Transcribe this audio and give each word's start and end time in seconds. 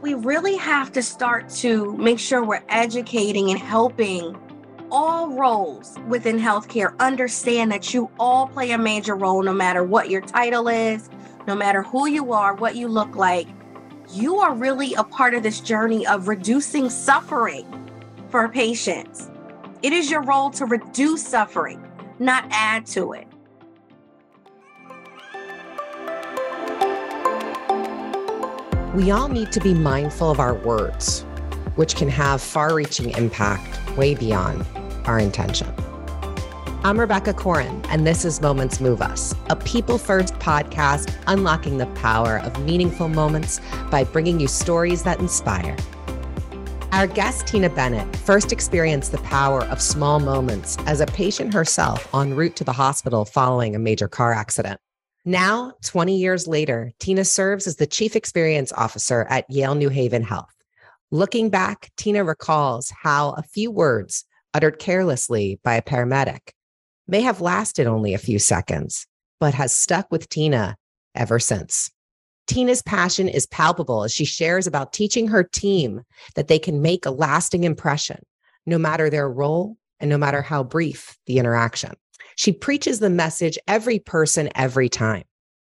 we 0.00 0.14
really 0.14 0.56
have 0.56 0.90
to 0.92 1.02
start 1.02 1.48
to 1.48 1.94
make 1.98 2.18
sure 2.18 2.42
we're 2.42 2.62
educating 2.68 3.50
and 3.50 3.58
helping 3.58 4.36
all 4.90 5.30
roles 5.30 5.96
within 6.08 6.38
healthcare 6.38 6.98
understand 6.98 7.70
that 7.70 7.92
you 7.92 8.10
all 8.18 8.48
play 8.48 8.70
a 8.70 8.78
major 8.78 9.14
role 9.14 9.42
no 9.42 9.52
matter 9.52 9.84
what 9.84 10.08
your 10.08 10.22
title 10.22 10.68
is, 10.68 11.10
no 11.46 11.54
matter 11.54 11.82
who 11.82 12.06
you 12.06 12.32
are, 12.32 12.54
what 12.54 12.76
you 12.76 12.88
look 12.88 13.14
like. 13.14 13.46
You 14.12 14.38
are 14.38 14.54
really 14.54 14.94
a 14.94 15.04
part 15.04 15.34
of 15.34 15.42
this 15.42 15.60
journey 15.60 16.06
of 16.06 16.28
reducing 16.28 16.88
suffering 16.88 17.66
for 18.30 18.48
patients. 18.48 19.30
It 19.82 19.92
is 19.92 20.10
your 20.10 20.22
role 20.22 20.50
to 20.52 20.64
reduce 20.64 21.26
suffering, 21.26 21.86
not 22.18 22.44
add 22.50 22.86
to 22.86 23.12
it. 23.12 23.26
We 28.94 29.12
all 29.12 29.28
need 29.28 29.52
to 29.52 29.60
be 29.60 29.72
mindful 29.72 30.32
of 30.32 30.40
our 30.40 30.54
words, 30.54 31.20
which 31.76 31.94
can 31.94 32.08
have 32.08 32.42
far 32.42 32.74
reaching 32.74 33.10
impact 33.10 33.96
way 33.96 34.16
beyond 34.16 34.66
our 35.04 35.20
intention. 35.20 35.72
I'm 36.82 36.98
Rebecca 36.98 37.34
Corin, 37.34 37.84
and 37.88 38.04
this 38.04 38.24
is 38.24 38.40
Moments 38.40 38.80
Move 38.80 39.00
Us, 39.00 39.32
a 39.48 39.54
people 39.54 39.96
first 39.96 40.34
podcast 40.40 41.14
unlocking 41.28 41.78
the 41.78 41.86
power 41.86 42.38
of 42.38 42.60
meaningful 42.64 43.08
moments 43.08 43.60
by 43.92 44.02
bringing 44.02 44.40
you 44.40 44.48
stories 44.48 45.04
that 45.04 45.20
inspire. 45.20 45.76
Our 46.90 47.06
guest, 47.06 47.46
Tina 47.46 47.70
Bennett, 47.70 48.16
first 48.16 48.50
experienced 48.52 49.12
the 49.12 49.18
power 49.18 49.62
of 49.66 49.80
small 49.80 50.18
moments 50.18 50.76
as 50.86 51.00
a 51.00 51.06
patient 51.06 51.54
herself 51.54 52.12
en 52.12 52.34
route 52.34 52.56
to 52.56 52.64
the 52.64 52.72
hospital 52.72 53.24
following 53.24 53.76
a 53.76 53.78
major 53.78 54.08
car 54.08 54.32
accident. 54.32 54.80
Now, 55.24 55.74
20 55.84 56.16
years 56.16 56.48
later, 56.48 56.92
Tina 56.98 57.24
serves 57.24 57.66
as 57.66 57.76
the 57.76 57.86
Chief 57.86 58.16
Experience 58.16 58.72
Officer 58.72 59.26
at 59.28 59.50
Yale 59.50 59.74
New 59.74 59.90
Haven 59.90 60.22
Health. 60.22 60.54
Looking 61.10 61.50
back, 61.50 61.90
Tina 61.96 62.24
recalls 62.24 62.90
how 63.02 63.32
a 63.32 63.42
few 63.42 63.70
words 63.70 64.24
uttered 64.54 64.78
carelessly 64.78 65.60
by 65.62 65.74
a 65.74 65.82
paramedic 65.82 66.50
may 67.06 67.20
have 67.20 67.40
lasted 67.40 67.86
only 67.86 68.14
a 68.14 68.18
few 68.18 68.38
seconds, 68.38 69.06
but 69.40 69.52
has 69.52 69.74
stuck 69.74 70.10
with 70.10 70.28
Tina 70.28 70.76
ever 71.14 71.38
since. 71.38 71.90
Tina's 72.46 72.82
passion 72.82 73.28
is 73.28 73.46
palpable 73.46 74.04
as 74.04 74.14
she 74.14 74.24
shares 74.24 74.66
about 74.66 74.92
teaching 74.92 75.28
her 75.28 75.42
team 75.42 76.02
that 76.34 76.48
they 76.48 76.58
can 76.58 76.80
make 76.80 77.04
a 77.04 77.10
lasting 77.10 77.64
impression, 77.64 78.22
no 78.64 78.78
matter 78.78 79.10
their 79.10 79.28
role 79.28 79.76
and 79.98 80.08
no 80.08 80.16
matter 80.16 80.40
how 80.40 80.62
brief 80.62 81.16
the 81.26 81.38
interaction. 81.38 81.92
She 82.40 82.52
preaches 82.52 83.00
the 83.00 83.10
message 83.10 83.58
every 83.68 83.98
person, 83.98 84.48
every 84.54 84.88
time. 84.88 85.24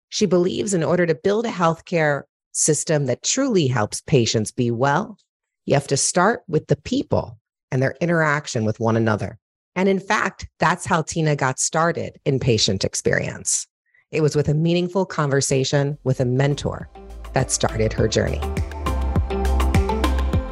She 0.08 0.24
believes 0.24 0.72
in 0.72 0.84
order 0.84 1.04
to 1.04 1.16
build 1.16 1.44
a 1.44 1.50
healthcare 1.50 2.22
system 2.52 3.06
that 3.06 3.24
truly 3.24 3.66
helps 3.66 4.02
patients 4.02 4.52
be 4.52 4.70
well, 4.70 5.18
you 5.66 5.74
have 5.74 5.88
to 5.88 5.96
start 5.96 6.42
with 6.46 6.68
the 6.68 6.76
people 6.76 7.40
and 7.72 7.82
their 7.82 7.96
interaction 8.00 8.64
with 8.64 8.78
one 8.78 8.96
another. 8.96 9.36
And 9.74 9.88
in 9.88 9.98
fact, 9.98 10.48
that's 10.60 10.86
how 10.86 11.02
Tina 11.02 11.34
got 11.34 11.58
started 11.58 12.20
in 12.24 12.38
patient 12.38 12.84
experience. 12.84 13.66
It 14.12 14.20
was 14.20 14.36
with 14.36 14.48
a 14.48 14.54
meaningful 14.54 15.06
conversation 15.06 15.98
with 16.04 16.20
a 16.20 16.24
mentor 16.24 16.88
that 17.32 17.50
started 17.50 17.92
her 17.94 18.06
journey. 18.06 18.38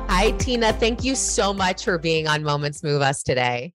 Hi, 0.09 0.33
Tina. 0.39 0.73
Thank 0.73 1.05
you 1.05 1.15
so 1.15 1.55
much 1.55 1.85
for 1.85 1.97
being 1.97 2.27
on 2.27 2.43
Moments 2.43 2.83
Move 2.83 3.03
Us 3.03 3.23
today. 3.23 3.73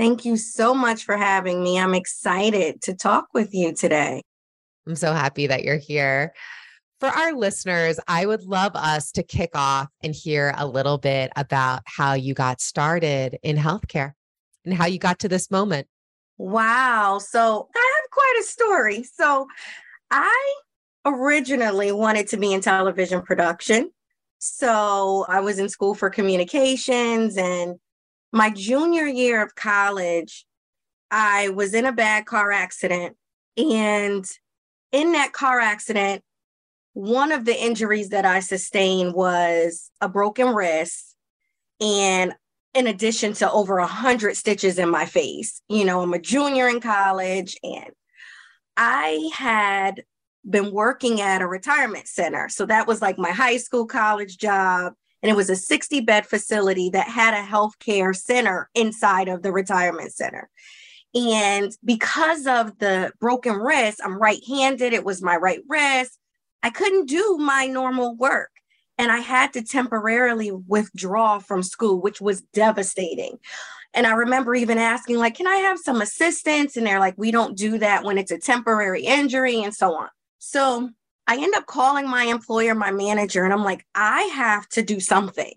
Thank 0.00 0.24
you 0.24 0.38
so 0.38 0.72
much 0.72 1.04
for 1.04 1.14
having 1.14 1.62
me. 1.62 1.78
I'm 1.78 1.94
excited 1.94 2.80
to 2.84 2.94
talk 2.94 3.26
with 3.34 3.52
you 3.52 3.74
today. 3.74 4.22
I'm 4.86 4.96
so 4.96 5.12
happy 5.12 5.46
that 5.48 5.62
you're 5.62 5.76
here. 5.76 6.32
For 7.00 7.10
our 7.10 7.34
listeners, 7.34 8.00
I 8.08 8.24
would 8.24 8.44
love 8.44 8.72
us 8.74 9.12
to 9.12 9.22
kick 9.22 9.50
off 9.52 9.88
and 10.02 10.14
hear 10.14 10.54
a 10.56 10.66
little 10.66 10.96
bit 10.96 11.30
about 11.36 11.82
how 11.84 12.14
you 12.14 12.32
got 12.32 12.62
started 12.62 13.38
in 13.42 13.58
healthcare 13.58 14.12
and 14.64 14.72
how 14.72 14.86
you 14.86 14.98
got 14.98 15.18
to 15.18 15.28
this 15.28 15.50
moment. 15.50 15.86
Wow. 16.38 17.18
So 17.18 17.68
I 17.76 18.00
have 18.00 18.10
quite 18.10 18.36
a 18.40 18.44
story. 18.44 19.02
So 19.02 19.48
I 20.10 20.54
originally 21.04 21.92
wanted 21.92 22.26
to 22.28 22.38
be 22.38 22.54
in 22.54 22.62
television 22.62 23.20
production. 23.20 23.90
So 24.38 25.26
I 25.28 25.40
was 25.40 25.58
in 25.58 25.68
school 25.68 25.94
for 25.94 26.08
communications 26.08 27.36
and 27.36 27.78
my 28.32 28.50
junior 28.50 29.06
year 29.06 29.42
of 29.42 29.54
college, 29.54 30.46
I 31.10 31.48
was 31.50 31.74
in 31.74 31.86
a 31.86 31.92
bad 31.92 32.26
car 32.26 32.52
accident. 32.52 33.16
And 33.56 34.24
in 34.92 35.12
that 35.12 35.32
car 35.32 35.60
accident, 35.60 36.22
one 36.92 37.32
of 37.32 37.44
the 37.44 37.60
injuries 37.60 38.10
that 38.10 38.24
I 38.24 38.40
sustained 38.40 39.14
was 39.14 39.90
a 40.00 40.08
broken 40.08 40.54
wrist. 40.54 41.16
And 41.80 42.34
in 42.74 42.86
addition 42.86 43.32
to 43.34 43.50
over 43.50 43.78
a 43.78 43.86
hundred 43.86 44.36
stitches 44.36 44.78
in 44.78 44.88
my 44.88 45.06
face, 45.06 45.60
you 45.68 45.84
know, 45.84 46.02
I'm 46.02 46.14
a 46.14 46.18
junior 46.18 46.68
in 46.68 46.80
college 46.80 47.58
and 47.62 47.90
I 48.76 49.30
had 49.34 50.04
been 50.48 50.72
working 50.72 51.20
at 51.20 51.42
a 51.42 51.46
retirement 51.46 52.06
center. 52.06 52.48
So 52.48 52.66
that 52.66 52.86
was 52.86 53.02
like 53.02 53.18
my 53.18 53.30
high 53.30 53.56
school 53.56 53.86
college 53.86 54.38
job 54.38 54.94
and 55.22 55.30
it 55.30 55.36
was 55.36 55.50
a 55.50 55.56
60 55.56 56.00
bed 56.00 56.26
facility 56.26 56.90
that 56.90 57.08
had 57.08 57.34
a 57.34 57.46
healthcare 57.46 58.14
center 58.16 58.70
inside 58.74 59.28
of 59.28 59.42
the 59.42 59.52
retirement 59.52 60.12
center. 60.12 60.48
And 61.14 61.72
because 61.84 62.46
of 62.46 62.78
the 62.78 63.12
broken 63.20 63.56
wrist, 63.56 64.00
I'm 64.04 64.18
right 64.18 64.42
handed, 64.46 64.92
it 64.92 65.04
was 65.04 65.22
my 65.22 65.36
right 65.36 65.60
wrist. 65.68 66.18
I 66.62 66.70
couldn't 66.70 67.06
do 67.06 67.36
my 67.38 67.66
normal 67.66 68.14
work. 68.16 68.50
And 68.96 69.10
I 69.10 69.18
had 69.18 69.54
to 69.54 69.62
temporarily 69.62 70.50
withdraw 70.50 71.38
from 71.38 71.62
school, 71.62 72.00
which 72.00 72.20
was 72.20 72.42
devastating. 72.52 73.38
And 73.94 74.06
I 74.06 74.12
remember 74.12 74.54
even 74.54 74.78
asking, 74.78 75.16
like, 75.16 75.36
can 75.36 75.46
I 75.46 75.56
have 75.56 75.78
some 75.78 76.00
assistance? 76.00 76.76
And 76.76 76.86
they're 76.86 77.00
like, 77.00 77.14
we 77.16 77.30
don't 77.30 77.56
do 77.56 77.78
that 77.78 78.04
when 78.04 78.18
it's 78.18 78.30
a 78.30 78.38
temporary 78.38 79.02
injury 79.04 79.62
and 79.62 79.74
so 79.74 79.96
on. 79.96 80.08
So 80.38 80.90
I 81.30 81.36
end 81.36 81.54
up 81.54 81.66
calling 81.66 82.08
my 82.10 82.24
employer, 82.24 82.74
my 82.74 82.90
manager, 82.90 83.44
and 83.44 83.52
I'm 83.52 83.62
like, 83.62 83.86
I 83.94 84.22
have 84.34 84.68
to 84.70 84.82
do 84.82 84.98
something. 84.98 85.52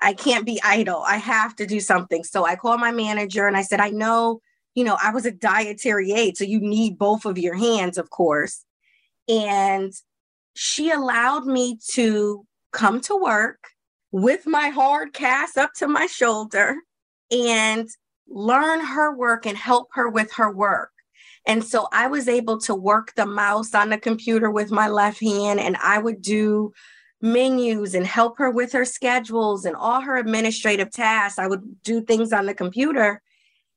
I 0.00 0.12
can't 0.12 0.46
be 0.46 0.60
idle. 0.62 1.02
I 1.04 1.16
have 1.16 1.56
to 1.56 1.66
do 1.66 1.80
something. 1.80 2.22
So 2.22 2.46
I 2.46 2.54
called 2.54 2.78
my 2.78 2.92
manager 2.92 3.48
and 3.48 3.56
I 3.56 3.62
said, 3.62 3.80
I 3.80 3.90
know, 3.90 4.40
you 4.76 4.84
know, 4.84 4.96
I 5.02 5.10
was 5.10 5.26
a 5.26 5.32
dietary 5.32 6.12
aide. 6.12 6.36
So 6.36 6.44
you 6.44 6.60
need 6.60 6.96
both 6.96 7.24
of 7.24 7.38
your 7.38 7.56
hands, 7.56 7.98
of 7.98 8.08
course. 8.10 8.64
And 9.28 9.92
she 10.54 10.92
allowed 10.92 11.44
me 11.44 11.80
to 11.94 12.46
come 12.70 13.00
to 13.00 13.16
work 13.16 13.64
with 14.12 14.46
my 14.46 14.68
hard 14.68 15.12
cast 15.12 15.58
up 15.58 15.72
to 15.78 15.88
my 15.88 16.06
shoulder 16.06 16.76
and 17.32 17.88
learn 18.28 18.78
her 18.78 19.16
work 19.16 19.44
and 19.44 19.58
help 19.58 19.88
her 19.94 20.08
with 20.08 20.34
her 20.34 20.52
work. 20.52 20.89
And 21.46 21.64
so 21.64 21.88
I 21.92 22.06
was 22.06 22.28
able 22.28 22.58
to 22.60 22.74
work 22.74 23.14
the 23.14 23.26
mouse 23.26 23.74
on 23.74 23.90
the 23.90 23.98
computer 23.98 24.50
with 24.50 24.70
my 24.70 24.88
left 24.88 25.20
hand, 25.20 25.58
and 25.60 25.76
I 25.76 25.98
would 25.98 26.22
do 26.22 26.72
menus 27.22 27.94
and 27.94 28.06
help 28.06 28.38
her 28.38 28.50
with 28.50 28.72
her 28.72 28.84
schedules 28.84 29.64
and 29.64 29.76
all 29.76 30.00
her 30.00 30.16
administrative 30.16 30.90
tasks. 30.90 31.38
I 31.38 31.46
would 31.46 31.82
do 31.82 32.02
things 32.02 32.32
on 32.32 32.46
the 32.46 32.54
computer. 32.54 33.22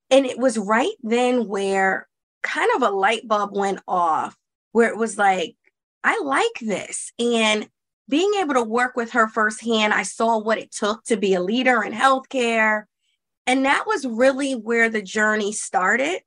And 0.10 0.26
it 0.26 0.38
was 0.38 0.58
right 0.58 0.94
then 1.02 1.48
where 1.48 2.08
kind 2.42 2.70
of 2.76 2.84
a 2.84 2.90
light 2.90 3.28
bulb 3.28 3.56
went 3.56 3.80
off, 3.88 4.38
where 4.72 4.90
it 4.90 4.98
was 4.98 5.18
like, 5.18 5.56
I 6.04 6.22
like 6.24 6.60
this. 6.62 7.12
And 7.20 7.68
being 8.10 8.34
able 8.40 8.54
to 8.56 8.64
work 8.64 8.96
with 8.96 9.12
her 9.12 9.28
firsthand, 9.28 9.94
I 9.94 10.04
saw 10.04 10.38
what 10.40 10.58
it 10.58 10.72
took 10.72 11.04
to 11.06 11.18
be 11.18 11.34
a 11.34 11.42
leader 11.42 11.82
in 11.84 11.94
healthcare. 11.94 12.84
And 13.48 13.66
that 13.66 13.86
was 13.88 14.06
really 14.06 14.54
where 14.54 14.90
the 14.90 15.02
journey 15.02 15.52
started 15.52 16.22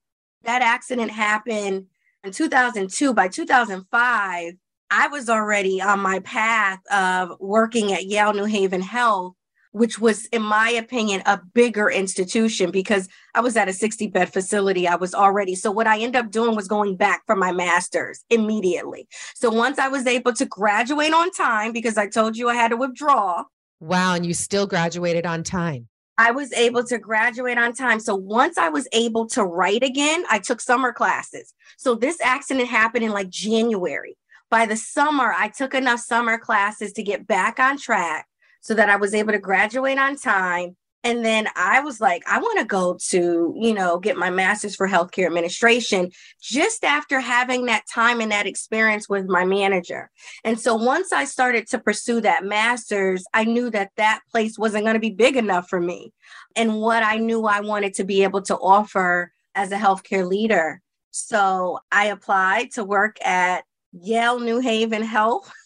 that 0.47 0.63
accident 0.63 1.11
happened 1.11 1.87
in 2.25 2.33
2002. 2.33 3.13
By 3.15 3.29
2005, 3.29 4.55
I 4.91 5.09
was 5.09 5.29
already 5.29 5.83
on 5.83 6.01
my 6.01 6.21
path 6.21 6.81
of 6.91 7.33
working 7.41 7.93
at 7.93 8.07
Yale 8.07 8.33
New 8.33 8.45
Haven 8.45 8.81
Health, 8.81 9.35
which 9.73 9.99
was, 9.99 10.27
in 10.27 10.43
my 10.43 10.71
opinion, 10.71 11.23
a 11.27 11.41
bigger 11.53 11.91
institution 11.91 12.71
because 12.71 13.09
I 13.35 13.41
was 13.41 13.57
at 13.57 13.69
a 13.69 13.73
60 13.73 14.07
bed 14.09 14.33
facility. 14.33 14.89
I 14.89 14.95
was 14.95 15.13
already. 15.13 15.55
So, 15.55 15.71
what 15.71 15.87
I 15.87 15.99
ended 15.99 16.17
up 16.17 16.31
doing 16.31 16.57
was 16.57 16.69
going 16.69 16.97
back 16.97 17.23
for 17.27 17.37
my 17.37 17.53
master's 17.53 18.25
immediately. 18.31 19.09
So, 19.35 19.51
once 19.51 19.79
I 19.79 19.89
was 19.89 20.07
able 20.07 20.33
to 20.35 20.47
graduate 20.47 21.13
on 21.13 21.31
time, 21.33 21.73
because 21.73 21.99
I 21.99 22.07
told 22.09 22.37
you 22.37 22.49
I 22.49 22.55
had 22.55 22.69
to 22.69 22.77
withdraw. 22.77 23.45
Wow. 23.81 24.15
And 24.15 24.25
you 24.25 24.33
still 24.33 24.67
graduated 24.67 25.27
on 25.27 25.43
time. 25.43 25.89
I 26.19 26.31
was 26.31 26.53
able 26.55 26.83
to 26.85 26.99
graduate 26.99 27.59
on 27.59 27.75
time. 27.75 28.01
So 28.01 28.15
once 28.15 28.57
I 28.57 28.69
was 28.71 28.89
able 28.93 29.27
to 29.29 29.45
write 29.45 29.83
again, 29.83 30.25
I 30.31 30.39
took 30.39 30.61
summer 30.61 30.93
classes. 30.93 31.53
So 31.77 31.95
this 31.95 32.19
accident 32.23 32.69
happened 32.69 33.05
in 33.05 33.13
like 33.13 33.29
January. 33.29 34.17
By 34.51 34.67
the 34.67 34.77
summer, 34.77 35.35
I 35.37 35.49
took 35.49 35.75
enough 35.75 36.01
summer 36.01 36.39
classes 36.39 36.93
to 36.95 37.03
get 37.03 37.27
back 37.27 37.59
on 37.59 37.77
track 37.77 38.27
so 38.61 38.75
that 38.75 38.89
I 38.89 38.97
was 38.97 39.15
able 39.15 39.33
to 39.33 39.39
graduate 39.39 39.99
on 39.99 40.17
time. 40.17 40.77
And 41.07 41.25
then 41.25 41.47
I 41.55 41.79
was 41.79 42.01
like, 42.01 42.25
I 42.29 42.41
want 42.41 42.59
to 42.59 42.65
go 42.65 42.99
to, 43.11 43.55
you 43.57 43.73
know, 43.73 44.01
get 44.01 44.17
my 44.17 44.29
master's 44.29 44.75
for 44.75 44.89
healthcare 44.89 45.27
administration 45.27 46.11
just 46.43 46.83
after 46.83 47.21
having 47.21 47.67
that 47.67 47.85
time 47.95 48.21
and 48.21 48.33
that 48.33 48.49
experience 48.49 49.09
with 49.09 49.29
my 49.29 49.45
manager. 49.45 50.11
And 50.43 50.59
so 50.59 50.75
once 50.75 51.13
I 51.13 51.23
started 51.25 51.69
to 51.69 51.79
pursue 51.79 52.21
that 52.23 52.45
master's, 52.45 53.25
I 53.33 53.45
knew 53.45 53.71
that 53.71 53.93
that 53.97 54.23
place 54.33 54.59
wasn't 54.59 54.83
going 54.83 54.95
to 54.95 55.01
be 55.01 55.11
big 55.11 55.37
enough 55.37 55.69
for 55.69 55.81
me. 55.81 56.13
And 56.57 56.81
what 56.81 57.05
I 57.05 57.19
knew 57.19 57.47
I 57.47 57.61
wanted 57.61 57.95
to 57.95 58.05
be 58.05 58.25
able 58.25 58.43
to 58.43 58.57
offer 58.57 59.31
as 59.55 59.71
a 59.71 59.77
healthcare 59.77 60.29
leader. 60.29 60.83
So 61.13 61.79
I 61.93 62.07
applied 62.07 62.73
to 62.73 62.83
work 62.83 63.25
at 63.25 63.63
Yale 63.93 64.41
New 64.41 64.59
Haven 64.59 65.03
Health. 65.03 65.53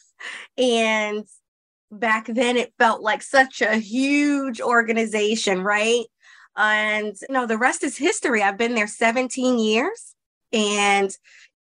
And 0.58 1.24
back 1.90 2.26
then 2.26 2.56
it 2.56 2.72
felt 2.78 3.02
like 3.02 3.22
such 3.22 3.60
a 3.62 3.76
huge 3.76 4.60
organization, 4.60 5.62
right? 5.62 6.04
And 6.56 7.14
you 7.28 7.32
know, 7.32 7.46
the 7.46 7.58
rest 7.58 7.84
is 7.84 7.96
history. 7.96 8.42
I've 8.42 8.58
been 8.58 8.74
there 8.74 8.86
17 8.86 9.58
years 9.58 10.14
and 10.52 11.10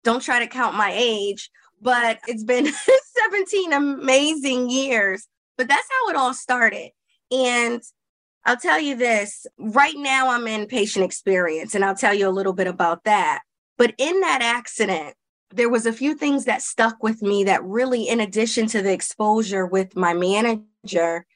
don't 0.03 0.23
try 0.23 0.39
to 0.39 0.47
count 0.47 0.77
my 0.77 0.93
age, 0.95 1.51
but 1.81 2.19
it's 2.27 2.45
been 2.45 2.69
17 3.23 3.73
amazing 3.73 4.71
years. 4.71 5.27
But 5.57 5.69
that's 5.69 5.89
how 5.91 6.11
it 6.11 6.17
all 6.17 6.35
started. 6.35 6.91
And 7.31 7.83
I'll 8.45 8.57
tell 8.57 8.79
you 8.79 8.97
this 8.97 9.47
right 9.59 9.97
now, 9.97 10.31
I'm 10.31 10.47
in 10.47 10.67
patient 10.67 11.05
experience, 11.05 11.75
and 11.75 11.85
I'll 11.85 11.95
tell 11.95 12.13
you 12.13 12.29
a 12.29 12.31
little 12.31 12.53
bit 12.53 12.67
about 12.67 13.05
that. 13.05 13.43
But 13.79 13.95
in 13.99 14.21
that 14.21 14.43
accident, 14.43 15.15
there 15.55 15.69
was 15.69 15.87
a 15.87 15.93
few 15.93 16.15
things 16.15 16.45
that 16.45 16.63
stuck 16.63 17.03
with 17.03 17.23
me 17.23 17.45
that 17.45 17.63
really 17.63 18.09
in 18.09 18.21
addition 18.21 18.67
to 18.67 18.83
the 18.83 18.93
exposure 18.93 19.67
with 19.67 19.97
my 19.97 20.13
manager 20.13 21.27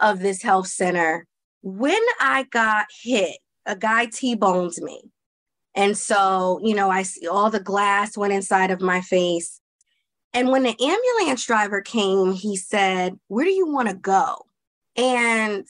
of 0.00 0.20
this 0.20 0.42
health 0.42 0.66
center 0.66 1.26
when 1.62 2.00
i 2.20 2.44
got 2.50 2.86
hit 3.02 3.36
a 3.66 3.76
guy 3.76 4.06
t-bones 4.06 4.80
me 4.80 5.02
and 5.74 5.96
so 5.96 6.60
you 6.62 6.74
know 6.74 6.88
i 6.88 7.02
see 7.02 7.26
all 7.26 7.50
the 7.50 7.60
glass 7.60 8.16
went 8.16 8.32
inside 8.32 8.70
of 8.70 8.80
my 8.80 9.00
face 9.00 9.60
and 10.32 10.50
when 10.50 10.62
the 10.62 10.76
ambulance 10.80 11.44
driver 11.44 11.80
came 11.80 12.32
he 12.32 12.56
said 12.56 13.18
where 13.28 13.44
do 13.44 13.52
you 13.52 13.66
want 13.66 13.88
to 13.88 13.94
go 13.94 14.36
and 14.96 15.66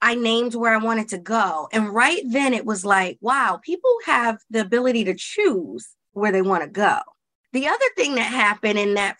I 0.00 0.14
named 0.14 0.54
where 0.54 0.72
I 0.72 0.76
wanted 0.78 1.08
to 1.08 1.18
go. 1.18 1.68
And 1.72 1.92
right 1.92 2.22
then 2.24 2.54
it 2.54 2.64
was 2.64 2.84
like, 2.84 3.18
wow, 3.20 3.58
people 3.64 3.90
have 4.06 4.38
the 4.48 4.60
ability 4.60 5.02
to 5.04 5.14
choose 5.14 5.88
where 6.12 6.30
they 6.30 6.40
want 6.40 6.62
to 6.62 6.68
go. 6.68 6.98
The 7.52 7.68
other 7.68 7.84
thing 7.96 8.14
that 8.16 8.22
happened 8.22 8.78
in 8.78 8.94
that 8.94 9.16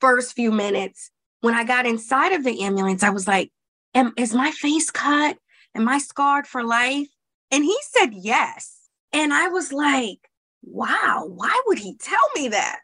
first 0.00 0.34
few 0.34 0.52
minutes, 0.52 1.10
when 1.40 1.54
I 1.54 1.64
got 1.64 1.86
inside 1.86 2.32
of 2.32 2.44
the 2.44 2.62
ambulance, 2.62 3.02
I 3.02 3.10
was 3.10 3.26
like, 3.26 3.50
Am, 3.94 4.12
is 4.16 4.34
my 4.34 4.50
face 4.50 4.90
cut? 4.90 5.36
Am 5.74 5.88
I 5.88 5.98
scarred 5.98 6.46
for 6.46 6.62
life? 6.62 7.08
And 7.50 7.64
he 7.64 7.76
said 7.82 8.10
yes. 8.14 8.88
And 9.12 9.32
I 9.34 9.48
was 9.48 9.72
like, 9.72 10.18
wow, 10.62 11.24
why 11.28 11.60
would 11.66 11.78
he 11.78 11.96
tell 11.96 12.18
me 12.34 12.48
that? 12.48 12.80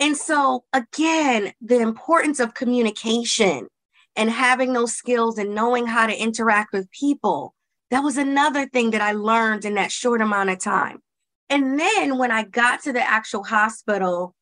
And 0.00 0.16
so, 0.16 0.64
again, 0.72 1.52
the 1.60 1.80
importance 1.80 2.40
of 2.40 2.54
communication 2.54 3.68
and 4.16 4.30
having 4.30 4.72
those 4.72 4.94
skills 4.94 5.38
and 5.38 5.54
knowing 5.54 5.86
how 5.86 6.06
to 6.06 6.16
interact 6.16 6.72
with 6.72 6.90
people. 6.90 7.54
That 7.90 8.00
was 8.00 8.16
another 8.16 8.66
thing 8.66 8.90
that 8.90 9.00
I 9.00 9.12
learned 9.12 9.64
in 9.64 9.74
that 9.74 9.92
short 9.92 10.20
amount 10.20 10.50
of 10.50 10.58
time. 10.58 11.00
And 11.50 11.78
then 11.78 12.18
when 12.18 12.30
I 12.30 12.44
got 12.44 12.82
to 12.82 12.92
the 12.92 13.02
actual 13.02 13.42
hospital, 13.42 14.34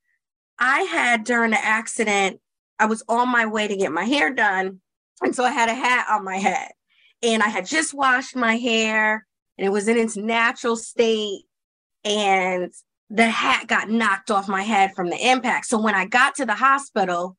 I 0.58 0.82
had 0.82 1.24
during 1.24 1.52
the 1.52 1.64
accident, 1.64 2.40
I 2.78 2.86
was 2.86 3.02
on 3.08 3.28
my 3.28 3.46
way 3.46 3.68
to 3.68 3.76
get 3.76 3.92
my 3.92 4.04
hair 4.04 4.32
done. 4.32 4.80
And 5.22 5.34
so 5.34 5.44
I 5.44 5.50
had 5.50 5.68
a 5.68 5.74
hat 5.74 6.06
on 6.10 6.24
my 6.24 6.36
head. 6.36 6.72
And 7.22 7.42
I 7.42 7.48
had 7.48 7.66
just 7.66 7.94
washed 7.94 8.36
my 8.36 8.56
hair 8.56 9.26
and 9.58 9.66
it 9.66 9.70
was 9.70 9.88
in 9.88 9.96
its 9.96 10.16
natural 10.16 10.76
state. 10.76 11.42
And 12.04 12.72
the 13.08 13.28
hat 13.28 13.66
got 13.66 13.88
knocked 13.88 14.30
off 14.30 14.48
my 14.48 14.62
head 14.62 14.94
from 14.94 15.08
the 15.08 15.30
impact. 15.30 15.66
So 15.66 15.80
when 15.80 15.94
I 15.94 16.06
got 16.06 16.34
to 16.36 16.46
the 16.46 16.54
hospital, 16.54 17.36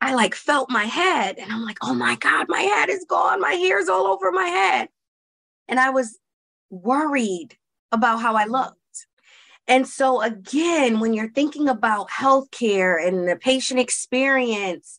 I 0.00 0.14
like 0.14 0.34
felt 0.34 0.70
my 0.70 0.84
head 0.84 1.38
and 1.38 1.52
I'm 1.52 1.64
like, 1.64 1.78
oh 1.82 1.94
my 1.94 2.16
God, 2.16 2.46
my 2.48 2.60
head 2.60 2.88
is 2.88 3.04
gone. 3.08 3.40
My 3.40 3.52
hair's 3.52 3.88
all 3.88 4.06
over 4.06 4.32
my 4.32 4.46
head. 4.46 4.88
And 5.68 5.78
I 5.78 5.90
was 5.90 6.18
worried 6.70 7.56
about 7.92 8.20
how 8.20 8.34
I 8.34 8.46
looked. 8.46 8.79
And 9.70 9.86
so, 9.86 10.20
again, 10.20 10.98
when 10.98 11.14
you're 11.14 11.30
thinking 11.30 11.68
about 11.68 12.10
healthcare 12.10 13.06
and 13.06 13.28
the 13.28 13.36
patient 13.36 13.78
experience, 13.78 14.98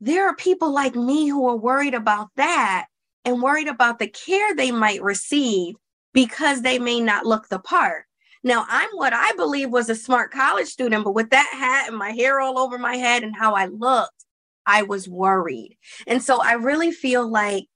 there 0.00 0.26
are 0.26 0.34
people 0.34 0.72
like 0.72 0.96
me 0.96 1.28
who 1.28 1.46
are 1.48 1.56
worried 1.56 1.94
about 1.94 2.26
that 2.34 2.86
and 3.24 3.40
worried 3.40 3.68
about 3.68 4.00
the 4.00 4.08
care 4.08 4.52
they 4.52 4.72
might 4.72 5.00
receive 5.00 5.76
because 6.12 6.62
they 6.62 6.76
may 6.80 7.00
not 7.00 7.24
look 7.24 7.48
the 7.48 7.60
part. 7.60 8.06
Now, 8.42 8.66
I'm 8.68 8.88
what 8.94 9.12
I 9.12 9.32
believe 9.34 9.70
was 9.70 9.88
a 9.88 9.94
smart 9.94 10.32
college 10.32 10.66
student, 10.66 11.04
but 11.04 11.14
with 11.14 11.30
that 11.30 11.48
hat 11.52 11.86
and 11.86 11.96
my 11.96 12.10
hair 12.10 12.40
all 12.40 12.58
over 12.58 12.78
my 12.78 12.96
head 12.96 13.22
and 13.22 13.36
how 13.36 13.54
I 13.54 13.66
looked, 13.66 14.24
I 14.66 14.82
was 14.82 15.08
worried. 15.08 15.76
And 16.08 16.20
so 16.20 16.42
I 16.42 16.54
really 16.54 16.90
feel 16.90 17.30
like 17.30 17.66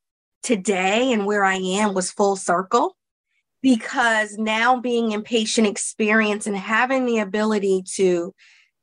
today 0.43 1.13
and 1.13 1.27
where 1.27 1.45
I 1.45 1.55
am 1.55 1.95
was 1.95 2.11
full 2.11 2.35
circle 2.35 2.97
because 3.65 4.37
now 4.37 4.79
being 4.79 5.13
in 5.13 5.23
patient 5.23 5.67
experience 5.67 6.47
and 6.47 6.55
having 6.55 7.07
the 7.07 7.17
ability 7.17 7.83
to 7.83 8.35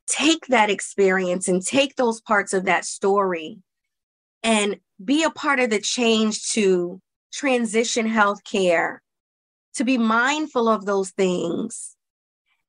take 0.07 0.47
that 0.47 0.71
experience 0.71 1.47
and 1.47 1.63
take 1.63 1.95
those 1.95 2.19
parts 2.19 2.51
of 2.51 2.65
that 2.65 2.83
story 2.83 3.59
and 4.41 4.79
be 5.05 5.23
a 5.23 5.29
part 5.29 5.59
of 5.59 5.69
the 5.69 5.79
change 5.79 6.49
to 6.49 6.99
transition 7.31 8.07
healthcare, 8.07 8.97
to 9.75 9.83
be 9.83 9.99
mindful 9.99 10.67
of 10.67 10.87
those 10.87 11.11
things 11.11 11.95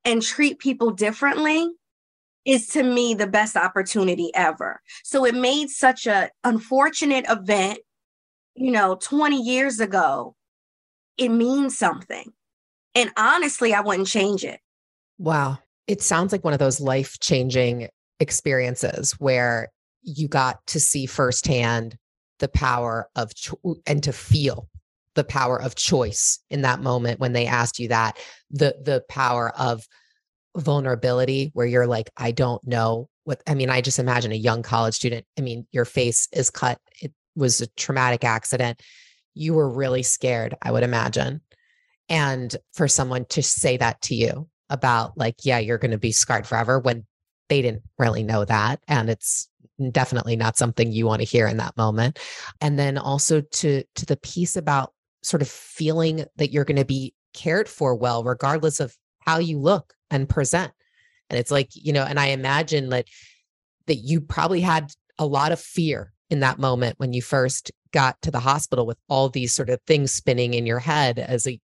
and 0.04 0.20
treat 0.20 0.58
people 0.58 0.90
differently 0.90 1.66
is 2.44 2.66
to 2.66 2.82
me 2.82 3.14
the 3.14 3.26
best 3.26 3.56
opportunity 3.56 4.30
ever. 4.34 4.82
So 5.02 5.24
it 5.24 5.34
made 5.34 5.70
such 5.70 6.06
a 6.06 6.28
unfortunate 6.44 7.24
event, 7.30 7.78
you 8.54 8.70
know, 8.70 8.98
20 9.00 9.40
years 9.40 9.80
ago 9.80 10.36
it 11.22 11.30
means 11.30 11.78
something. 11.78 12.32
And 12.94 13.10
honestly, 13.16 13.72
I 13.72 13.80
wouldn't 13.80 14.08
change 14.08 14.44
it. 14.44 14.60
Wow. 15.18 15.58
It 15.86 16.02
sounds 16.02 16.32
like 16.32 16.44
one 16.44 16.52
of 16.52 16.58
those 16.58 16.80
life 16.80 17.18
changing 17.20 17.88
experiences 18.20 19.12
where 19.12 19.68
you 20.02 20.28
got 20.28 20.64
to 20.68 20.80
see 20.80 21.06
firsthand 21.06 21.96
the 22.38 22.48
power 22.48 23.08
of 23.16 23.34
cho- 23.34 23.76
and 23.86 24.02
to 24.02 24.12
feel 24.12 24.68
the 25.14 25.24
power 25.24 25.60
of 25.60 25.74
choice 25.74 26.40
in 26.50 26.62
that 26.62 26.80
moment 26.80 27.20
when 27.20 27.32
they 27.32 27.46
asked 27.46 27.78
you 27.78 27.88
that 27.88 28.18
the 28.50 28.74
the 28.82 29.02
power 29.08 29.52
of 29.58 29.86
vulnerability 30.56 31.50
where 31.54 31.66
you're 31.66 31.86
like 31.86 32.10
i 32.16 32.30
don't 32.30 32.66
know 32.66 33.08
what 33.24 33.42
i 33.46 33.54
mean 33.54 33.70
i 33.70 33.80
just 33.80 33.98
imagine 33.98 34.32
a 34.32 34.36
young 34.36 34.62
college 34.62 34.94
student 34.94 35.24
i 35.38 35.42
mean 35.42 35.66
your 35.70 35.84
face 35.84 36.28
is 36.32 36.50
cut 36.50 36.78
it 37.00 37.12
was 37.36 37.60
a 37.60 37.66
traumatic 37.76 38.24
accident 38.24 38.80
you 39.34 39.54
were 39.54 39.68
really 39.68 40.02
scared, 40.02 40.56
I 40.62 40.70
would 40.70 40.82
imagine. 40.82 41.40
And 42.08 42.54
for 42.72 42.88
someone 42.88 43.24
to 43.30 43.42
say 43.42 43.76
that 43.76 44.00
to 44.02 44.14
you 44.14 44.48
about, 44.70 45.16
like, 45.16 45.36
yeah, 45.44 45.58
you're 45.58 45.78
going 45.78 45.92
to 45.92 45.98
be 45.98 46.12
scarred 46.12 46.46
forever 46.46 46.78
when 46.78 47.06
they 47.48 47.62
didn't 47.62 47.82
really 47.98 48.22
know 48.22 48.44
that. 48.44 48.80
And 48.88 49.08
it's 49.08 49.48
definitely 49.90 50.36
not 50.36 50.56
something 50.56 50.92
you 50.92 51.06
want 51.06 51.20
to 51.20 51.26
hear 51.26 51.46
in 51.46 51.56
that 51.58 51.76
moment. 51.76 52.18
And 52.60 52.78
then 52.78 52.98
also 52.98 53.40
to, 53.40 53.82
to 53.94 54.06
the 54.06 54.16
piece 54.16 54.56
about 54.56 54.92
sort 55.22 55.42
of 55.42 55.48
feeling 55.48 56.24
that 56.36 56.50
you're 56.50 56.64
going 56.64 56.76
to 56.76 56.84
be 56.84 57.14
cared 57.32 57.68
for 57.68 57.94
well, 57.94 58.24
regardless 58.24 58.80
of 58.80 58.96
how 59.20 59.38
you 59.38 59.58
look 59.58 59.94
and 60.10 60.28
present. 60.28 60.72
And 61.30 61.38
it's 61.38 61.50
like, 61.50 61.70
you 61.72 61.92
know, 61.92 62.04
and 62.04 62.20
I 62.20 62.26
imagine 62.26 62.90
that 62.90 63.06
that 63.86 63.96
you 63.96 64.20
probably 64.20 64.60
had 64.60 64.92
a 65.18 65.26
lot 65.26 65.52
of 65.52 65.60
fear 65.60 66.12
in 66.30 66.40
that 66.40 66.58
moment 66.58 66.98
when 66.98 67.12
you 67.12 67.20
first 67.20 67.72
got 67.92 68.20
to 68.22 68.30
the 68.30 68.40
hospital 68.40 68.86
with 68.86 68.98
all 69.08 69.28
these 69.28 69.54
sort 69.54 69.70
of 69.70 69.80
things 69.86 70.12
spinning 70.12 70.54
in 70.54 70.66
your 70.66 70.78
head 70.78 71.18
as 71.18 71.46
a 71.46 71.60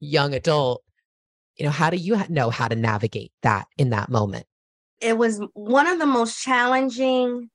young 0.00 0.34
adult 0.34 0.82
you 1.60 1.66
know 1.66 1.70
how 1.70 1.90
do 1.90 1.98
you 1.98 2.18
know 2.30 2.48
how 2.48 2.68
to 2.68 2.74
navigate 2.74 3.32
that 3.42 3.66
in 3.76 3.90
that 3.90 4.08
moment? 4.08 4.46
It 5.00 5.18
was 5.18 5.42
one 5.52 5.86
of 5.86 5.98
the 5.98 6.06
most 6.06 6.42
challenging 6.42 7.50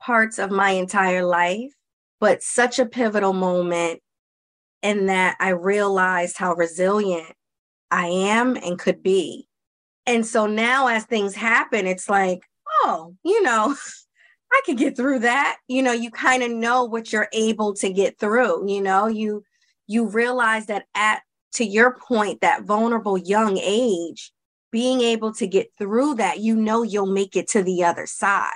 parts 0.00 0.38
of 0.38 0.50
my 0.50 0.70
entire 0.70 1.24
life 1.24 1.72
but 2.20 2.42
such 2.42 2.78
a 2.78 2.86
pivotal 2.86 3.32
moment 3.32 4.00
in 4.82 5.06
that 5.06 5.36
i 5.40 5.48
realized 5.48 6.36
how 6.36 6.54
resilient 6.54 7.32
i 7.90 8.06
am 8.06 8.56
and 8.56 8.78
could 8.78 9.02
be. 9.02 9.48
And 10.04 10.24
so 10.24 10.46
now 10.46 10.88
as 10.88 11.04
things 11.04 11.34
happen 11.34 11.86
it's 11.86 12.10
like 12.10 12.40
oh 12.84 13.14
you 13.24 13.42
know 13.42 13.74
I 14.52 14.62
could 14.64 14.78
get 14.78 14.96
through 14.96 15.20
that. 15.20 15.58
You 15.68 15.82
know, 15.82 15.92
you 15.92 16.10
kind 16.10 16.42
of 16.42 16.50
know 16.50 16.84
what 16.84 17.12
you're 17.12 17.28
able 17.32 17.74
to 17.74 17.92
get 17.92 18.18
through, 18.18 18.70
you 18.70 18.80
know, 18.80 19.06
you 19.06 19.44
you 19.88 20.08
realize 20.08 20.66
that 20.66 20.86
at 20.94 21.22
to 21.52 21.64
your 21.64 21.96
point 21.96 22.40
that 22.40 22.64
vulnerable 22.64 23.16
young 23.16 23.58
age, 23.58 24.32
being 24.72 25.00
able 25.00 25.32
to 25.34 25.46
get 25.46 25.68
through 25.78 26.16
that, 26.16 26.40
you 26.40 26.56
know 26.56 26.82
you'll 26.82 27.06
make 27.06 27.36
it 27.36 27.48
to 27.48 27.62
the 27.62 27.84
other 27.84 28.06
side. 28.06 28.50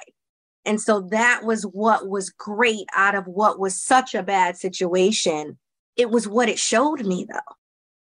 And 0.64 0.80
so 0.80 1.00
that 1.11 1.42
was 1.44 1.62
what 1.62 2.09
was 2.09 2.30
great 2.30 2.87
out 2.94 3.14
of 3.14 3.26
what 3.26 3.59
was 3.59 3.80
such 3.80 4.14
a 4.14 4.23
bad 4.23 4.56
situation 4.56 5.59
it 6.00 6.11
was 6.11 6.26
what 6.26 6.49
it 6.49 6.59
showed 6.59 7.04
me 7.04 7.26
though. 7.30 7.54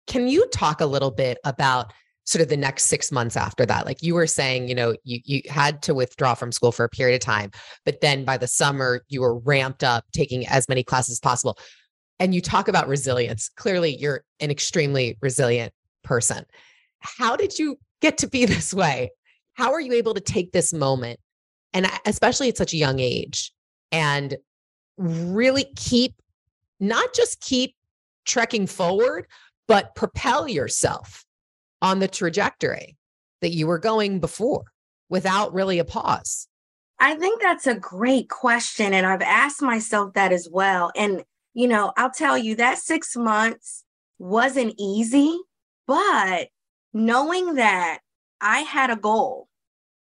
Can 0.06 0.28
you 0.28 0.48
talk 0.54 0.82
a 0.82 0.86
little 0.86 1.10
bit 1.10 1.40
about 1.44 1.92
sort 2.28 2.42
of 2.42 2.50
the 2.50 2.58
next 2.58 2.86
six 2.86 3.10
months 3.10 3.38
after 3.38 3.66
that. 3.66 3.86
Like 3.86 4.04
you 4.04 4.14
were 4.14 4.28
saying 4.28 4.68
you 4.68 4.76
know 4.76 4.96
you 5.04 5.20
you 5.24 5.42
had 5.50 5.82
to 5.84 5.96
withdraw 5.96 6.36
from 6.36 6.52
school 6.52 6.72
for 6.72 6.84
a 6.84 6.90
period 6.90 7.16
of 7.16 7.22
time 7.22 7.52
but 7.86 8.02
then 8.02 8.26
by 8.26 8.38
the 8.38 8.48
summer 8.48 9.02
you 9.08 9.22
were 9.22 9.40
ramped 9.40 9.84
up 9.84 10.04
taking 10.12 10.46
as 10.48 10.70
many 10.70 10.84
classes 10.84 11.14
as 11.14 11.20
possible. 11.20 11.58
And 12.20 12.36
you 12.36 12.42
talk 12.42 12.68
about 12.68 12.88
resilience. 12.88 13.50
Clearly 13.56 13.96
you're 13.96 14.24
an 14.40 14.52
extremely 14.52 15.18
resilient 15.22 15.72
person. 16.04 16.46
How 17.00 17.36
did 17.36 17.58
you 17.58 17.80
get 18.02 18.18
to 18.20 18.28
be 18.28 18.46
this 18.54 18.74
way? 18.74 19.12
How 19.54 19.72
are 19.74 19.82
you 19.82 19.94
able 19.94 20.14
to 20.14 20.22
take 20.22 20.52
this 20.52 20.74
moment? 20.74 21.20
And 21.74 21.88
especially 22.06 22.50
at 22.50 22.58
such 22.58 22.74
a 22.74 22.78
young 22.78 23.00
age 23.00 23.52
and 23.92 24.36
really 24.98 25.68
keep 25.76 26.16
not 26.80 27.14
just 27.14 27.40
keep 27.40 27.76
trekking 28.26 28.68
forward 28.68 29.28
but 29.68 29.96
propel 29.96 30.48
yourself 30.48 31.24
on 31.82 32.00
the 32.00 32.08
trajectory 32.08 32.98
that 33.42 33.54
you 33.54 33.68
were 33.68 33.80
going 33.80 34.20
before 34.20 34.66
without 35.10 35.54
really 35.54 35.80
a 35.80 35.86
pause? 35.86 36.48
I 37.00 37.16
think 37.16 37.42
that's 37.42 37.68
a 37.68 37.76
great 37.76 38.30
question. 38.30 38.94
And 38.94 39.06
I've 39.06 39.22
asked 39.22 39.62
myself 39.62 40.14
that 40.14 40.32
as 40.32 40.50
well. 40.52 40.92
And, 40.96 41.24
you 41.54 41.68
know, 41.68 41.94
I'll 41.96 42.12
tell 42.12 42.38
you 42.38 42.56
that 42.56 42.80
six 42.80 43.16
months 43.16 43.84
wasn't 44.18 44.74
easy, 44.80 45.38
but 45.86 46.48
knowing 46.94 47.56
that 47.56 48.00
I 48.42 48.60
had 48.62 48.90
a 48.90 48.96
goal 48.96 49.48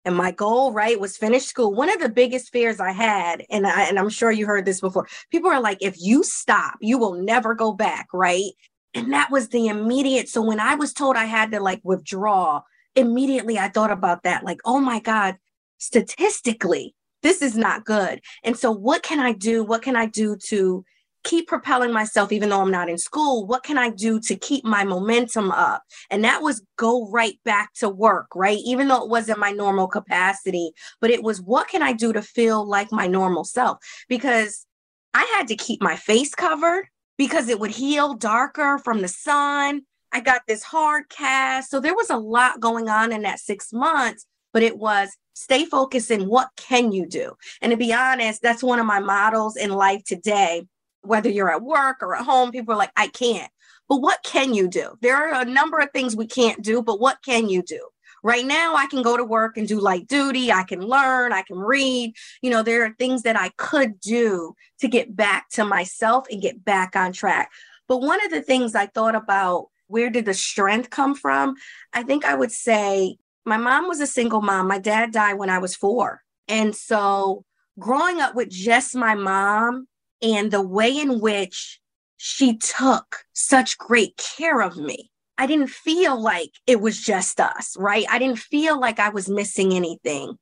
and 0.05 0.15
my 0.15 0.31
goal, 0.31 0.71
right, 0.71 0.99
was 0.99 1.17
finish 1.17 1.45
school. 1.45 1.73
One 1.73 1.89
of 1.89 1.99
the 1.99 2.09
biggest 2.09 2.51
fears 2.51 2.79
I 2.79 2.91
had, 2.91 3.43
and 3.49 3.65
I, 3.65 3.83
and 3.83 3.97
I'm 3.97 4.09
sure 4.09 4.31
you 4.31 4.45
heard 4.45 4.65
this 4.65 4.79
before. 4.79 5.07
People 5.31 5.49
are 5.49 5.59
like, 5.59 5.79
if 5.81 5.95
you 5.99 6.23
stop, 6.23 6.75
you 6.79 6.97
will 6.97 7.15
never 7.15 7.55
go 7.55 7.73
back, 7.73 8.07
right? 8.13 8.51
And 8.95 9.11
that 9.11 9.29
was 9.29 9.49
the 9.49 9.67
immediate. 9.67 10.29
So 10.29 10.41
when 10.41 10.59
I 10.59 10.75
was 10.75 10.93
told 10.93 11.17
I 11.17 11.25
had 11.25 11.51
to 11.51 11.59
like 11.59 11.81
withdraw, 11.83 12.61
immediately 12.95 13.59
I 13.59 13.67
thought 13.67 13.91
about 13.91 14.23
that. 14.23 14.43
Like, 14.43 14.61
oh 14.65 14.79
my 14.79 14.99
God, 14.99 15.35
statistically, 15.77 16.95
this 17.21 17.41
is 17.41 17.57
not 17.57 17.85
good. 17.85 18.21
And 18.43 18.57
so 18.57 18.71
what 18.71 19.03
can 19.03 19.19
I 19.19 19.33
do? 19.33 19.63
What 19.63 19.81
can 19.81 19.97
I 19.97 20.05
do 20.05 20.37
to 20.47 20.85
keep 21.25 21.47
propelling 21.47 21.91
myself 21.91 22.31
even 22.31 22.49
though 22.49 22.61
I'm 22.61 22.71
not 22.71 22.89
in 22.89 22.97
school? 22.97 23.45
What 23.45 23.63
can 23.63 23.77
I 23.77 23.89
do 23.89 24.19
to 24.21 24.35
keep 24.35 24.63
my 24.63 24.85
momentum 24.85 25.51
up? 25.51 25.83
And 26.09 26.23
that 26.23 26.41
was 26.41 26.63
go 26.77 27.09
right 27.09 27.37
back 27.43 27.73
to 27.75 27.89
work, 27.89 28.27
right? 28.33 28.59
Even 28.63 28.87
though 28.87 29.03
it 29.03 29.09
wasn't 29.09 29.39
my 29.39 29.51
normal 29.51 29.87
capacity, 29.87 30.71
but 31.01 31.09
it 31.09 31.21
was 31.21 31.41
what 31.41 31.67
can 31.67 31.81
I 31.83 31.91
do 31.91 32.13
to 32.13 32.21
feel 32.21 32.65
like 32.65 32.91
my 32.91 33.07
normal 33.07 33.43
self? 33.43 33.79
Because 34.07 34.65
I 35.13 35.23
had 35.37 35.47
to 35.49 35.55
keep 35.55 35.81
my 35.81 35.95
face 35.95 36.33
covered 36.33 36.87
because 37.17 37.49
it 37.49 37.59
would 37.59 37.71
heal 37.71 38.13
darker 38.13 38.79
from 38.79 39.01
the 39.01 39.07
sun. 39.07 39.81
I 40.11 40.19
got 40.21 40.41
this 40.47 40.63
hard 40.63 41.09
cast. 41.09 41.69
So 41.69 41.79
there 41.79 41.95
was 41.95 42.09
a 42.09 42.17
lot 42.17 42.59
going 42.59 42.89
on 42.89 43.11
in 43.11 43.23
that 43.23 43.39
six 43.39 43.73
months, 43.73 44.25
but 44.53 44.63
it 44.63 44.77
was 44.77 45.09
stay 45.33 45.65
focused 45.65 46.11
in 46.11 46.27
what 46.27 46.49
can 46.55 46.91
you 46.91 47.05
do? 47.05 47.33
And 47.61 47.71
to 47.71 47.77
be 47.77 47.93
honest, 47.93 48.41
that's 48.41 48.63
one 48.63 48.79
of 48.79 48.85
my 48.85 48.99
models 48.99 49.57
in 49.57 49.71
life 49.71 50.03
today. 50.05 50.65
Whether 51.01 51.29
you're 51.29 51.51
at 51.51 51.61
work 51.61 51.97
or 52.01 52.15
at 52.15 52.25
home, 52.25 52.51
people 52.51 52.73
are 52.73 52.77
like, 52.77 52.93
I 52.95 53.07
can't. 53.07 53.51
But 53.87 53.97
what 53.97 54.23
can 54.23 54.53
you 54.53 54.67
do? 54.67 54.97
There 55.01 55.15
are 55.15 55.41
a 55.41 55.45
number 55.45 55.79
of 55.79 55.91
things 55.91 56.15
we 56.15 56.27
can't 56.27 56.63
do, 56.63 56.81
but 56.81 56.99
what 56.99 57.17
can 57.23 57.49
you 57.49 57.61
do? 57.61 57.87
Right 58.25 58.47
now, 58.47 58.73
I 58.73 58.87
can 58.87 59.03
go 59.03 59.15
to 59.15 59.23
work 59.23 59.55
and 59.55 59.67
do 59.67 59.79
light 59.79 60.07
duty. 60.07 60.51
I 60.51 60.63
can 60.63 60.81
learn, 60.81 61.31
I 61.31 61.43
can 61.43 61.59
read. 61.59 62.15
You 62.41 62.49
know, 62.49 62.63
there 62.63 62.83
are 62.83 62.95
things 62.97 63.21
that 63.21 63.39
I 63.39 63.49
could 63.57 63.99
do 63.99 64.55
to 64.79 64.87
get 64.87 65.15
back 65.15 65.47
to 65.51 65.63
myself 65.63 66.25
and 66.31 66.41
get 66.41 66.65
back 66.65 66.95
on 66.95 67.13
track. 67.13 67.51
But 67.87 68.01
one 68.01 68.25
of 68.25 68.31
the 68.31 68.41
things 68.41 68.73
I 68.73 68.87
thought 68.87 69.13
about 69.13 69.67
where 69.85 70.09
did 70.09 70.25
the 70.25 70.33
strength 70.33 70.89
come 70.89 71.13
from? 71.13 71.53
I 71.93 72.01
think 72.01 72.25
I 72.25 72.33
would 72.33 72.51
say 72.51 73.17
my 73.45 73.57
mom 73.57 73.87
was 73.87 74.01
a 74.01 74.07
single 74.07 74.41
mom. 74.41 74.67
My 74.67 74.79
dad 74.79 75.11
died 75.11 75.35
when 75.35 75.51
I 75.51 75.59
was 75.59 75.75
four. 75.75 76.23
And 76.47 76.75
so 76.75 77.45
growing 77.77 78.21
up 78.21 78.33
with 78.33 78.49
just 78.49 78.95
my 78.95 79.13
mom 79.13 79.87
and 80.23 80.49
the 80.49 80.63
way 80.63 80.97
in 80.97 81.19
which 81.19 81.79
she 82.17 82.57
took 82.57 83.17
such 83.33 83.77
great 83.77 84.17
care 84.17 84.63
of 84.63 84.77
me 84.77 85.11
I 85.37 85.47
didn't 85.47 85.69
feel 85.69 86.19
like 86.19 86.51
it 86.65 86.79
was 86.79 86.99
just 86.99 87.39
us, 87.39 87.75
right? 87.77 88.05
I 88.09 88.19
didn't 88.19 88.39
feel 88.39 88.79
like 88.79 88.99
I 88.99 89.09
was 89.09 89.29
missing 89.29 89.73
anything. 89.73 90.37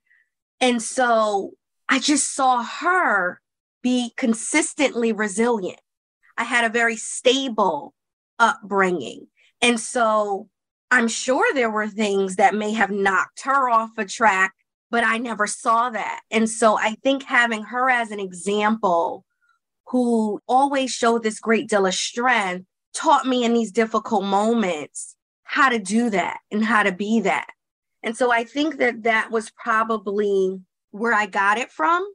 And 0.61 0.81
so 0.81 1.51
I 1.89 1.99
just 1.99 2.33
saw 2.33 2.63
her 2.63 3.41
be 3.81 4.13
consistently 4.15 5.11
resilient. 5.11 5.79
I 6.37 6.43
had 6.43 6.65
a 6.65 6.69
very 6.69 6.95
stable 6.95 7.93
upbringing. 8.39 9.27
And 9.61 9.79
so 9.79 10.49
I'm 10.91 11.07
sure 11.07 11.45
there 11.53 11.71
were 11.71 11.87
things 11.87 12.35
that 12.35 12.55
may 12.55 12.73
have 12.73 12.91
knocked 12.91 13.41
her 13.43 13.69
off 13.69 13.97
a 13.97 14.05
track, 14.05 14.53
but 14.91 15.03
I 15.03 15.17
never 15.17 15.47
saw 15.47 15.89
that. 15.89 16.21
And 16.29 16.49
so 16.49 16.77
I 16.77 16.95
think 17.03 17.23
having 17.23 17.63
her 17.63 17.89
as 17.89 18.11
an 18.11 18.19
example 18.19 19.25
who 19.87 20.39
always 20.47 20.91
showed 20.91 21.23
this 21.23 21.39
great 21.39 21.67
deal 21.67 21.85
of 21.85 21.93
strength 21.93 22.65
taught 22.93 23.25
me 23.25 23.43
in 23.43 23.53
these 23.53 23.71
difficult 23.71 24.23
moments 24.23 25.15
how 25.43 25.69
to 25.69 25.79
do 25.79 26.09
that 26.09 26.39
and 26.51 26.63
how 26.63 26.83
to 26.83 26.91
be 26.91 27.21
that. 27.21 27.47
And 28.01 28.15
so 28.15 28.31
I 28.31 28.43
think 28.43 28.77
that 28.77 29.03
that 29.03 29.31
was 29.31 29.51
probably 29.51 30.59
where 30.91 31.13
I 31.13 31.25
got 31.25 31.57
it 31.57 31.71
from. 31.71 32.05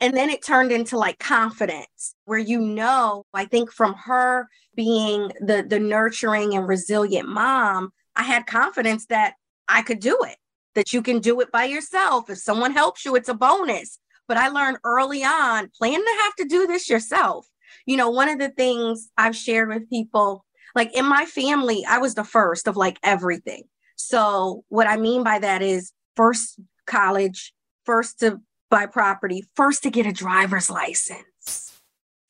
And 0.00 0.16
then 0.16 0.30
it 0.30 0.44
turned 0.44 0.70
into 0.70 0.96
like 0.96 1.18
confidence, 1.18 2.14
where 2.24 2.38
you 2.38 2.60
know, 2.60 3.24
I 3.34 3.46
think 3.46 3.72
from 3.72 3.94
her 3.94 4.48
being 4.76 5.32
the 5.40 5.66
the 5.68 5.80
nurturing 5.80 6.54
and 6.54 6.68
resilient 6.68 7.28
mom, 7.28 7.90
I 8.14 8.22
had 8.22 8.46
confidence 8.46 9.06
that 9.06 9.34
I 9.66 9.82
could 9.82 9.98
do 9.98 10.16
it, 10.22 10.36
that 10.76 10.92
you 10.92 11.02
can 11.02 11.18
do 11.18 11.40
it 11.40 11.50
by 11.50 11.64
yourself. 11.64 12.30
If 12.30 12.38
someone 12.38 12.72
helps 12.72 13.04
you, 13.04 13.16
it's 13.16 13.28
a 13.28 13.34
bonus. 13.34 13.98
But 14.28 14.36
I 14.36 14.48
learned 14.48 14.78
early 14.84 15.24
on, 15.24 15.70
plan 15.76 15.98
to 15.98 16.20
have 16.22 16.34
to 16.36 16.44
do 16.44 16.66
this 16.66 16.88
yourself 16.88 17.48
you 17.86 17.96
know, 17.96 18.10
one 18.10 18.28
of 18.28 18.38
the 18.38 18.50
things 18.50 19.10
I've 19.16 19.36
shared 19.36 19.68
with 19.68 19.88
people, 19.90 20.44
like 20.74 20.96
in 20.96 21.06
my 21.06 21.24
family, 21.24 21.84
I 21.88 21.98
was 21.98 22.14
the 22.14 22.24
first 22.24 22.68
of 22.68 22.76
like 22.76 22.98
everything. 23.02 23.64
So, 23.96 24.64
what 24.68 24.86
I 24.86 24.96
mean 24.96 25.24
by 25.24 25.38
that 25.40 25.60
is 25.60 25.92
first 26.16 26.60
college, 26.86 27.52
first 27.84 28.20
to 28.20 28.40
buy 28.70 28.86
property, 28.86 29.44
first 29.56 29.82
to 29.82 29.90
get 29.90 30.06
a 30.06 30.12
driver's 30.12 30.70
license. 30.70 31.72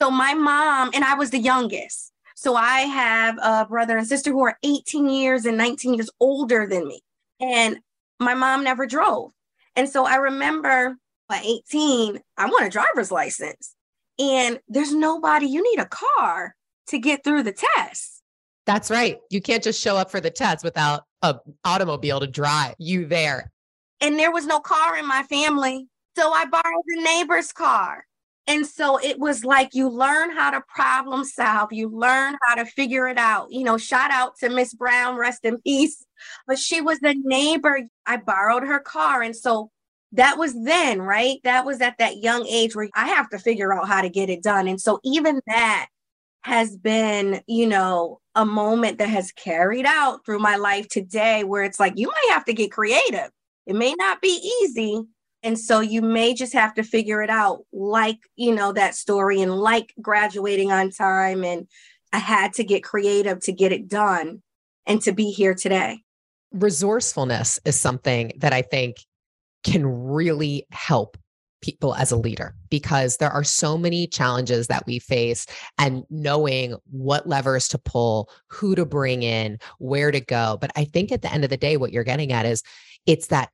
So, 0.01 0.11
my 0.11 0.35
mom, 0.35 0.91
and 0.95 1.05
I 1.05 1.15
was 1.15 1.31
the 1.31 1.39
youngest. 1.39 2.13
So, 2.37 2.55
I 2.55 2.81
have 2.81 3.39
a 3.43 3.67
brother 3.67 3.99
and 3.99 4.07
sister 4.07 4.31
who 4.31 4.45
are 4.45 4.59
18 4.63 5.09
years 5.09 5.45
and 5.45 5.59
19 5.59 5.95
years 5.95 6.11
older 6.21 6.67
than 6.67 6.87
me. 6.87 7.03
And 7.41 7.81
my 8.19 8.35
mom 8.35 8.65
never 8.65 8.87
drove. 8.87 9.33
And 9.77 9.89
so, 9.89 10.07
I 10.07 10.17
remember 10.17 10.97
at 11.31 11.45
18, 11.45 12.21
I 12.37 12.47
want 12.47 12.67
a 12.67 12.71
driver's 12.71 13.11
license 13.11 13.75
and 14.19 14.59
there's 14.69 14.93
nobody, 14.93 15.47
you 15.47 15.63
need 15.63 15.81
a 15.81 15.89
car 15.89 16.55
to 16.89 16.99
get 16.99 17.25
through 17.25 17.45
the 17.45 17.53
test. 17.53 18.23
That's 18.67 18.91
right. 18.91 19.19
You 19.31 19.41
can't 19.41 19.63
just 19.63 19.81
show 19.81 19.97
up 19.97 20.11
for 20.11 20.21
the 20.21 20.31
test 20.31 20.65
without 20.65 21.05
an 21.23 21.39
automobile 21.65 22.21
to 22.21 22.27
drive 22.27 22.75
you 22.79 23.07
there. 23.07 23.51
And 24.01 24.19
there 24.19 24.33
was 24.33 24.47
no 24.47 24.61
car 24.61 24.97
in 24.97 25.07
my 25.07 25.23
family. 25.25 25.89
So 26.17 26.33
I 26.33 26.45
borrowed 26.47 26.85
the 26.87 27.03
neighbor's 27.03 27.53
car. 27.53 28.05
And 28.47 28.67
so 28.67 28.99
it 28.99 29.19
was 29.19 29.45
like 29.45 29.75
you 29.75 29.91
learn 29.91 30.35
how 30.35 30.51
to 30.51 30.63
problem 30.69 31.25
solve, 31.25 31.71
you 31.71 31.91
learn 31.91 32.37
how 32.43 32.55
to 32.55 32.65
figure 32.65 33.07
it 33.07 33.19
out. 33.19 33.53
You 33.53 33.63
know, 33.63 33.77
shout 33.77 34.11
out 34.11 34.39
to 34.39 34.49
Miss 34.49 34.73
Brown, 34.73 35.17
rest 35.17 35.45
in 35.45 35.61
peace. 35.61 36.05
But 36.47 36.59
she 36.59 36.81
was 36.81 36.99
the 37.01 37.15
neighbor. 37.23 37.81
I 38.07 38.17
borrowed 38.17 38.65
her 38.65 38.81
car. 38.81 39.23
And 39.23 39.37
so 39.37 39.71
that 40.13 40.39
was 40.39 40.55
then, 40.65 41.03
right? 41.03 41.39
That 41.45 41.67
was 41.67 41.81
at 41.81 41.99
that 41.99 42.19
young 42.19 42.47
age 42.47 42.75
where 42.75 42.89
I 42.95 43.09
have 43.09 43.29
to 43.31 43.39
figure 43.39 43.73
out 43.73 43.89
how 43.89 44.01
to 44.01 44.09
get 44.09 44.31
it 44.31 44.43
done. 44.43 44.69
And 44.69 44.81
so 44.81 45.01
even 45.05 45.41
that 45.47 45.89
has 46.43 46.77
been, 46.77 47.43
you 47.47 47.67
know, 47.67 48.21
a 48.35 48.47
moment 48.47 48.99
that 48.99 49.09
has 49.09 49.33
carried 49.33 49.85
out 49.85 50.25
through 50.25 50.39
my 50.39 50.57
life 50.57 50.89
today 50.89 51.45
where 51.45 51.63
it's 51.63 51.81
like 51.81 51.95
you 51.97 52.07
might 52.07 52.29
have 52.31 52.45
to 52.47 52.55
get 52.55 52.73
creative. 52.73 53.31
It 53.67 53.75
may 53.75 53.95
not 53.99 54.23
be 54.23 54.41
easy. 54.63 55.03
And 55.43 55.59
so 55.59 55.81
you 55.81 56.01
may 56.01 56.35
just 56.35 56.53
have 56.53 56.75
to 56.75 56.83
figure 56.83 57.23
it 57.23 57.31
out, 57.31 57.65
like, 57.73 58.19
you 58.35 58.55
know, 58.55 58.73
that 58.73 58.95
story 58.95 59.41
and 59.41 59.55
like 59.55 59.93
graduating 60.01 60.73
on 60.73 60.91
time. 60.91 61.45
And 61.45 61.69
I 62.13 62.19
had 62.19 62.55
to 62.55 62.65
get 62.65 62.83
creative 62.83 63.41
to 63.41 63.53
get 63.53 63.73
it 63.73 63.89
done 63.89 64.43
and 64.87 65.03
to 65.03 65.13
be 65.13 65.31
here 65.31 65.55
today. 65.55 66.03
Resourcefulness 66.53 67.61
is 67.65 67.79
something 67.79 68.33
that 68.39 68.53
I 68.53 68.63
think 68.63 68.97
can 69.65 69.87
really 69.87 70.67
help 70.71 71.17
people 71.61 71.95
as 71.95 72.13
a 72.13 72.17
leader 72.17 72.55
because 72.71 73.17
there 73.17 73.31
are 73.33 73.43
so 73.43 73.77
many 73.77 74.07
challenges 74.07 74.69
that 74.69 74.87
we 74.87 74.99
face 74.99 75.45
and 75.77 76.05
knowing 76.09 76.77
what 76.91 77.27
levers 77.27 77.67
to 77.69 77.79
pull, 77.79 78.31
who 78.49 78.75
to 78.75 78.87
bring 78.87 79.23
in, 79.23 79.59
where 79.79 80.11
to 80.11 80.21
go. 80.21 80.57
But 80.61 80.71
I 80.77 80.85
think 80.85 81.11
at 81.11 81.23
the 81.23 81.33
end 81.33 81.45
of 81.45 81.51
the 81.51 81.57
day, 81.57 81.77
what 81.77 81.93
you're 81.93 82.05
getting 82.05 82.33
at 82.33 82.47
is 82.47 82.63
it's 83.07 83.29
that 83.29 83.51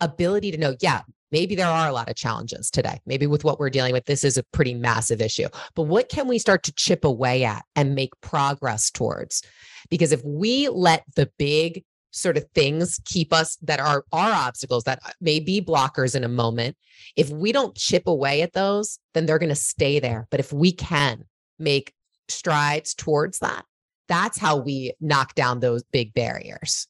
ability 0.00 0.52
to 0.52 0.58
know, 0.58 0.76
yeah, 0.80 1.02
Maybe 1.30 1.54
there 1.54 1.66
are 1.66 1.88
a 1.88 1.92
lot 1.92 2.08
of 2.08 2.16
challenges 2.16 2.70
today. 2.70 3.00
Maybe 3.04 3.26
with 3.26 3.44
what 3.44 3.58
we're 3.58 3.70
dealing 3.70 3.92
with, 3.92 4.06
this 4.06 4.24
is 4.24 4.38
a 4.38 4.42
pretty 4.44 4.74
massive 4.74 5.20
issue. 5.20 5.48
But 5.74 5.82
what 5.82 6.08
can 6.08 6.26
we 6.26 6.38
start 6.38 6.62
to 6.64 6.72
chip 6.72 7.04
away 7.04 7.44
at 7.44 7.64
and 7.76 7.94
make 7.94 8.18
progress 8.20 8.90
towards? 8.90 9.42
Because 9.90 10.12
if 10.12 10.24
we 10.24 10.68
let 10.68 11.04
the 11.16 11.30
big 11.38 11.84
sort 12.10 12.36
of 12.36 12.46
things 12.54 13.00
keep 13.04 13.32
us 13.32 13.56
that 13.62 13.80
are 13.80 14.04
our 14.12 14.32
obstacles 14.32 14.84
that 14.84 15.00
may 15.20 15.40
be 15.40 15.60
blockers 15.60 16.14
in 16.14 16.24
a 16.24 16.28
moment, 16.28 16.76
if 17.16 17.30
we 17.30 17.52
don't 17.52 17.76
chip 17.76 18.06
away 18.06 18.42
at 18.42 18.52
those, 18.52 18.98
then 19.14 19.26
they're 19.26 19.38
going 19.38 19.48
to 19.48 19.54
stay 19.54 19.98
there. 20.00 20.26
But 20.30 20.40
if 20.40 20.52
we 20.52 20.72
can 20.72 21.24
make 21.58 21.92
strides 22.28 22.94
towards 22.94 23.40
that, 23.40 23.64
that's 24.08 24.38
how 24.38 24.56
we 24.56 24.94
knock 25.00 25.34
down 25.34 25.60
those 25.60 25.82
big 25.84 26.14
barriers. 26.14 26.88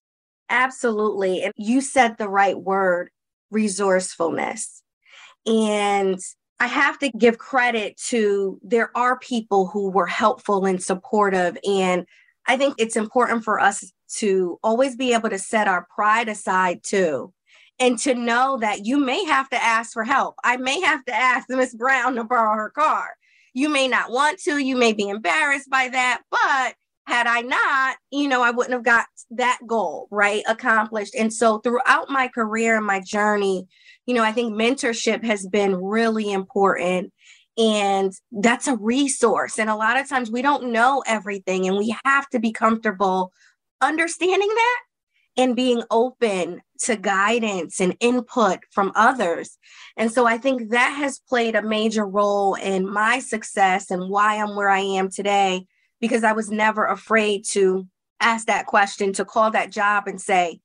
Absolutely. 0.51 1.43
And 1.43 1.53
you 1.57 1.81
said 1.81 2.17
the 2.17 2.29
right 2.29 2.59
word 2.59 3.11
resourcefulness. 3.51 4.83
And 5.47 6.19
I 6.61 6.67
have 6.67 6.99
to 7.01 7.11
give 7.11 7.39
credit 7.39 7.97
to 8.09 8.59
there 8.63 8.91
are 8.97 9.19
people 9.19 9.69
who 9.69 9.91
were 9.91 10.07
helpful 10.07 10.65
and 10.65 10.83
supportive. 10.83 11.57
And 11.69 12.07
I 12.49 12.57
think 12.57 12.75
it's 12.79 12.97
important 12.97 13.45
for 13.45 13.61
us 13.61 13.93
to 14.17 14.59
always 14.65 14.97
be 14.97 15.13
able 15.13 15.29
to 15.31 15.39
set 15.39 15.69
our 15.69 15.87
pride 15.95 16.29
aside 16.29 16.81
too. 16.83 17.33
And 17.81 17.97
to 18.01 18.15
know 18.15 18.59
that 18.61 18.87
you 18.87 18.99
may 18.99 19.25
have 19.27 19.49
to 19.51 19.63
ask 19.63 19.93
for 19.93 20.03
help. 20.03 20.35
I 20.43 20.57
may 20.57 20.81
have 20.81 21.05
to 21.05 21.15
ask 21.15 21.47
Miss 21.49 21.75
Brown 21.75 22.17
to 22.17 22.25
borrow 22.25 22.57
her 22.57 22.71
car. 22.71 23.11
You 23.55 23.69
may 23.69 23.87
not 23.87 24.11
want 24.11 24.41
to, 24.41 24.59
you 24.59 24.77
may 24.77 24.93
be 24.93 25.09
embarrassed 25.09 25.71
by 25.71 25.89
that, 25.89 26.23
but 26.31 26.75
had 27.07 27.27
I 27.27 27.41
not, 27.41 27.97
you 28.11 28.29
know, 28.29 28.43
I 28.43 28.51
wouldn't 28.51 28.75
have 28.75 28.85
got 28.85 29.07
that 29.31 29.61
goal, 29.67 30.09
right, 30.11 30.43
accomplished. 30.47 31.15
And 31.15 31.33
so 31.33 31.59
throughout 31.59 32.11
my 32.11 32.29
career 32.29 32.77
and 32.77 32.87
my 32.87 33.01
journey, 33.01 33.67
you 34.07 34.15
know, 34.15 34.23
I 34.23 34.33
think 34.33 34.53
mentorship 34.53 35.25
has 35.25 35.47
been 35.47 35.77
really 35.77 36.31
important. 36.33 37.13
And 37.59 38.13
that's 38.31 38.69
a 38.69 38.77
resource. 38.77 39.59
And 39.59 39.69
a 39.69 39.77
lot 39.77 39.99
of 39.99 40.09
times 40.09 40.31
we 40.31 40.43
don't 40.43 40.71
know 40.71 41.03
everything, 41.07 41.67
and 41.67 41.77
we 41.77 41.95
have 42.05 42.29
to 42.31 42.39
be 42.39 42.53
comfortable 42.53 43.33
understanding 43.81 44.49
that 44.49 44.81
and 45.37 45.55
being 45.55 45.83
open 45.91 46.61
to 46.81 46.97
guidance 46.97 47.81
and 47.81 47.97
input 48.01 48.59
from 48.73 48.93
others. 48.97 49.57
And 49.97 50.11
so 50.11 50.27
I 50.27 50.37
think 50.37 50.71
that 50.71 50.91
has 50.91 51.21
played 51.21 51.55
a 51.55 51.63
major 51.63 52.07
role 52.07 52.55
in 52.55 52.91
my 52.91 53.21
success 53.21 53.91
and 53.91 54.11
why 54.11 54.37
I'm 54.37 54.57
where 54.57 54.69
I 54.69 54.81
am 54.81 55.11
today 55.11 55.67
because 56.01 56.25
I 56.25 56.33
was 56.33 56.51
never 56.51 56.87
afraid 56.87 57.45
to 57.51 57.87
ask 58.21 58.47
that 58.47 58.67
question, 58.67 59.13
to 59.15 59.25
call 59.25 59.53
that 59.53 59.71
job 59.71 60.09
and 60.09 60.21
say, 60.21 60.61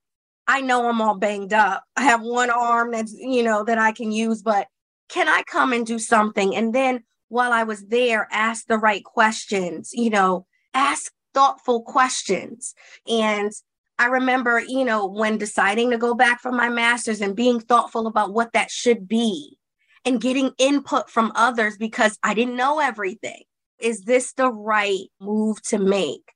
I 0.47 0.62
know 0.62 0.89
I'm 0.89 1.01
all 1.01 1.17
banged 1.17 1.53
up. 1.53 1.83
I 1.95 2.03
have 2.03 2.21
one 2.21 2.50
arm 2.50 2.91
that's, 2.91 3.13
you 3.13 3.43
know, 3.43 3.63
that 3.63 3.77
I 3.77 3.91
can 3.91 4.12
use, 4.12 4.41
but 4.41 4.67
can 5.10 5.27
I 5.27 5.43
come 5.43 5.74
and 5.74 5.86
do 5.86 6.00
something? 6.00 6.55
And 6.55 6.74
then 6.74 7.03
while 7.29 7.51
I 7.51 7.63
was 7.63 7.86
there, 7.88 8.27
ask 8.31 8.67
the 8.67 8.77
right 8.77 9.03
questions, 9.03 9.91
you 9.93 10.10
know, 10.10 10.45
ask 10.74 11.12
thoughtful 11.33 11.81
questions. 11.83 12.74
And 13.07 13.51
I 14.00 14.07
remember, 14.07 14.60
you 14.60 14.86
know, 14.86 15.05
when 15.05 15.38
deciding 15.38 15.91
to 15.91 15.98
go 15.98 16.13
back 16.13 16.41
for 16.41 16.51
my 16.51 16.69
master's 16.69 17.22
and 17.22 17.36
being 17.36 17.60
thoughtful 17.60 18.07
about 18.07 18.33
what 18.33 18.53
that 18.53 18.72
should 18.72 19.07
be 19.07 19.57
and 20.05 20.22
getting 20.22 20.51
input 20.57 21.10
from 21.10 21.31
others 21.36 21.77
because 21.77 22.17
I 22.24 22.33
didn't 22.33 22.55
know 22.55 22.79
everything 22.79 23.43
is 23.83 24.03
this 24.03 24.33
the 24.33 24.51
right 24.51 25.07
move 25.19 25.62
to 25.63 25.77
make? 25.77 26.31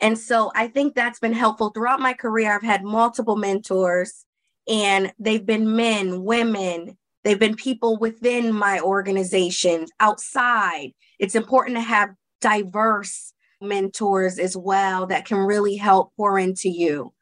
And 0.00 0.18
so 0.18 0.50
I 0.54 0.68
think 0.68 0.94
that's 0.94 1.18
been 1.18 1.32
helpful 1.32 1.70
throughout 1.70 2.00
my 2.00 2.12
career. 2.12 2.54
I've 2.54 2.62
had 2.62 2.84
multiple 2.84 3.36
mentors, 3.36 4.24
and 4.68 5.12
they've 5.18 5.44
been 5.44 5.76
men, 5.76 6.22
women, 6.22 6.96
they've 7.24 7.38
been 7.38 7.56
people 7.56 7.96
within 7.98 8.52
my 8.52 8.80
organization, 8.80 9.86
outside. 10.00 10.92
It's 11.18 11.34
important 11.34 11.76
to 11.76 11.82
have 11.82 12.10
diverse 12.40 13.32
mentors 13.60 14.38
as 14.38 14.56
well 14.56 15.06
that 15.06 15.26
can 15.26 15.38
really 15.38 15.76
help 15.76 16.12
pour 16.16 16.38
into 16.38 16.68
you 16.68 17.12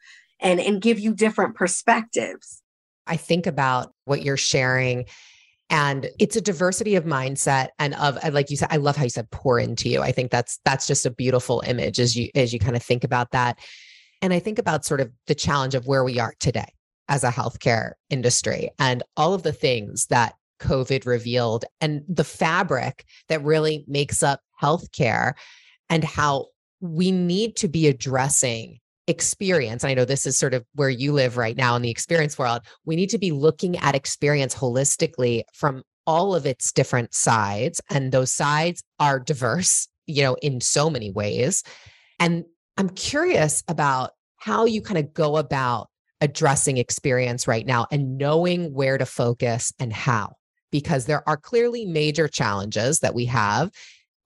and, 0.41 0.61
and 0.61 0.81
give 0.81 0.99
you 0.99 1.15
different 1.15 1.57
perspectives. 1.57 2.63
I 3.07 3.17
think 3.17 3.47
about 3.47 3.93
what 4.05 4.23
you're 4.23 4.37
sharing 4.37 5.07
and 5.71 6.09
it's 6.19 6.37
a 6.37 6.41
diversity 6.41 6.95
of 6.95 7.05
mindset 7.05 7.69
and 7.79 7.95
of 7.95 8.19
like 8.33 8.51
you 8.51 8.57
said 8.57 8.69
i 8.71 8.77
love 8.77 8.97
how 8.97 9.05
you 9.05 9.11
said 9.11 9.31
pour 9.31 9.59
into 9.59 9.89
you 9.89 10.01
i 10.01 10.13
think 10.13 10.31
that's 10.31 10.59
that's 10.65 10.87
just 10.87 11.05
a 11.05 11.11
beautiful 11.11 11.63
image 11.67 12.01
as 12.01 12.17
you 12.17 12.31
as 12.35 12.53
you 12.53 12.59
kind 12.59 12.77
of 12.77 12.83
think 12.83 13.05
about 13.05 13.31
that 13.33 13.59
and 14.23 14.33
i 14.33 14.39
think 14.39 14.59
about 14.59 14.85
sort 14.85 15.01
of 15.01 15.11
the 15.27 15.35
challenge 15.35 15.75
of 15.75 15.87
where 15.87 16.05
we 16.05 16.19
are 16.19 16.35
today 16.41 16.73
as 17.09 17.25
a 17.25 17.31
healthcare 17.31 17.93
industry 18.11 18.71
and 18.79 19.03
all 19.17 19.35
of 19.35 19.43
the 19.43 19.53
things 19.53 20.07
that 20.07 20.35
covid 20.61 21.07
revealed 21.07 21.65
and 21.81 22.03
the 22.09 22.25
fabric 22.25 23.05
that 23.29 23.43
really 23.45 23.85
makes 23.87 24.23
up 24.23 24.41
healthcare 24.61 25.35
and 25.89 26.05
how 26.05 26.47
we 26.81 27.11
need 27.11 27.57
to 27.57 27.69
be 27.69 27.89
addressing 27.89 28.79
experience. 29.09 29.83
And 29.83 29.91
i 29.91 29.95
know 29.95 30.05
this 30.05 30.27
is 30.27 30.39
sort 30.39 30.55
of 30.55 30.65
where 30.75 30.91
you 30.91 31.13
live 31.13 31.37
right 31.37 31.57
now 31.57 31.75
in 31.77 31.83
the 31.83 31.91
experience 31.91 32.39
world. 32.39 32.63
We 32.85 32.95
need 32.95 33.11
to 33.11 33.19
be 33.19 33.31
looking 33.33 33.77
at 33.79 33.95
experience 33.95 34.55
holistically 34.55 35.43
from 35.55 35.83
all 36.07 36.35
of 36.35 36.47
its 36.47 36.73
different 36.73 37.15
sides 37.15 37.81
and 37.91 38.13
those 38.13 38.33
sides 38.33 38.83
are 38.99 39.19
diverse 39.21 39.89
you 40.07 40.23
know 40.23 40.37
in 40.43 40.61
so 40.61 40.91
many 40.91 41.11
ways. 41.11 41.65
And 42.21 42.45
i'm 42.77 42.91
curious 42.91 43.63
about 43.69 44.11
how 44.37 44.67
you 44.67 44.83
kind 44.83 44.99
of 44.99 45.13
go 45.13 45.37
about 45.37 45.89
addressing 46.21 46.79
experience 46.79 47.47
right 47.47 47.67
now 47.67 47.87
and 47.91 48.19
knowing 48.19 48.73
where 48.73 48.99
to 48.99 49.07
focus 49.07 49.73
and 49.79 49.93
how 49.93 50.35
because 50.71 51.07
there 51.07 51.27
are 51.29 51.37
clearly 51.37 51.87
major 51.87 52.29
challenges 52.29 53.01
that 53.01 53.15
we 53.15 53.25
have 53.25 53.71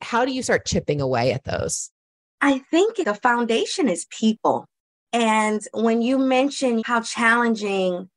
how 0.00 0.24
do 0.24 0.32
you 0.32 0.42
start 0.42 0.66
chipping 0.66 1.00
away 1.00 1.32
at 1.32 1.44
those 1.44 1.90
I 2.42 2.58
think 2.58 2.96
the 2.96 3.14
foundation 3.14 3.88
is 3.88 4.04
people. 4.06 4.66
And 5.12 5.62
when 5.72 6.02
you 6.02 6.18
mention 6.18 6.82
how 6.84 7.00
challenging 7.00 8.10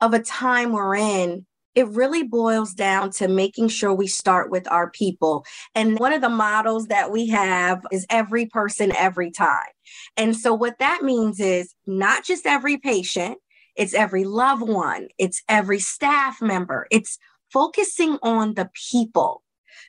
of 0.00 0.14
a 0.14 0.20
time 0.20 0.70
we're 0.70 0.94
in, 0.94 1.46
it 1.74 1.88
really 1.88 2.22
boils 2.22 2.74
down 2.74 3.10
to 3.12 3.28
making 3.28 3.68
sure 3.68 3.94
we 3.94 4.06
start 4.06 4.50
with 4.50 4.70
our 4.70 4.90
people. 4.90 5.44
And 5.74 5.98
one 5.98 6.12
of 6.12 6.20
the 6.20 6.28
models 6.28 6.88
that 6.88 7.10
we 7.10 7.28
have 7.28 7.84
is 7.90 8.06
every 8.10 8.46
person, 8.46 8.94
every 8.96 9.30
time. 9.30 9.70
And 10.16 10.36
so, 10.36 10.54
what 10.54 10.78
that 10.78 11.02
means 11.02 11.40
is 11.40 11.74
not 11.86 12.24
just 12.24 12.46
every 12.46 12.78
patient, 12.78 13.38
it's 13.76 13.94
every 13.94 14.24
loved 14.24 14.68
one, 14.68 15.08
it's 15.18 15.42
every 15.48 15.78
staff 15.78 16.40
member, 16.42 16.86
it's 16.90 17.18
focusing 17.52 18.18
on 18.22 18.54
the 18.54 18.70
people 18.90 19.42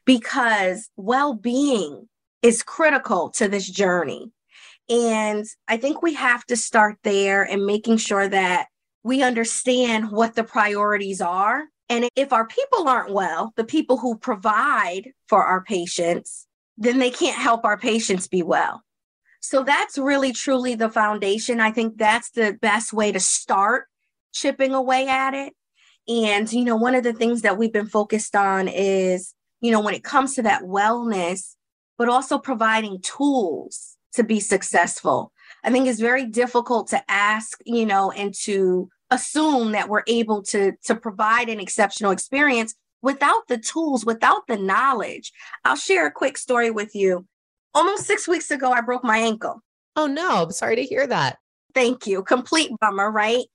because 0.05 0.89
well 0.97 1.33
being 1.33 2.07
is 2.41 2.63
critical 2.63 3.29
to 3.31 3.47
this 3.47 3.69
journey. 3.69 4.31
And 4.89 5.45
I 5.67 5.77
think 5.77 6.01
we 6.01 6.13
have 6.15 6.45
to 6.47 6.57
start 6.57 6.97
there 7.03 7.43
and 7.43 7.65
making 7.65 7.97
sure 7.97 8.27
that 8.27 8.67
we 9.03 9.23
understand 9.23 10.11
what 10.11 10.35
the 10.35 10.43
priorities 10.43 11.21
are. 11.21 11.63
And 11.89 12.07
if 12.15 12.33
our 12.33 12.47
people 12.47 12.87
aren't 12.87 13.13
well, 13.13 13.53
the 13.55 13.63
people 13.63 13.97
who 13.97 14.17
provide 14.17 15.11
for 15.27 15.43
our 15.43 15.63
patients, 15.63 16.47
then 16.77 16.99
they 16.99 17.09
can't 17.09 17.37
help 17.37 17.65
our 17.65 17.77
patients 17.77 18.27
be 18.27 18.41
well. 18.41 18.83
So 19.41 19.63
that's 19.63 19.97
really 19.97 20.31
truly 20.31 20.75
the 20.75 20.89
foundation. 20.89 21.59
I 21.59 21.71
think 21.71 21.97
that's 21.97 22.31
the 22.31 22.57
best 22.61 22.93
way 22.93 23.11
to 23.11 23.19
start 23.19 23.85
chipping 24.33 24.73
away 24.73 25.07
at 25.07 25.33
it. 25.33 25.53
And, 26.07 26.51
you 26.51 26.63
know, 26.63 26.75
one 26.75 26.95
of 26.95 27.03
the 27.03 27.13
things 27.13 27.41
that 27.41 27.57
we've 27.57 27.71
been 27.71 27.87
focused 27.87 28.35
on 28.35 28.67
is, 28.67 29.33
you 29.61 29.71
know, 29.71 29.81
when 29.81 29.93
it 29.93 30.03
comes 30.03 30.35
to 30.35 30.41
that 30.43 30.63
wellness, 30.63 31.55
but 31.97 32.09
also 32.09 32.37
providing 32.37 33.01
tools 33.01 33.97
to 34.13 34.23
be 34.23 34.39
successful. 34.39 35.31
I 35.63 35.71
think 35.71 35.87
it's 35.87 35.99
very 35.99 36.25
difficult 36.25 36.87
to 36.89 37.03
ask, 37.09 37.59
you 37.65 37.85
know, 37.85 38.11
and 38.11 38.33
to 38.43 38.89
assume 39.13 39.71
that 39.73 39.89
we're 39.89 40.03
able 40.07 40.41
to 40.51 40.73
to 40.85 40.95
provide 40.95 41.47
an 41.49 41.59
exceptional 41.59 42.11
experience 42.11 42.75
without 43.01 43.47
the 43.47 43.57
tools, 43.57 44.05
without 44.05 44.47
the 44.47 44.57
knowledge. 44.57 45.31
I'll 45.65 45.75
share 45.75 46.07
a 46.07 46.11
quick 46.11 46.37
story 46.37 46.71
with 46.71 46.95
you. 46.95 47.25
Almost 47.73 48.05
6 48.07 48.27
weeks 48.27 48.49
ago 48.51 48.71
I 48.71 48.81
broke 48.81 49.03
my 49.03 49.17
ankle. 49.17 49.61
Oh 49.95 50.07
no, 50.07 50.43
I'm 50.43 50.51
sorry 50.51 50.77
to 50.77 50.83
hear 50.83 51.05
that. 51.07 51.37
Thank 51.73 52.07
you. 52.07 52.23
Complete 52.23 52.71
bummer, 52.79 53.11
right? 53.11 53.45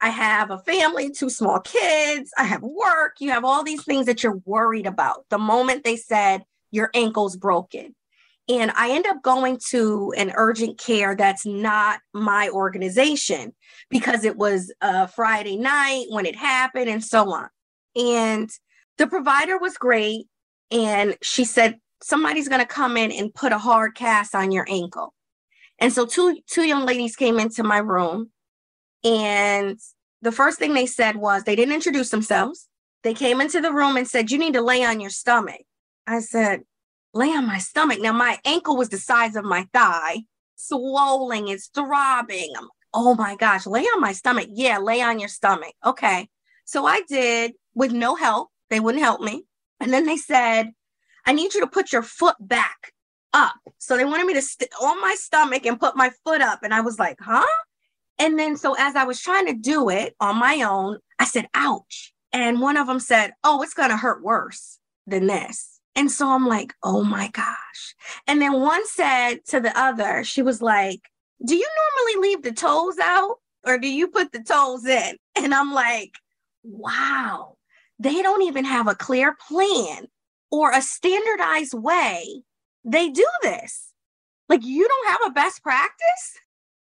I 0.00 0.10
have 0.10 0.50
a 0.50 0.58
family, 0.58 1.10
two 1.10 1.30
small 1.30 1.60
kids, 1.60 2.30
I 2.36 2.44
have 2.44 2.62
work, 2.62 3.12
you 3.20 3.30
have 3.30 3.44
all 3.44 3.64
these 3.64 3.84
things 3.84 4.06
that 4.06 4.22
you're 4.22 4.40
worried 4.44 4.86
about. 4.86 5.24
The 5.30 5.38
moment 5.38 5.84
they 5.84 5.96
said 5.96 6.42
your 6.70 6.90
ankle's 6.94 7.36
broken, 7.36 7.94
and 8.48 8.70
I 8.72 8.90
end 8.90 9.06
up 9.06 9.22
going 9.22 9.58
to 9.70 10.12
an 10.16 10.32
urgent 10.36 10.78
care 10.78 11.16
that's 11.16 11.46
not 11.46 12.00
my 12.12 12.50
organization 12.50 13.54
because 13.88 14.24
it 14.24 14.36
was 14.36 14.72
a 14.82 15.08
Friday 15.08 15.56
night 15.56 16.06
when 16.10 16.26
it 16.26 16.36
happened 16.36 16.88
and 16.90 17.02
so 17.02 17.32
on. 17.32 17.48
And 17.96 18.50
the 18.98 19.06
provider 19.06 19.58
was 19.58 19.78
great. 19.78 20.26
And 20.70 21.16
she 21.22 21.44
said, 21.44 21.78
somebody's 22.02 22.48
going 22.48 22.60
to 22.60 22.66
come 22.66 22.98
in 22.98 23.10
and 23.10 23.34
put 23.34 23.52
a 23.52 23.58
hard 23.58 23.94
cast 23.94 24.34
on 24.34 24.52
your 24.52 24.66
ankle. 24.68 25.14
And 25.78 25.92
so 25.92 26.04
two, 26.04 26.38
two 26.46 26.64
young 26.64 26.84
ladies 26.84 27.16
came 27.16 27.38
into 27.38 27.62
my 27.62 27.78
room. 27.78 28.30
And 29.04 29.78
the 30.20 30.32
first 30.32 30.58
thing 30.58 30.74
they 30.74 30.86
said 30.86 31.16
was 31.16 31.44
they 31.44 31.56
didn't 31.56 31.74
introduce 31.74 32.10
themselves. 32.10 32.68
they 33.04 33.14
came 33.14 33.40
into 33.40 33.60
the 33.60 33.72
room 33.72 33.96
and 33.96 34.06
said, 34.06 34.30
You 34.30 34.38
need 34.38 34.54
to 34.54 34.62
lay 34.62 34.84
on 34.84 35.00
your 35.00 35.10
stomach. 35.10 35.60
I 36.06 36.20
said, 36.20 36.62
Lay 37.14 37.30
on 37.30 37.46
my 37.46 37.58
stomach. 37.58 38.00
Now, 38.00 38.12
my 38.12 38.38
ankle 38.44 38.76
was 38.76 38.88
the 38.88 38.98
size 38.98 39.36
of 39.36 39.44
my 39.44 39.68
thigh, 39.72 40.24
swollen, 40.56 41.46
it's 41.46 41.68
throbbing. 41.68 42.52
I'm, 42.58 42.68
oh 42.92 43.14
my 43.14 43.36
gosh, 43.36 43.66
lay 43.66 43.82
on 43.82 44.00
my 44.00 44.12
stomach. 44.12 44.48
Yeah, 44.52 44.78
lay 44.78 45.00
on 45.00 45.20
your 45.20 45.28
stomach. 45.28 45.74
Okay. 45.86 46.28
So 46.64 46.86
I 46.86 47.02
did 47.08 47.52
with 47.74 47.92
no 47.92 48.16
help. 48.16 48.48
They 48.68 48.80
wouldn't 48.80 49.04
help 49.04 49.20
me. 49.20 49.44
And 49.78 49.92
then 49.92 50.06
they 50.06 50.16
said, 50.16 50.72
I 51.24 51.32
need 51.32 51.54
you 51.54 51.60
to 51.60 51.66
put 51.66 51.92
your 51.92 52.02
foot 52.02 52.36
back 52.40 52.92
up. 53.32 53.54
So 53.78 53.96
they 53.96 54.04
wanted 54.04 54.26
me 54.26 54.34
to 54.34 54.68
on 54.82 55.00
my 55.00 55.14
stomach 55.16 55.66
and 55.66 55.78
put 55.78 55.96
my 55.96 56.10
foot 56.24 56.40
up. 56.40 56.62
And 56.62 56.74
I 56.74 56.80
was 56.80 56.98
like, 56.98 57.18
huh? 57.20 57.46
And 58.18 58.38
then 58.38 58.56
so 58.56 58.74
as 58.78 58.96
I 58.96 59.04
was 59.04 59.20
trying 59.20 59.46
to 59.46 59.54
do 59.54 59.88
it 59.88 60.14
on 60.20 60.38
my 60.38 60.62
own, 60.62 60.98
I 61.18 61.26
said, 61.26 61.48
ouch. 61.54 62.12
And 62.32 62.60
one 62.60 62.76
of 62.76 62.86
them 62.86 63.00
said, 63.00 63.34
oh, 63.44 63.62
it's 63.62 63.74
going 63.74 63.90
to 63.90 63.96
hurt 63.96 64.22
worse 64.22 64.78
than 65.06 65.26
this. 65.26 65.73
And 65.96 66.10
so 66.10 66.28
I'm 66.28 66.46
like, 66.46 66.74
oh 66.82 67.04
my 67.04 67.28
gosh. 67.28 67.94
And 68.26 68.40
then 68.42 68.60
one 68.60 68.86
said 68.86 69.44
to 69.46 69.60
the 69.60 69.76
other, 69.78 70.24
she 70.24 70.42
was 70.42 70.60
like, 70.60 71.00
do 71.44 71.54
you 71.54 71.68
normally 72.16 72.28
leave 72.28 72.42
the 72.42 72.52
toes 72.52 72.98
out 73.02 73.36
or 73.64 73.78
do 73.78 73.88
you 73.88 74.08
put 74.08 74.32
the 74.32 74.42
toes 74.42 74.84
in? 74.86 75.16
And 75.36 75.54
I'm 75.54 75.72
like, 75.72 76.14
wow, 76.62 77.56
they 77.98 78.22
don't 78.22 78.42
even 78.42 78.64
have 78.64 78.88
a 78.88 78.94
clear 78.94 79.36
plan 79.48 80.06
or 80.50 80.72
a 80.72 80.82
standardized 80.82 81.74
way 81.74 82.42
they 82.84 83.08
do 83.08 83.26
this. 83.42 83.92
Like, 84.48 84.64
you 84.64 84.86
don't 84.86 85.08
have 85.08 85.20
a 85.26 85.32
best 85.32 85.62
practice? 85.62 86.38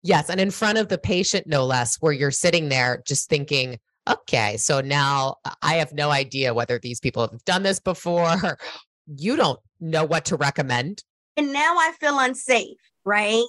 Yes. 0.02 0.28
And 0.28 0.40
in 0.40 0.50
front 0.50 0.78
of 0.78 0.88
the 0.88 0.98
patient, 0.98 1.46
no 1.46 1.64
less, 1.64 1.96
where 2.00 2.12
you're 2.12 2.30
sitting 2.30 2.68
there 2.68 3.02
just 3.06 3.28
thinking, 3.28 3.78
okay, 4.08 4.56
so 4.56 4.80
now 4.80 5.36
I 5.62 5.74
have 5.74 5.92
no 5.92 6.10
idea 6.10 6.54
whether 6.54 6.78
these 6.78 7.00
people 7.00 7.26
have 7.28 7.44
done 7.44 7.62
this 7.62 7.80
before. 7.80 8.58
You 9.06 9.36
don't 9.36 9.60
know 9.80 10.04
what 10.04 10.26
to 10.26 10.36
recommend. 10.36 11.02
And 11.36 11.52
now 11.52 11.76
I 11.76 11.92
feel 12.00 12.18
unsafe, 12.18 12.78
right? 13.04 13.44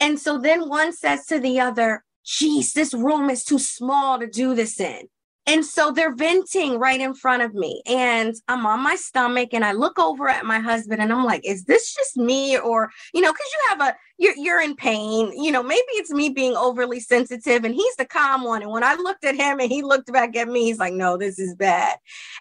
And 0.00 0.18
so 0.18 0.38
then 0.38 0.68
one 0.68 0.92
says 0.92 1.26
to 1.26 1.38
the 1.38 1.60
other, 1.60 2.04
geez, 2.24 2.72
this 2.72 2.92
room 2.92 3.30
is 3.30 3.44
too 3.44 3.58
small 3.58 4.18
to 4.18 4.26
do 4.26 4.54
this 4.54 4.80
in. 4.80 5.08
And 5.44 5.64
so 5.64 5.90
they're 5.90 6.14
venting 6.14 6.78
right 6.78 7.00
in 7.00 7.14
front 7.14 7.42
of 7.42 7.52
me. 7.52 7.82
And 7.86 8.34
I'm 8.46 8.64
on 8.64 8.80
my 8.80 8.94
stomach 8.94 9.48
and 9.52 9.64
I 9.64 9.72
look 9.72 9.98
over 9.98 10.28
at 10.28 10.44
my 10.44 10.60
husband 10.60 11.02
and 11.02 11.12
I'm 11.12 11.24
like, 11.24 11.44
is 11.44 11.64
this 11.64 11.92
just 11.92 12.16
me? 12.16 12.56
Or, 12.56 12.90
you 13.12 13.20
know, 13.20 13.32
because 13.32 13.50
you 13.52 13.68
have 13.68 13.80
a, 13.80 13.96
you're, 14.18 14.36
you're 14.36 14.62
in 14.62 14.76
pain. 14.76 15.32
You 15.42 15.50
know, 15.50 15.62
maybe 15.64 15.82
it's 15.94 16.12
me 16.12 16.28
being 16.28 16.56
overly 16.56 17.00
sensitive 17.00 17.64
and 17.64 17.74
he's 17.74 17.96
the 17.96 18.04
calm 18.04 18.44
one. 18.44 18.62
And 18.62 18.70
when 18.70 18.84
I 18.84 18.94
looked 18.94 19.24
at 19.24 19.34
him 19.34 19.58
and 19.58 19.70
he 19.70 19.82
looked 19.82 20.12
back 20.12 20.36
at 20.36 20.46
me, 20.46 20.66
he's 20.66 20.78
like, 20.78 20.94
no, 20.94 21.16
this 21.16 21.40
is 21.40 21.56
bad. 21.56 21.96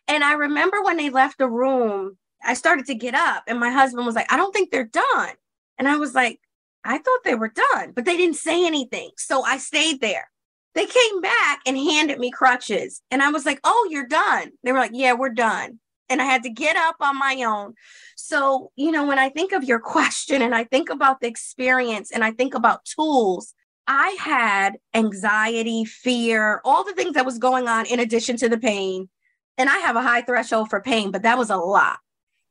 And 0.07 0.23
I 0.23 0.33
remember 0.33 0.83
when 0.83 0.97
they 0.97 1.09
left 1.09 1.39
the 1.39 1.49
room, 1.49 2.17
I 2.43 2.53
started 2.53 2.85
to 2.87 2.95
get 2.95 3.13
up 3.13 3.43
and 3.47 3.59
my 3.59 3.69
husband 3.69 4.05
was 4.05 4.15
like, 4.15 4.31
I 4.31 4.37
don't 4.37 4.53
think 4.53 4.71
they're 4.71 4.85
done. 4.85 5.33
And 5.77 5.87
I 5.87 5.97
was 5.97 6.13
like, 6.13 6.39
I 6.83 6.97
thought 6.97 7.23
they 7.23 7.35
were 7.35 7.53
done, 7.73 7.91
but 7.95 8.05
they 8.05 8.17
didn't 8.17 8.37
say 8.37 8.65
anything. 8.65 9.11
So 9.17 9.43
I 9.43 9.57
stayed 9.57 10.01
there. 10.01 10.29
They 10.73 10.85
came 10.85 11.21
back 11.21 11.59
and 11.65 11.77
handed 11.77 12.19
me 12.19 12.31
crutches. 12.31 13.01
And 13.11 13.21
I 13.21 13.29
was 13.29 13.45
like, 13.45 13.59
oh, 13.63 13.87
you're 13.91 14.07
done. 14.07 14.51
They 14.63 14.71
were 14.71 14.79
like, 14.79 14.91
yeah, 14.93 15.13
we're 15.13 15.29
done. 15.29 15.79
And 16.09 16.21
I 16.21 16.25
had 16.25 16.43
to 16.43 16.49
get 16.49 16.75
up 16.75 16.95
on 16.99 17.17
my 17.17 17.43
own. 17.43 17.73
So, 18.15 18.71
you 18.75 18.91
know, 18.91 19.05
when 19.05 19.19
I 19.19 19.29
think 19.29 19.51
of 19.53 19.63
your 19.63 19.79
question 19.79 20.41
and 20.41 20.55
I 20.55 20.63
think 20.63 20.89
about 20.89 21.21
the 21.21 21.27
experience 21.27 22.11
and 22.11 22.23
I 22.23 22.31
think 22.31 22.53
about 22.53 22.85
tools, 22.85 23.53
I 23.87 24.15
had 24.19 24.77
anxiety, 24.93 25.85
fear, 25.85 26.61
all 26.63 26.83
the 26.83 26.93
things 26.93 27.13
that 27.15 27.25
was 27.25 27.37
going 27.37 27.67
on 27.67 27.85
in 27.85 27.99
addition 27.99 28.37
to 28.37 28.49
the 28.49 28.57
pain. 28.57 29.09
And 29.57 29.69
I 29.69 29.77
have 29.79 29.95
a 29.95 30.01
high 30.01 30.21
threshold 30.21 30.69
for 30.69 30.81
pain, 30.81 31.11
but 31.11 31.23
that 31.23 31.37
was 31.37 31.49
a 31.49 31.57
lot. 31.57 31.99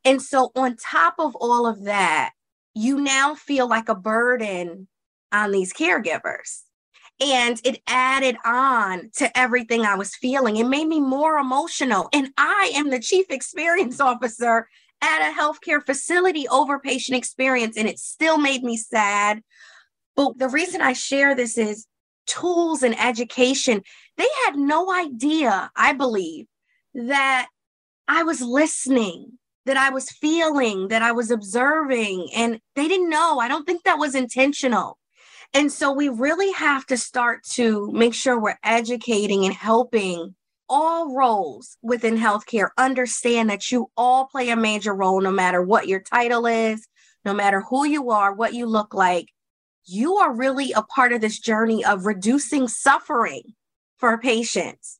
And 0.04 0.22
so, 0.22 0.50
on 0.54 0.76
top 0.76 1.14
of 1.18 1.36
all 1.36 1.66
of 1.66 1.84
that, 1.84 2.32
you 2.74 3.00
now 3.00 3.34
feel 3.34 3.68
like 3.68 3.88
a 3.88 3.94
burden 3.94 4.88
on 5.32 5.50
these 5.50 5.72
caregivers 5.72 6.62
and 7.20 7.60
it 7.64 7.82
added 7.86 8.36
on 8.44 9.10
to 9.16 9.38
everything 9.38 9.82
I 9.82 9.94
was 9.94 10.16
feeling. 10.16 10.56
It 10.56 10.66
made 10.66 10.86
me 10.86 11.00
more 11.00 11.36
emotional. 11.36 12.08
And 12.12 12.30
I 12.38 12.72
am 12.74 12.90
the 12.90 13.00
chief 13.00 13.26
experience 13.28 14.00
officer 14.00 14.68
at 15.02 15.30
a 15.30 15.38
healthcare 15.38 15.84
facility 15.84 16.48
over 16.48 16.78
patient 16.78 17.16
experience, 17.16 17.76
and 17.76 17.88
it 17.88 17.98
still 17.98 18.38
made 18.38 18.62
me 18.62 18.76
sad. 18.76 19.42
But 20.16 20.38
the 20.38 20.48
reason 20.48 20.80
I 20.80 20.92
share 20.92 21.34
this 21.34 21.56
is 21.56 21.86
tools 22.26 22.82
and 22.82 22.98
education. 22.98 23.82
They 24.16 24.26
had 24.44 24.56
no 24.56 24.92
idea, 24.92 25.70
I 25.74 25.92
believe, 25.92 26.46
that 26.94 27.48
I 28.06 28.22
was 28.22 28.40
listening, 28.40 29.38
that 29.70 29.76
I 29.76 29.90
was 29.90 30.11
feeling, 30.11 30.88
that 30.88 31.00
I 31.00 31.12
was 31.12 31.30
observing, 31.30 32.28
and 32.35 32.59
they 32.74 32.88
didn't 32.88 33.09
know. 33.09 33.38
I 33.38 33.46
don't 33.46 33.64
think 33.64 33.85
that 33.85 34.00
was 34.00 34.16
intentional. 34.16 34.98
And 35.54 35.70
so 35.70 35.92
we 35.92 36.09
really 36.09 36.50
have 36.50 36.85
to 36.87 36.96
start 36.96 37.44
to 37.52 37.88
make 37.92 38.12
sure 38.12 38.37
we're 38.37 38.59
educating 38.64 39.44
and 39.44 39.54
helping 39.54 40.35
all 40.68 41.14
roles 41.14 41.78
within 41.83 42.16
healthcare 42.16 42.70
understand 42.78 43.48
that 43.48 43.70
you 43.70 43.92
all 43.96 44.26
play 44.26 44.50
a 44.50 44.56
major 44.56 44.92
role, 44.92 45.20
no 45.20 45.30
matter 45.30 45.62
what 45.62 45.87
your 45.87 46.00
title 46.00 46.46
is, 46.46 46.88
no 47.24 47.33
matter 47.33 47.61
who 47.61 47.85
you 47.85 48.11
are, 48.11 48.35
what 48.35 48.54
you 48.54 48.66
look 48.66 48.92
like. 48.92 49.28
You 49.85 50.16
are 50.16 50.35
really 50.35 50.72
a 50.72 50.83
part 50.83 51.12
of 51.12 51.20
this 51.20 51.38
journey 51.38 51.85
of 51.85 52.06
reducing 52.06 52.66
suffering 52.66 53.42
for 53.98 54.18
patients. 54.18 54.98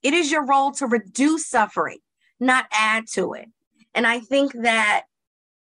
It 0.00 0.14
is 0.14 0.30
your 0.30 0.46
role 0.46 0.70
to 0.74 0.86
reduce 0.86 1.48
suffering, 1.48 1.98
not 2.38 2.66
add 2.70 3.08
to 3.14 3.32
it. 3.32 3.48
And 3.94 4.06
I 4.06 4.20
think 4.20 4.52
that 4.62 5.04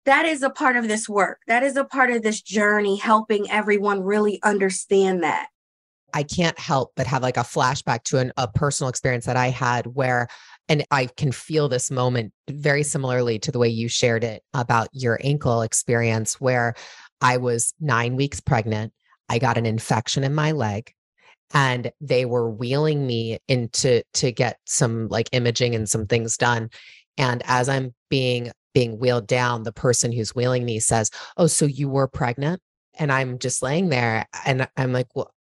that 0.06 0.26
is 0.26 0.44
a 0.44 0.50
part 0.50 0.76
of 0.76 0.88
this 0.88 1.08
work. 1.08 1.42
That 1.48 1.64
is 1.64 1.76
a 1.76 1.84
part 1.84 2.12
of 2.12 2.24
this 2.24 2.42
journey, 2.42 2.98
helping 2.98 3.50
everyone 3.50 4.02
really 4.02 4.40
understand 4.44 5.24
that. 5.24 5.50
I 6.14 6.24
can't 6.24 6.58
help 6.58 6.94
but 6.96 7.06
have 7.06 7.22
like 7.22 7.38
a 7.38 7.42
flashback 7.42 8.04
to 8.06 8.18
an, 8.18 8.32
a 8.36 8.48
personal 8.48 8.90
experience 8.90 9.26
that 9.26 9.38
I 9.38 9.50
had 9.50 9.86
where, 9.88 10.28
and 10.68 10.84
I 10.90 11.06
can 11.06 11.32
feel 11.32 11.70
this 11.70 11.92
moment 11.92 12.34
very 12.50 12.82
similarly 12.82 13.38
to 13.40 13.52
the 13.52 13.60
way 13.60 13.70
you 13.70 13.88
shared 13.88 14.24
it 14.24 14.42
about 14.54 14.88
your 14.92 15.20
ankle 15.24 15.62
experience, 15.62 16.42
where 16.42 16.74
I 17.22 17.38
was 17.38 17.74
nine 17.80 18.16
weeks 18.16 18.40
pregnant. 18.40 18.94
I 19.30 19.38
got 19.38 19.58
an 19.58 19.68
infection 19.68 20.24
in 20.24 20.34
my 20.34 20.54
leg 20.54 20.92
and 21.54 21.92
they 22.00 22.26
were 22.26 22.50
wheeling 22.50 23.06
me 23.06 23.40
into 23.48 24.04
to 24.14 24.32
get 24.32 24.60
some 24.66 25.08
like 25.08 25.30
imaging 25.32 25.76
and 25.76 25.90
some 25.90 26.06
things 26.06 26.38
done 26.38 26.70
and 27.20 27.44
as 27.46 27.70
i'm 27.70 27.94
being 28.10 28.52
being 28.74 29.00
wheeled 29.00 29.28
down, 29.28 29.64
the 29.64 29.72
person 29.72 30.12
who's 30.12 30.36
wheeling 30.36 30.66
me 30.66 30.80
says, 30.80 31.12
Oh, 31.38 31.48
so 31.48 31.66
you 31.66 31.90
were 31.90 32.08
pregnant? 32.08 32.62
And 32.98 33.12
I'm 33.12 33.40
just 33.40 33.62
laying 33.62 33.90
there 33.90 34.26
and 34.46 34.68
I'm 34.78 34.94
like, 34.94 35.08
Well, 35.16 35.34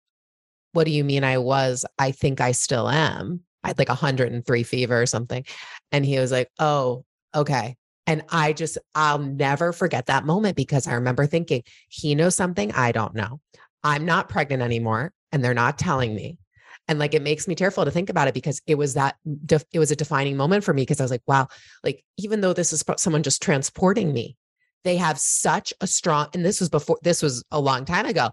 what 0.73 0.85
do 0.85 0.91
you 0.91 1.05
mean 1.05 1.25
I 1.25 1.39
was? 1.39 1.85
I 1.99 2.11
think 2.11 2.41
I 2.41 2.53
still 2.53 2.89
am. 2.89 3.41
I 3.65 3.69
had 3.69 3.79
like 3.79 3.89
103 3.89 4.63
fever 4.63 5.01
or 5.01 5.07
something. 5.07 5.45
And 5.93 6.05
he 6.05 6.19
was 6.19 6.33
like, 6.33 6.49
Oh, 6.59 7.05
okay. 7.35 7.77
And 8.07 8.25
I 8.31 8.55
just, 8.55 8.79
I'll 8.95 9.19
never 9.19 9.73
forget 9.73 10.07
that 10.07 10.25
moment 10.25 10.57
because 10.57 10.87
I 10.87 10.95
remember 10.95 11.27
thinking, 11.27 11.63
he 11.89 12.15
knows 12.15 12.35
something 12.35 12.73
I 12.73 12.91
don't 12.93 13.15
know. 13.15 13.41
I'm 13.85 14.07
not 14.07 14.31
pregnant 14.31 14.63
anymore 14.63 15.13
and 15.31 15.45
they're 15.45 15.55
not 15.55 15.79
telling 15.79 16.15
me 16.15 16.39
and 16.89 16.99
like 16.99 17.15
it 17.15 17.23
makes 17.23 17.47
me 17.47 17.55
tearful 17.55 17.85
to 17.85 17.91
think 17.91 18.11
about 18.11 18.29
it 18.29 18.35
because 18.35 18.61
it 18.67 18.77
was 18.77 18.95
that 18.95 19.17
def- 19.45 19.65
it 19.73 19.79
was 19.79 19.91
a 19.91 19.97
defining 19.97 20.37
moment 20.37 20.65
for 20.65 20.75
me 20.75 20.83
because 20.83 21.01
i 21.01 21.05
was 21.05 21.11
like 21.11 21.23
wow 21.27 21.47
like 21.85 22.03
even 22.17 22.41
though 22.41 22.53
this 22.53 22.73
is 22.73 22.83
someone 22.97 23.23
just 23.23 23.43
transporting 23.43 24.13
me 24.13 24.37
they 24.85 24.97
have 24.97 25.19
such 25.19 25.73
a 25.81 25.87
strong 25.87 26.29
and 26.35 26.45
this 26.45 26.61
was 26.61 26.69
before 26.69 26.99
this 27.03 27.23
was 27.23 27.45
a 27.51 27.61
long 27.61 27.85
time 27.85 28.07
ago. 28.07 28.31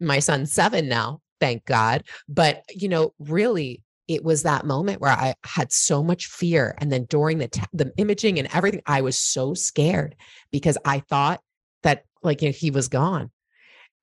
My 0.00 0.18
son's 0.20 0.52
seven 0.52 0.88
now 0.88 1.20
thank 1.40 1.64
god. 1.64 2.04
But 2.28 2.62
you 2.70 2.88
know 2.88 3.14
really 3.18 3.82
it 4.06 4.24
was 4.24 4.42
that 4.42 4.64
moment 4.64 5.02
where 5.02 5.10
i 5.10 5.34
had 5.44 5.72
so 5.72 6.02
much 6.02 6.26
fear. 6.26 6.74
And 6.78 6.92
then 6.92 7.04
during 7.04 7.38
the 7.38 7.48
t- 7.48 7.62
the 7.72 7.92
imaging 7.96 8.38
and 8.38 8.48
everything 8.52 8.82
i 8.86 9.00
was 9.00 9.18
so 9.18 9.54
scared 9.54 10.14
because 10.52 10.78
i 10.84 11.00
thought 11.00 11.40
that 11.82 12.04
like 12.22 12.42
you 12.42 12.48
know, 12.48 12.52
he 12.52 12.70
was 12.70 12.88
gone 12.88 13.30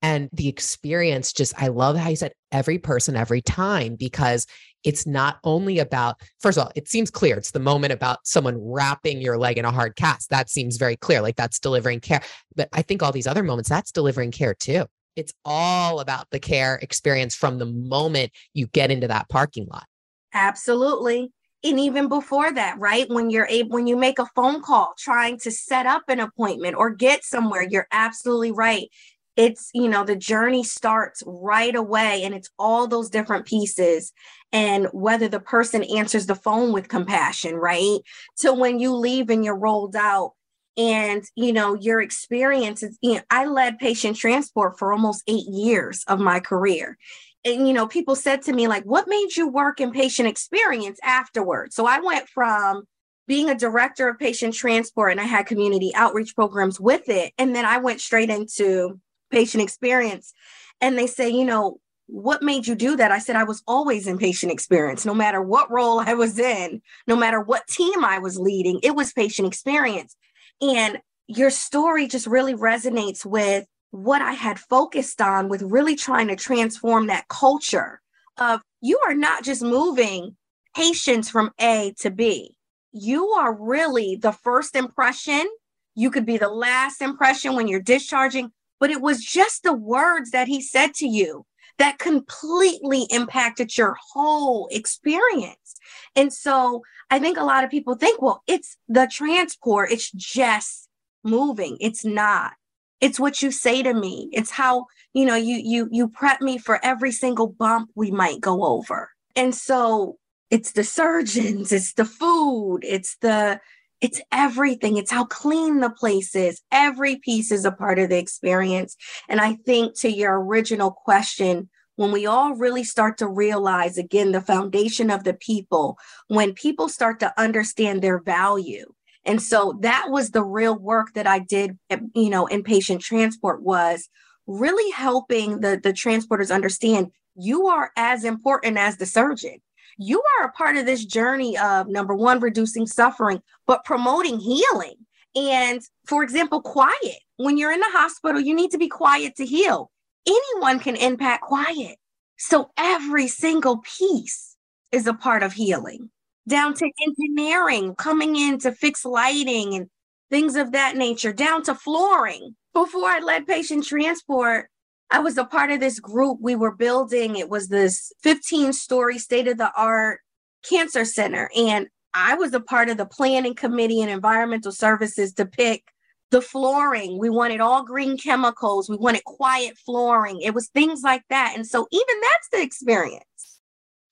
and 0.01 0.29
the 0.34 0.47
experience 0.47 1.34
just, 1.34 1.60
I 1.62 1.67
love 1.67 1.97
how 1.97 2.10
you 2.10 2.15
said 2.15 2.34
every 2.51 2.77
person, 2.77 3.15
every 3.15 3.41
time, 3.41 3.95
because 3.95 4.45
it's 4.84 5.08
not 5.08 5.39
only 5.43 5.79
about, 5.79 6.21
first 6.39 6.58
of 6.58 6.65
all, 6.65 6.71
it 6.75 6.88
seems 6.88 7.10
clear. 7.10 7.38
It's 7.38 7.51
the 7.51 7.60
moment 7.60 7.91
about 7.91 8.19
someone 8.27 8.58
wrapping 8.60 9.19
your 9.19 9.38
leg 9.38 9.58
in 9.58 9.65
a 9.65 9.71
hard 9.71 9.95
cast. 9.95 10.29
That 10.29 10.49
seems 10.49 10.77
very 10.77 10.95
clear. 10.95 11.21
Like 11.21 11.36
that's 11.36 11.60
delivering 11.60 12.01
care. 12.01 12.21
But 12.55 12.69
I 12.71 12.84
think 12.84 13.01
all 13.01 13.12
these 13.12 13.27
other 13.27 13.43
moments, 13.43 13.69
that's 13.69 13.91
delivering 13.91 14.31
care 14.31 14.53
too. 14.53 14.86
It's 15.15 15.34
all 15.43 16.01
about 16.01 16.29
the 16.29 16.39
care 16.39 16.75
experience 16.81 17.34
from 17.34 17.58
the 17.58 17.65
moment 17.65 18.31
you 18.53 18.67
get 18.67 18.91
into 18.91 19.08
that 19.08 19.29
parking 19.29 19.65
lot. 19.71 19.86
Absolutely 20.34 21.31
and 21.65 21.79
even 21.79 22.08
before 22.08 22.51
that 22.51 22.77
right 22.77 23.10
when 23.10 23.29
you're 23.29 23.47
able 23.47 23.71
when 23.71 23.88
you 23.88 23.97
make 23.97 24.19
a 24.19 24.27
phone 24.36 24.62
call 24.62 24.93
trying 24.97 25.38
to 25.39 25.51
set 25.51 25.86
up 25.86 26.03
an 26.08 26.19
appointment 26.19 26.75
or 26.75 26.91
get 26.91 27.23
somewhere 27.23 27.63
you're 27.63 27.88
absolutely 27.91 28.51
right 28.51 28.89
it's 29.38 29.69
you 29.74 29.88
know 29.88 30.04
the 30.04 30.15
journey 30.15 30.63
starts 30.63 31.24
right 31.26 31.76
away 31.76 32.24
and 32.24 32.34
it's 32.34 32.50
all 32.58 32.88
those 32.88 33.10
different 33.10 33.45
pieces 33.45 34.13
and 34.52 34.88
whether 34.93 35.28
the 35.28 35.39
person 35.39 35.84
answers 35.84 36.26
the 36.26 36.36
phone 36.36 36.71
with 36.71 36.88
compassion 36.88 37.56
right? 37.56 38.00
To 38.39 38.54
when 38.54 38.80
you 38.80 38.95
leave 38.95 39.30
and 39.30 39.43
you're 39.43 39.58
rolled 39.58 39.95
out 39.95 40.34
and 40.78 41.24
you 41.36 41.54
know 41.54 41.74
your 41.76 42.02
experience 42.02 42.84
is 42.84 42.98
you 43.02 43.15
know, 43.15 43.21
i 43.30 43.45
led 43.45 43.80
patient 43.80 44.17
transport 44.17 44.78
for 44.78 44.91
almost 44.91 45.24
eight 45.28 45.48
years 45.48 46.04
of 46.08 46.19
my 46.19 46.39
career 46.39 46.98
and 47.45 47.67
you 47.67 47.74
know 47.74 47.88
people 47.88 48.15
said 48.15 48.41
to 48.41 48.54
me 48.54 48.67
like 48.67 48.84
what 48.84 49.08
made 49.08 49.36
you 49.36 49.48
work 49.48 49.80
in 49.80 49.91
patient 49.91 50.28
experience 50.28 51.00
afterwards? 51.04 51.76
So 51.76 51.86
i 51.86 52.00
went 52.00 52.28
from 52.30 52.84
being 53.28 53.50
a 53.50 53.56
director 53.56 54.10
of 54.10 54.19
patient 54.19 54.54
transport 54.54 55.12
and 55.12 55.21
i 55.21 55.26
had 55.26 55.45
community 55.45 55.91
outreach 55.95 56.36
programs 56.36 56.80
with 56.80 57.08
it 57.08 57.34
and 57.38 57.56
then 57.56 57.65
i 57.65 57.78
went 57.78 58.02
straight 58.02 58.30
into 58.30 59.00
patient 59.31 59.63
experience 59.63 60.33
and 60.81 60.97
they 60.97 61.07
say 61.07 61.29
you 61.29 61.45
know 61.45 61.79
what 62.07 62.43
made 62.43 62.67
you 62.67 62.75
do 62.75 62.95
that 62.95 63.11
i 63.11 63.19
said 63.19 63.35
i 63.35 63.43
was 63.43 63.63
always 63.67 64.07
in 64.07 64.17
patient 64.17 64.51
experience 64.51 65.05
no 65.05 65.13
matter 65.13 65.41
what 65.41 65.71
role 65.71 65.99
i 65.99 66.13
was 66.13 66.38
in 66.38 66.81
no 67.07 67.15
matter 67.15 67.41
what 67.41 67.67
team 67.67 68.05
i 68.05 68.19
was 68.19 68.39
leading 68.39 68.79
it 68.83 68.95
was 68.95 69.11
patient 69.13 69.47
experience 69.47 70.15
and 70.61 70.99
your 71.27 71.49
story 71.49 72.07
just 72.07 72.27
really 72.27 72.53
resonates 72.53 73.25
with 73.25 73.65
what 73.91 74.21
I 74.21 74.33
had 74.33 74.59
focused 74.59 75.21
on 75.21 75.47
with 75.47 75.61
really 75.61 75.95
trying 75.95 76.27
to 76.27 76.35
transform 76.35 77.07
that 77.07 77.27
culture 77.27 78.01
of 78.38 78.61
you 78.81 78.99
are 79.07 79.15
not 79.15 79.43
just 79.43 79.61
moving 79.61 80.35
patients 80.75 81.29
from 81.29 81.51
A 81.59 81.93
to 81.99 82.11
B. 82.11 82.55
You 82.91 83.29
are 83.29 83.53
really 83.53 84.17
the 84.17 84.33
first 84.33 84.75
impression. 84.75 85.47
You 85.95 86.11
could 86.11 86.25
be 86.25 86.38
the 86.38 86.49
last 86.49 87.01
impression 87.01 87.55
when 87.55 87.67
you're 87.67 87.81
discharging, 87.81 88.51
but 88.79 88.91
it 88.91 89.01
was 89.01 89.23
just 89.23 89.63
the 89.63 89.73
words 89.73 90.31
that 90.31 90.47
he 90.47 90.61
said 90.61 90.93
to 90.95 91.07
you 91.07 91.45
that 91.77 91.99
completely 91.99 93.05
impacted 93.09 93.77
your 93.77 93.97
whole 94.13 94.67
experience. 94.71 95.75
And 96.15 96.31
so 96.31 96.83
I 97.09 97.19
think 97.19 97.38
a 97.38 97.43
lot 97.43 97.63
of 97.63 97.69
people 97.69 97.95
think, 97.95 98.21
well, 98.21 98.43
it's 98.47 98.77
the 98.88 99.09
transport, 99.11 99.91
it's 99.91 100.11
just 100.11 100.88
moving. 101.23 101.77
It's 101.79 102.05
not. 102.05 102.53
It's 103.01 103.19
what 103.19 103.41
you 103.41 103.51
say 103.51 103.83
to 103.83 103.93
me. 103.93 104.29
It's 104.31 104.51
how, 104.51 104.85
you 105.13 105.25
know, 105.25 105.35
you 105.35 105.61
you 105.63 105.89
you 105.91 106.07
prep 106.07 106.41
me 106.41 106.57
for 106.57 106.83
every 106.83 107.11
single 107.11 107.47
bump 107.47 107.89
we 107.93 108.09
might 108.09 108.39
go 108.39 108.65
over. 108.65 109.11
And 109.35 109.53
so 109.53 110.17
it's 110.49 110.71
the 110.71 110.83
surgeons, 110.83 111.71
it's 111.71 111.93
the 111.93 112.05
food, 112.05 112.79
it's 112.83 113.17
the 113.17 113.59
it's 114.01 114.21
everything. 114.31 114.97
It's 114.97 115.12
how 115.12 115.25
clean 115.25 115.79
the 115.79 115.89
place 115.89 116.36
is. 116.36 116.62
Every 116.71 117.17
piece 117.17 117.51
is 117.51 117.65
a 117.65 117.71
part 117.71 117.99
of 117.99 118.10
the 118.10 118.17
experience. 118.17 118.95
And 119.29 119.39
I 119.39 119.53
think 119.53 119.97
to 119.99 120.10
your 120.10 120.39
original 120.39 120.91
question, 120.91 121.69
when 121.95 122.12
we 122.12 122.25
all 122.25 122.55
really 122.55 122.84
start 122.84 123.17
to 123.19 123.27
realize 123.27 123.97
again 123.97 124.31
the 124.31 124.41
foundation 124.41 125.10
of 125.10 125.23
the 125.23 125.34
people, 125.34 125.97
when 126.27 126.53
people 126.53 126.89
start 126.89 127.19
to 127.21 127.34
understand 127.39 128.01
their 128.01 128.19
value. 128.19 128.86
And 129.23 129.41
so 129.41 129.77
that 129.81 130.08
was 130.10 130.31
the 130.31 130.43
real 130.43 130.77
work 130.77 131.13
that 131.13 131.25
I 131.25 131.39
did, 131.39 131.79
eh, 131.89 131.99
you 132.13 132.29
know, 132.29 132.45
in 132.47 132.63
patient 132.63 133.01
transport 133.01 133.63
was 133.63 134.10
really 134.45 134.91
helping 134.91 135.62
the, 135.62 135.79
the 135.81 135.93
transporters 135.93 136.53
understand 136.53 137.12
you 137.36 137.67
are 137.67 137.91
as 137.97 138.23
important 138.23 138.77
as 138.77 138.97
the 138.97 139.05
surgeon 139.05 139.58
you 139.97 140.21
are 140.39 140.45
a 140.45 140.51
part 140.51 140.77
of 140.77 140.86
this 140.86 141.05
journey 141.05 141.58
of 141.58 141.88
number 141.88 142.13
one, 142.13 142.39
reducing 142.39 142.88
suffering, 142.88 143.41
but 143.65 143.86
promoting 143.86 144.39
healing. 144.39 144.95
And 145.36 145.81
for 146.05 146.23
example, 146.23 146.62
quiet. 146.62 147.19
When 147.38 147.58
you're 147.58 147.73
in 147.73 147.79
the 147.79 147.89
hospital, 147.89 148.39
you 148.39 148.55
need 148.55 148.71
to 148.71 148.77
be 148.77 148.88
quiet 148.88 149.36
to 149.36 149.45
heal. 149.45 149.91
Anyone 150.27 150.79
can 150.79 150.95
impact 150.95 151.43
quiet. 151.43 151.97
So 152.38 152.69
every 152.77 153.27
single 153.27 153.79
piece 153.79 154.55
is 154.91 155.08
a 155.08 155.13
part 155.13 155.43
of 155.43 155.53
healing, 155.53 156.10
down 156.47 156.73
to 156.75 156.89
engineering, 157.05 157.95
coming 157.95 158.36
in 158.36 158.60
to 158.60 158.71
fix 158.71 159.05
lighting 159.05 159.75
and 159.75 159.89
things 160.29 160.55
of 160.55 160.71
that 160.71 160.95
nature, 160.95 161.34
down 161.34 161.63
to 161.63 161.75
flooring. 161.75 162.55
Before 162.73 163.08
I 163.08 163.19
led 163.19 163.47
patient 163.47 163.86
transport, 163.86 164.69
I 165.11 165.19
was 165.19 165.37
a 165.37 165.45
part 165.45 165.71
of 165.71 165.79
this 165.79 165.99
group 165.99 166.39
we 166.41 166.55
were 166.55 166.75
building. 166.75 167.35
It 167.35 167.49
was 167.49 167.69
this 167.69 168.11
15 168.23 168.73
story 168.73 169.19
state 169.19 169.47
of 169.47 169.57
the 169.57 169.71
art 169.75 170.19
cancer 170.67 171.05
center. 171.05 171.49
And 171.55 171.87
I 172.13 172.35
was 172.35 172.53
a 172.53 172.59
part 172.59 172.89
of 172.89 172.97
the 172.97 173.05
planning 173.05 173.55
committee 173.55 174.01
and 174.01 174.09
environmental 174.09 174.71
services 174.71 175.33
to 175.33 175.45
pick 175.45 175.91
the 176.31 176.41
flooring. 176.41 177.19
We 177.19 177.29
wanted 177.29 177.61
all 177.61 177.83
green 177.83 178.17
chemicals. 178.17 178.89
We 178.89 178.97
wanted 178.97 179.23
quiet 179.25 179.77
flooring. 179.77 180.41
It 180.41 180.53
was 180.53 180.69
things 180.69 181.01
like 181.03 181.23
that. 181.29 181.53
And 181.55 181.67
so, 181.67 181.87
even 181.91 182.15
that's 182.21 182.49
the 182.51 182.61
experience. 182.61 183.23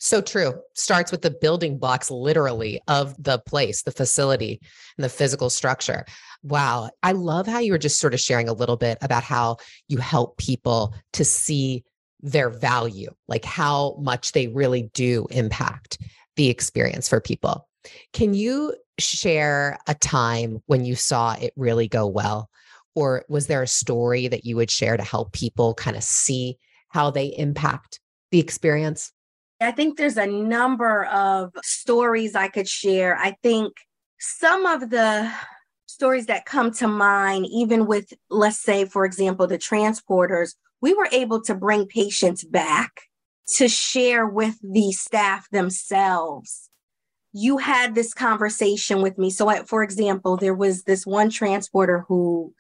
So 0.04 0.20
true. 0.20 0.56
Starts 0.74 1.13
with 1.13 1.22
the 1.22 1.32
building 1.32 1.78
blocks, 1.78 2.12
literally, 2.12 2.82
of 2.89 3.16
the 3.24 3.39
place, 3.39 3.84
the 3.84 3.92
facility, 3.94 4.60
and 4.98 5.04
the 5.06 5.08
physical 5.08 5.50
structure. 5.50 6.06
Wow. 6.44 6.89
I 7.04 7.13
love 7.13 7.48
how 7.48 7.60
you 7.60 7.72
were 7.72 7.78
just 7.78 8.02
sort 8.02 8.13
of 8.13 8.20
sharing 8.20 8.50
a 8.50 8.54
little 8.54 8.76
bit 8.76 8.98
about 9.02 9.24
how 9.24 9.60
you 9.88 10.00
help 10.00 10.36
people 10.36 10.94
to 11.13 11.24
see 11.24 11.86
their 12.20 12.50
value, 12.50 13.12
like 13.30 13.46
how 13.46 13.96
much 13.98 14.34
they 14.34 14.48
really 14.48 14.89
do 14.94 15.26
impact 15.32 16.00
the 16.36 16.50
experience 16.50 17.08
for 17.08 17.22
people. 17.22 17.66
Can 18.12 18.34
you 18.34 18.76
share 19.00 19.80
a 19.88 19.94
time 19.94 20.62
when 20.66 20.84
you 20.84 20.98
saw 20.98 21.36
it 21.36 21.54
really 21.56 21.88
go 21.88 22.08
well? 22.08 22.50
Or 22.94 23.24
was 23.30 23.48
there 23.48 23.63
a 23.63 23.68
story 23.68 24.28
that 24.28 24.44
you 24.44 24.58
would 24.58 24.70
share 24.70 24.98
to 24.98 25.04
help 25.04 25.32
people 25.32 25.74
kind 25.74 25.96
of 25.96 26.04
see 26.04 26.58
how 26.89 27.10
they 27.10 27.28
impact 27.28 28.02
the 28.32 28.39
experience? 28.39 29.13
I 29.63 29.71
think 29.71 29.97
there's 29.97 30.17
a 30.17 30.28
number 30.28 31.06
of 31.06 31.52
stories 31.63 32.36
I 32.36 32.47
could 32.47 32.67
share. 32.67 33.17
I 33.17 33.36
think 33.43 33.73
some 34.19 34.65
of 34.65 34.89
the 34.89 35.32
stories 35.86 36.26
that 36.26 36.45
come 36.45 36.71
to 36.71 36.88
mind, 36.88 37.45
even 37.52 37.86
with, 37.86 38.13
let's 38.30 38.60
say, 38.60 38.86
for 38.86 39.06
example, 39.06 39.47
the 39.47 39.58
transporters, 39.58 40.56
we 40.82 40.93
were 40.93 41.08
able 41.12 41.41
to 41.43 41.56
bring 41.56 41.88
patients 41.88 42.43
back 42.43 42.91
to 43.58 43.67
share 43.67 44.26
with 44.26 44.58
the 44.62 44.91
staff 44.91 45.49
themselves. 45.49 46.69
You 47.32 47.58
had 47.58 47.95
this 47.95 48.13
conversation 48.13 49.02
with 49.02 49.17
me. 49.17 49.30
So, 49.30 49.47
I, 49.47 49.63
for 49.63 49.84
example, 49.84 50.38
there 50.38 50.54
was 50.54 50.84
this 50.84 51.06
one 51.06 51.30
transporter 51.30 52.06
who 52.08 52.54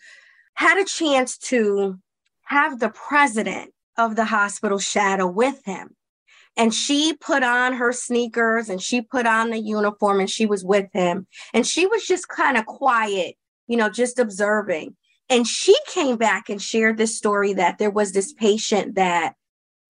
had 0.55 0.77
a 0.77 0.85
chance 0.85 1.37
to 1.49 1.99
have 2.43 2.79
the 2.79 2.89
president 2.89 3.73
of 3.97 4.15
the 4.15 4.25
hospital 4.25 4.79
shadow 4.79 5.27
with 5.27 5.63
him. 5.65 5.95
And 6.55 6.73
she 6.73 7.13
put 7.13 7.43
on 7.43 7.73
her 7.73 7.91
sneakers 7.91 8.69
and 8.69 8.81
she 8.81 9.01
put 9.01 9.25
on 9.25 9.49
the 9.49 9.59
uniform 9.59 10.19
and 10.19 10.29
she 10.29 10.45
was 10.45 10.63
with 10.63 10.87
him. 10.93 11.25
And 11.53 11.65
she 11.65 11.87
was 11.87 12.05
just 12.05 12.27
kind 12.27 12.57
of 12.57 12.65
quiet, 12.65 13.35
you 13.67 13.75
know, 13.75 13.89
just 13.89 14.19
observing. 14.19 14.95
And 15.29 15.47
she 15.47 15.75
came 15.87 16.17
back 16.17 16.49
and 16.49 16.61
shared 16.61 16.97
this 16.97 17.17
story 17.17 17.53
that 17.53 17.79
there 17.79 17.89
was 17.89 18.11
this 18.11 18.33
patient 18.33 18.95
that 18.95 19.33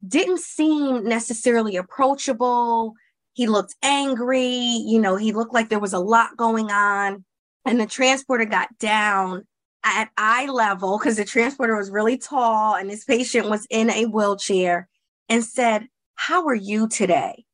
didn't 0.08 0.40
seem 0.40 1.04
necessarily 1.04 1.76
approachable. 1.76 2.94
He 3.34 3.48
looked 3.48 3.76
angry, 3.84 4.48
you 4.48 5.00
know, 5.00 5.16
he 5.16 5.34
looked 5.34 5.54
like 5.54 5.70
there 5.70 5.80
was 5.80 5.94
a 5.94 6.00
lot 6.00 6.38
going 6.38 6.72
on. 6.72 7.26
And 7.66 7.80
the 7.80 7.86
transporter 7.86 8.46
got 8.46 8.78
down 8.78 9.48
at 9.84 10.10
eye 10.18 10.46
level 10.46 10.98
because 10.98 11.18
the 11.18 11.26
transporter 11.26 11.76
was 11.76 11.90
really 11.90 12.18
tall 12.18 12.76
and 12.76 12.90
this 12.90 13.04
patient 13.04 13.50
was 13.50 13.68
in 13.70 13.90
a 13.90 14.06
wheelchair 14.06 14.88
and 15.30 15.44
said, 15.44 15.88
how 16.16 16.46
are 16.48 16.56
you 16.56 16.88
today? 16.88 17.46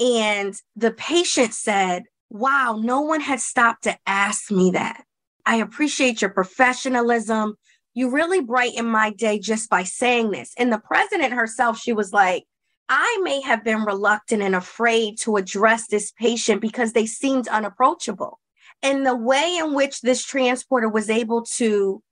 And 0.00 0.54
the 0.76 0.92
patient 0.92 1.54
said, 1.54 2.04
Wow, 2.30 2.78
no 2.80 3.00
one 3.00 3.20
had 3.20 3.40
stopped 3.40 3.84
to 3.84 3.96
ask 4.06 4.50
me 4.50 4.72
that. 4.72 5.04
I 5.46 5.56
appreciate 5.56 6.20
your 6.20 6.30
professionalism. 6.30 7.54
You 7.94 8.10
really 8.10 8.42
brighten 8.42 8.86
my 8.86 9.10
day 9.10 9.38
just 9.38 9.70
by 9.70 9.84
saying 9.84 10.30
this. 10.30 10.52
And 10.58 10.70
the 10.70 10.78
president 10.78 11.32
herself, 11.32 11.78
she 11.78 11.94
was 11.94 12.12
like, 12.12 12.44
I 12.88 13.20
may 13.22 13.40
have 13.40 13.64
been 13.64 13.82
reluctant 13.82 14.42
and 14.42 14.54
afraid 14.54 15.18
to 15.20 15.36
address 15.36 15.88
this 15.88 16.12
patient 16.12 16.60
because 16.60 16.92
they 16.92 17.06
seemed 17.06 17.48
unapproachable. 17.48 18.40
And 18.82 19.04
the 19.04 19.16
way 19.16 19.56
in 19.58 19.74
which 19.74 20.00
this 20.00 20.24
transporter 20.24 20.88
was 20.88 21.10
able 21.10 21.42
to, 21.56 22.02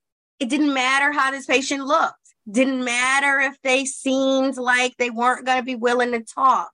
it 0.40 0.49
didn't 0.49 0.75
matter 0.75 1.12
how 1.12 1.31
this 1.31 1.47
patient 1.47 1.85
looked. 1.85 2.26
Didn't 2.51 2.85
matter 2.85 3.41
if 3.41 3.61
they 3.63 3.85
seemed 3.85 4.57
like 4.57 4.97
they 4.97 5.11
weren't 5.11 5.47
going 5.47 5.59
to 5.59 5.65
be 5.65 5.75
willing 5.75 6.13
to 6.13 6.21
talk. 6.21 6.71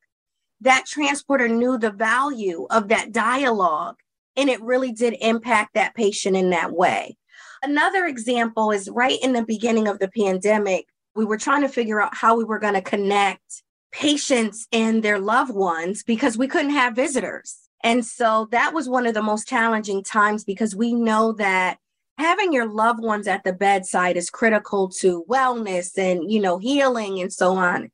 That 0.60 0.86
transporter 0.86 1.48
knew 1.48 1.78
the 1.78 1.90
value 1.90 2.66
of 2.70 2.88
that 2.88 3.12
dialogue, 3.12 3.96
and 4.36 4.48
it 4.48 4.62
really 4.62 4.92
did 4.92 5.16
impact 5.20 5.74
that 5.74 5.94
patient 5.94 6.36
in 6.36 6.50
that 6.50 6.72
way. 6.72 7.16
Another 7.62 8.06
example 8.06 8.70
is 8.70 8.90
right 8.90 9.18
in 9.22 9.32
the 9.32 9.44
beginning 9.44 9.88
of 9.88 9.98
the 9.98 10.08
pandemic, 10.08 10.86
we 11.14 11.24
were 11.24 11.38
trying 11.38 11.62
to 11.62 11.68
figure 11.68 12.00
out 12.00 12.14
how 12.14 12.36
we 12.36 12.44
were 12.44 12.58
going 12.58 12.74
to 12.74 12.82
connect 12.82 13.62
patients 13.92 14.66
and 14.72 15.02
their 15.02 15.18
loved 15.18 15.54
ones 15.54 16.02
because 16.02 16.38
we 16.38 16.48
couldn't 16.48 16.70
have 16.70 16.96
visitors. 16.96 17.58
And 17.84 18.04
so 18.04 18.48
that 18.52 18.72
was 18.72 18.88
one 18.88 19.06
of 19.06 19.14
the 19.14 19.22
most 19.22 19.48
challenging 19.48 20.02
times 20.02 20.44
because 20.44 20.74
we 20.74 20.94
know 20.94 21.32
that 21.32 21.78
having 22.18 22.52
your 22.52 22.68
loved 22.68 23.02
ones 23.02 23.26
at 23.26 23.44
the 23.44 23.52
bedside 23.52 24.16
is 24.16 24.30
critical 24.30 24.88
to 24.88 25.24
wellness 25.28 25.96
and, 25.96 26.30
you 26.30 26.40
know, 26.40 26.58
healing 26.58 27.20
and 27.20 27.32
so 27.32 27.56
on. 27.56 27.90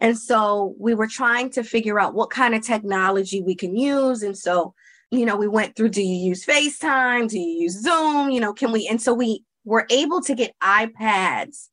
And 0.00 0.18
so 0.18 0.74
we 0.78 0.94
were 0.94 1.06
trying 1.06 1.50
to 1.50 1.62
figure 1.62 2.00
out 2.00 2.14
what 2.14 2.30
kind 2.30 2.54
of 2.54 2.62
technology 2.62 3.42
we 3.42 3.54
can 3.54 3.76
use. 3.76 4.22
And 4.22 4.36
so, 4.36 4.74
you 5.10 5.26
know, 5.26 5.36
we 5.36 5.48
went 5.48 5.76
through 5.76 5.90
do 5.90 6.02
you 6.02 6.16
use 6.16 6.44
FaceTime? 6.44 7.28
Do 7.28 7.38
you 7.38 7.62
use 7.62 7.82
Zoom? 7.82 8.30
You 8.30 8.40
know, 8.40 8.52
can 8.52 8.72
we? 8.72 8.88
And 8.88 9.00
so 9.00 9.12
we 9.12 9.44
were 9.64 9.86
able 9.90 10.22
to 10.22 10.34
get 10.34 10.58
iPads 10.62 11.68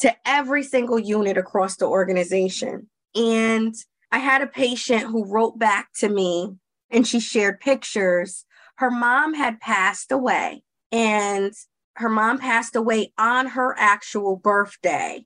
to 0.00 0.14
every 0.26 0.62
single 0.62 0.98
unit 0.98 1.38
across 1.38 1.76
the 1.76 1.86
organization. 1.86 2.88
And 3.14 3.74
I 4.10 4.18
had 4.18 4.42
a 4.42 4.46
patient 4.46 5.04
who 5.04 5.24
wrote 5.24 5.58
back 5.58 5.88
to 6.00 6.08
me 6.08 6.56
and 6.90 7.06
she 7.06 7.20
shared 7.20 7.60
pictures. 7.60 8.44
Her 8.76 8.90
mom 8.90 9.32
had 9.32 9.60
passed 9.60 10.12
away, 10.12 10.62
and 10.92 11.52
her 11.96 12.08
mom 12.08 12.38
passed 12.38 12.76
away 12.76 13.12
on 13.18 13.46
her 13.46 13.74
actual 13.78 14.36
birthday. 14.36 15.24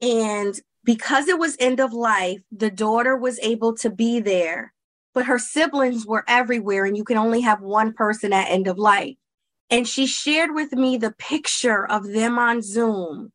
And 0.00 0.58
because 0.84 1.28
it 1.28 1.38
was 1.38 1.56
end 1.58 1.80
of 1.80 1.92
life, 1.92 2.40
the 2.52 2.70
daughter 2.70 3.16
was 3.16 3.38
able 3.40 3.74
to 3.78 3.90
be 3.90 4.20
there, 4.20 4.72
but 5.12 5.26
her 5.26 5.38
siblings 5.38 6.06
were 6.06 6.24
everywhere, 6.28 6.84
and 6.84 6.96
you 6.96 7.04
can 7.04 7.18
only 7.18 7.40
have 7.40 7.60
one 7.60 7.92
person 7.92 8.32
at 8.32 8.50
end 8.50 8.66
of 8.68 8.78
life. 8.78 9.16
And 9.68 9.86
she 9.86 10.06
shared 10.06 10.54
with 10.54 10.72
me 10.72 10.96
the 10.96 11.12
picture 11.12 11.86
of 11.86 12.08
them 12.08 12.38
on 12.38 12.62
Zoom. 12.62 13.32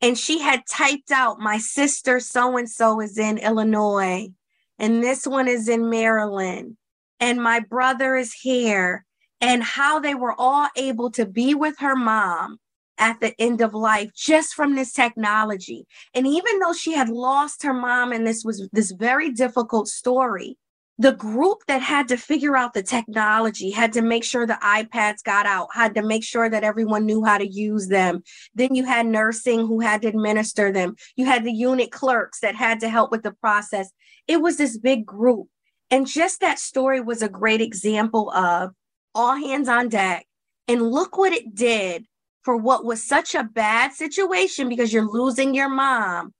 And 0.00 0.16
she 0.16 0.38
had 0.40 0.62
typed 0.68 1.10
out, 1.10 1.40
My 1.40 1.58
sister 1.58 2.20
so 2.20 2.56
and 2.56 2.68
so 2.68 3.00
is 3.00 3.18
in 3.18 3.38
Illinois, 3.38 4.28
and 4.78 5.02
this 5.02 5.26
one 5.26 5.48
is 5.48 5.68
in 5.68 5.90
Maryland, 5.90 6.76
and 7.20 7.42
my 7.42 7.60
brother 7.60 8.14
is 8.16 8.32
here, 8.32 9.04
and 9.40 9.62
how 9.62 9.98
they 9.98 10.14
were 10.14 10.34
all 10.38 10.68
able 10.76 11.10
to 11.12 11.26
be 11.26 11.54
with 11.54 11.78
her 11.78 11.96
mom 11.96 12.58
at 12.98 13.20
the 13.20 13.34
end 13.40 13.60
of 13.60 13.74
life 13.74 14.10
just 14.14 14.54
from 14.54 14.74
this 14.74 14.92
technology. 14.92 15.86
And 16.14 16.26
even 16.26 16.58
though 16.58 16.72
she 16.72 16.94
had 16.94 17.08
lost 17.08 17.62
her 17.62 17.72
mom 17.72 18.12
and 18.12 18.26
this 18.26 18.44
was 18.44 18.68
this 18.72 18.90
very 18.90 19.30
difficult 19.30 19.88
story, 19.88 20.56
the 21.00 21.12
group 21.12 21.58
that 21.68 21.80
had 21.80 22.08
to 22.08 22.16
figure 22.16 22.56
out 22.56 22.74
the 22.74 22.82
technology 22.82 23.70
had 23.70 23.92
to 23.92 24.02
make 24.02 24.24
sure 24.24 24.46
the 24.46 24.58
iPads 24.60 25.22
got 25.22 25.46
out, 25.46 25.68
had 25.72 25.94
to 25.94 26.02
make 26.02 26.24
sure 26.24 26.50
that 26.50 26.64
everyone 26.64 27.06
knew 27.06 27.24
how 27.24 27.38
to 27.38 27.46
use 27.46 27.86
them. 27.86 28.24
Then 28.56 28.74
you 28.74 28.84
had 28.84 29.06
nursing 29.06 29.60
who 29.60 29.78
had 29.78 30.02
to 30.02 30.08
administer 30.08 30.72
them. 30.72 30.96
You 31.14 31.26
had 31.26 31.44
the 31.44 31.52
unit 31.52 31.92
clerks 31.92 32.40
that 32.40 32.56
had 32.56 32.80
to 32.80 32.88
help 32.88 33.12
with 33.12 33.22
the 33.22 33.30
process. 33.30 33.92
It 34.26 34.42
was 34.42 34.56
this 34.56 34.76
big 34.76 35.06
group. 35.06 35.46
And 35.88 36.04
just 36.04 36.40
that 36.40 36.58
story 36.58 37.00
was 37.00 37.22
a 37.22 37.28
great 37.28 37.60
example 37.60 38.30
of 38.32 38.72
all 39.18 39.34
hands 39.34 39.68
on 39.68 39.88
deck. 39.88 40.24
And 40.68 40.90
look 40.90 41.18
what 41.18 41.32
it 41.32 41.54
did 41.54 42.06
for 42.42 42.56
what 42.56 42.84
was 42.84 43.02
such 43.02 43.34
a 43.34 43.42
bad 43.42 43.92
situation 43.92 44.68
because 44.68 44.92
you're 44.92 45.10
losing 45.10 45.54
your 45.54 45.68
mom. 45.68 46.32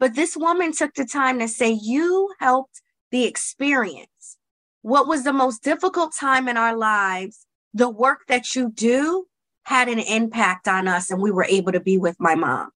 But 0.00 0.14
this 0.14 0.36
woman 0.36 0.72
took 0.72 0.94
the 0.94 1.06
time 1.06 1.38
to 1.38 1.48
say, 1.48 1.78
You 1.80 2.34
helped 2.40 2.82
the 3.10 3.24
experience. 3.24 4.36
What 4.82 5.06
was 5.06 5.22
the 5.22 5.32
most 5.32 5.62
difficult 5.62 6.14
time 6.14 6.48
in 6.48 6.56
our 6.56 6.76
lives? 6.76 7.46
The 7.72 7.88
work 7.88 8.20
that 8.28 8.54
you 8.54 8.70
do 8.70 9.26
had 9.62 9.88
an 9.88 10.00
impact 10.00 10.66
on 10.68 10.88
us, 10.88 11.10
and 11.10 11.22
we 11.22 11.30
were 11.30 11.44
able 11.44 11.72
to 11.72 11.80
be 11.80 11.96
with 11.96 12.16
my 12.18 12.34
mom 12.34 12.70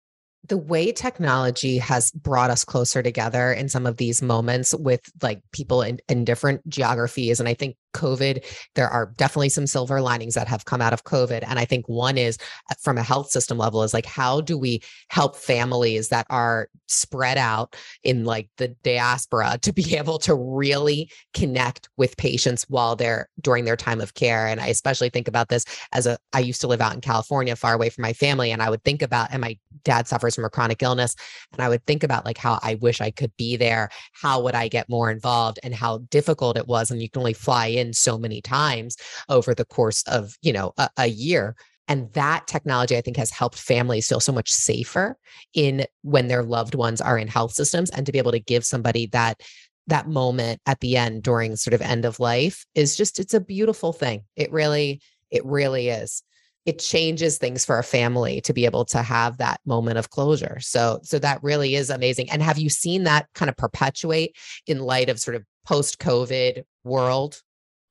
the 0.47 0.59
way 0.59 0.93
technology 0.93 1.79
has 1.79 2.11
brought 2.11 2.51
us 2.51 2.67
closer 2.67 3.03
together 3.03 3.51
in 3.51 3.67
some 3.67 3.87
of 3.87 3.97
these 3.97 4.21
moments 4.21 4.75
with 4.75 5.01
like 5.23 5.41
people 5.53 5.81
in, 5.81 5.99
in 6.07 6.23
different 6.23 6.69
geographies 6.69 7.41
and 7.41 7.49
i 7.49 7.55
think 7.55 7.77
COVID, 7.95 8.45
there 8.75 8.89
are 8.89 9.13
definitely 9.17 9.49
some 9.49 9.67
silver 9.67 10.01
linings 10.01 10.35
that 10.35 10.49
have 10.49 10.65
come 10.65 10.83
out 10.83 10.93
of 10.93 11.05
COVID. 11.05 11.45
And 11.47 11.59
I 11.59 11.65
think 11.65 11.89
one 11.89 12.19
is 12.19 12.39
uh, 12.71 12.75
from 12.81 12.99
a 12.99 13.03
health 13.03 13.31
system 13.31 13.59
level 13.59 13.83
is 13.83 13.95
like, 13.95 14.07
how 14.07 14.41
do 14.41 14.59
we 14.59 14.83
help 15.09 15.37
families 15.37 16.09
that 16.09 16.27
are 16.29 16.69
spread 16.87 17.39
out 17.39 17.75
in 18.03 18.25
like 18.25 18.49
the 18.59 18.69
diaspora 18.83 19.59
to 19.63 19.73
be 19.73 19.97
able 19.97 20.19
to 20.19 20.35
really 20.35 21.11
connect 21.33 21.89
with 21.97 22.17
patients 22.17 22.65
while 22.69 22.97
they're 22.97 23.29
during 23.41 23.65
their 23.65 23.77
time 23.77 24.01
of 24.01 24.15
care? 24.15 24.47
And 24.47 24.61
I 24.61 24.67
especially 24.67 25.09
think 25.09 25.29
about 25.29 25.49
this 25.49 25.65
as 25.93 26.07
a, 26.07 26.19
I 26.33 26.41
used 26.41 26.61
to 26.63 26.67
live 26.67 26.81
out 26.81 26.95
in 26.95 27.01
California, 27.01 27.57
far 27.57 27.75
away 27.75 27.89
from 27.89 28.03
my 28.03 28.13
family. 28.13 28.51
And 28.51 28.63
I 28.63 28.71
would 28.71 28.85
think 28.85 29.03
about, 29.03 29.29
and 29.31 29.41
my 29.41 29.57
dad 29.85 30.09
suffers 30.09 30.35
from 30.35 30.45
a 30.45 30.51
chronic 30.51 30.83
illness. 30.83 31.15
And 31.53 31.63
I 31.63 31.69
would 31.69 31.85
think 31.87 32.03
about 32.03 32.25
like 32.25 32.39
how 32.39 32.59
I 32.63 32.75
wish 32.77 33.01
I 33.01 33.11
could 33.11 33.33
be 33.37 33.57
there. 33.57 33.89
How 34.13 34.41
would 34.43 34.55
I 34.55 34.69
get 34.69 34.89
more 34.89 35.11
involved 35.11 35.59
and 35.63 35.75
how 35.75 35.99
difficult 36.11 36.57
it 36.57 36.67
was. 36.67 36.91
And 36.91 37.01
you 37.01 37.09
can 37.09 37.21
only 37.21 37.33
fly 37.33 37.67
in 37.67 37.84
so 37.93 38.19
many 38.19 38.41
times 38.41 38.97
over 39.29 39.55
the 39.55 39.65
course 39.65 40.03
of, 40.05 40.37
you 40.43 40.53
know, 40.53 40.73
a, 40.79 40.89
a 40.97 41.07
year. 41.07 41.57
And 41.87 42.11
that 42.15 42.47
technology, 42.47 42.97
I 42.97 43.03
think, 43.03 43.17
has 43.19 43.31
helped 43.31 43.59
families 43.59 44.09
feel 44.09 44.21
so 44.21 44.33
much 44.33 44.51
safer 44.51 45.19
in 45.53 45.85
when 46.03 46.29
their 46.29 46.43
loved 46.43 46.75
ones 46.75 47.01
are 47.01 47.19
in 47.19 47.29
health 47.29 47.53
systems 47.53 47.91
and 47.91 48.07
to 48.07 48.13
be 48.13 48.19
able 48.19 48.33
to 48.33 48.41
give 48.41 48.65
somebody 48.65 49.07
that 49.09 49.43
that 49.87 50.09
moment 50.09 50.61
at 50.67 50.81
the 50.81 50.97
end 50.97 51.23
during 51.23 51.57
sort 51.57 51.75
of 51.75 51.83
end 51.83 52.05
of 52.05 52.19
life 52.19 52.65
is 52.75 52.97
just 52.97 53.19
it's 53.19 53.35
a 53.35 53.41
beautiful 53.41 53.93
thing. 53.93 54.25
It 54.37 54.51
really 54.51 55.01
it 55.31 55.45
really 55.45 55.89
is. 55.89 56.23
It 56.65 56.79
changes 56.79 57.37
things 57.37 57.67
for 57.67 57.79
a 57.79 57.85
family 57.85 58.41
to 58.43 58.55
be 58.55 58.65
able 58.65 58.87
to 58.87 59.03
have 59.03 59.37
that 59.37 59.61
moment 59.67 59.99
of 59.99 60.09
closure. 60.09 60.59
So 60.61 61.01
so 61.03 61.19
that 61.19 61.43
really 61.43 61.75
is 61.75 61.91
amazing. 61.91 62.31
And 62.31 62.43
have 62.43 62.59
you 62.59 62.71
seen 62.71 63.05
that 63.05 63.27
kind 63.35 63.51
of 63.51 63.57
perpetuate 63.57 64.37
in 64.67 64.79
light 64.81 65.11
of 65.11 65.21
sort 65.21 65.35
of 65.35 65.45
post 65.67 65.99
covid 65.99 66.63
world 66.83 67.41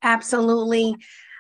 Absolutely. 0.04 0.96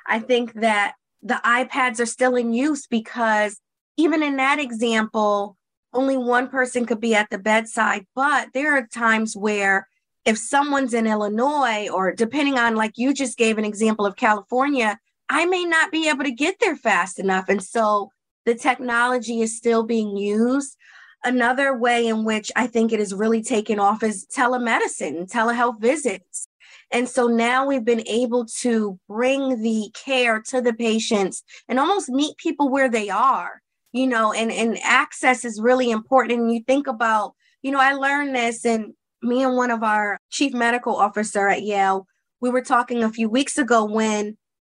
I 0.07 0.19
think 0.19 0.53
that 0.53 0.93
the 1.21 1.39
iPads 1.45 1.99
are 1.99 2.05
still 2.05 2.35
in 2.35 2.53
use 2.53 2.87
because 2.87 3.59
even 3.97 4.23
in 4.23 4.37
that 4.37 4.59
example, 4.59 5.57
only 5.93 6.17
one 6.17 6.47
person 6.47 6.85
could 6.85 6.99
be 6.99 7.13
at 7.13 7.29
the 7.29 7.37
bedside. 7.37 8.05
But 8.15 8.49
there 8.53 8.75
are 8.75 8.87
times 8.87 9.35
where 9.35 9.87
if 10.25 10.37
someone's 10.37 10.93
in 10.93 11.05
Illinois, 11.05 11.89
or 11.89 12.13
depending 12.13 12.57
on, 12.57 12.75
like 12.75 12.93
you 12.95 13.13
just 13.13 13.37
gave 13.37 13.57
an 13.57 13.65
example 13.65 14.05
of 14.05 14.15
California, 14.15 14.97
I 15.29 15.45
may 15.45 15.65
not 15.65 15.91
be 15.91 16.09
able 16.09 16.23
to 16.23 16.31
get 16.31 16.59
there 16.59 16.77
fast 16.77 17.19
enough. 17.19 17.49
And 17.49 17.61
so 17.61 18.11
the 18.45 18.55
technology 18.55 19.41
is 19.41 19.57
still 19.57 19.83
being 19.83 20.15
used. 20.17 20.77
Another 21.25 21.77
way 21.77 22.07
in 22.07 22.25
which 22.25 22.51
I 22.55 22.67
think 22.67 22.91
it 22.91 22.99
is 22.99 23.13
really 23.13 23.41
taken 23.41 23.79
off 23.79 24.03
is 24.03 24.25
telemedicine, 24.25 25.29
telehealth 25.31 25.79
visits. 25.79 26.47
And 26.93 27.09
so 27.09 27.27
now 27.27 27.65
we've 27.65 27.83
been 27.83 28.07
able 28.07 28.45
to 28.61 28.99
bring 29.09 29.61
the 29.63 29.89
care 29.93 30.41
to 30.49 30.61
the 30.61 30.73
patients 30.73 31.43
and 31.67 31.79
almost 31.79 32.07
meet 32.07 32.37
people 32.37 32.69
where 32.69 32.89
they 32.89 33.09
are, 33.09 33.61
you 33.91 34.05
know, 34.05 34.31
and, 34.31 34.51
and 34.51 34.77
access 34.83 35.43
is 35.43 35.59
really 35.59 35.89
important. 35.89 36.39
And 36.39 36.53
you 36.53 36.61
think 36.67 36.85
about, 36.85 37.33
you 37.63 37.71
know, 37.71 37.79
I 37.79 37.93
learned 37.93 38.35
this 38.35 38.63
and 38.63 38.93
me 39.23 39.43
and 39.43 39.55
one 39.55 39.71
of 39.71 39.81
our 39.81 40.19
chief 40.29 40.53
medical 40.53 40.95
officer 40.95 41.47
at 41.47 41.63
Yale, 41.63 42.05
we 42.41 42.51
were 42.51 42.61
talking 42.61 43.03
a 43.03 43.09
few 43.09 43.27
weeks 43.27 43.57
ago 43.57 43.85
when, 43.85 44.37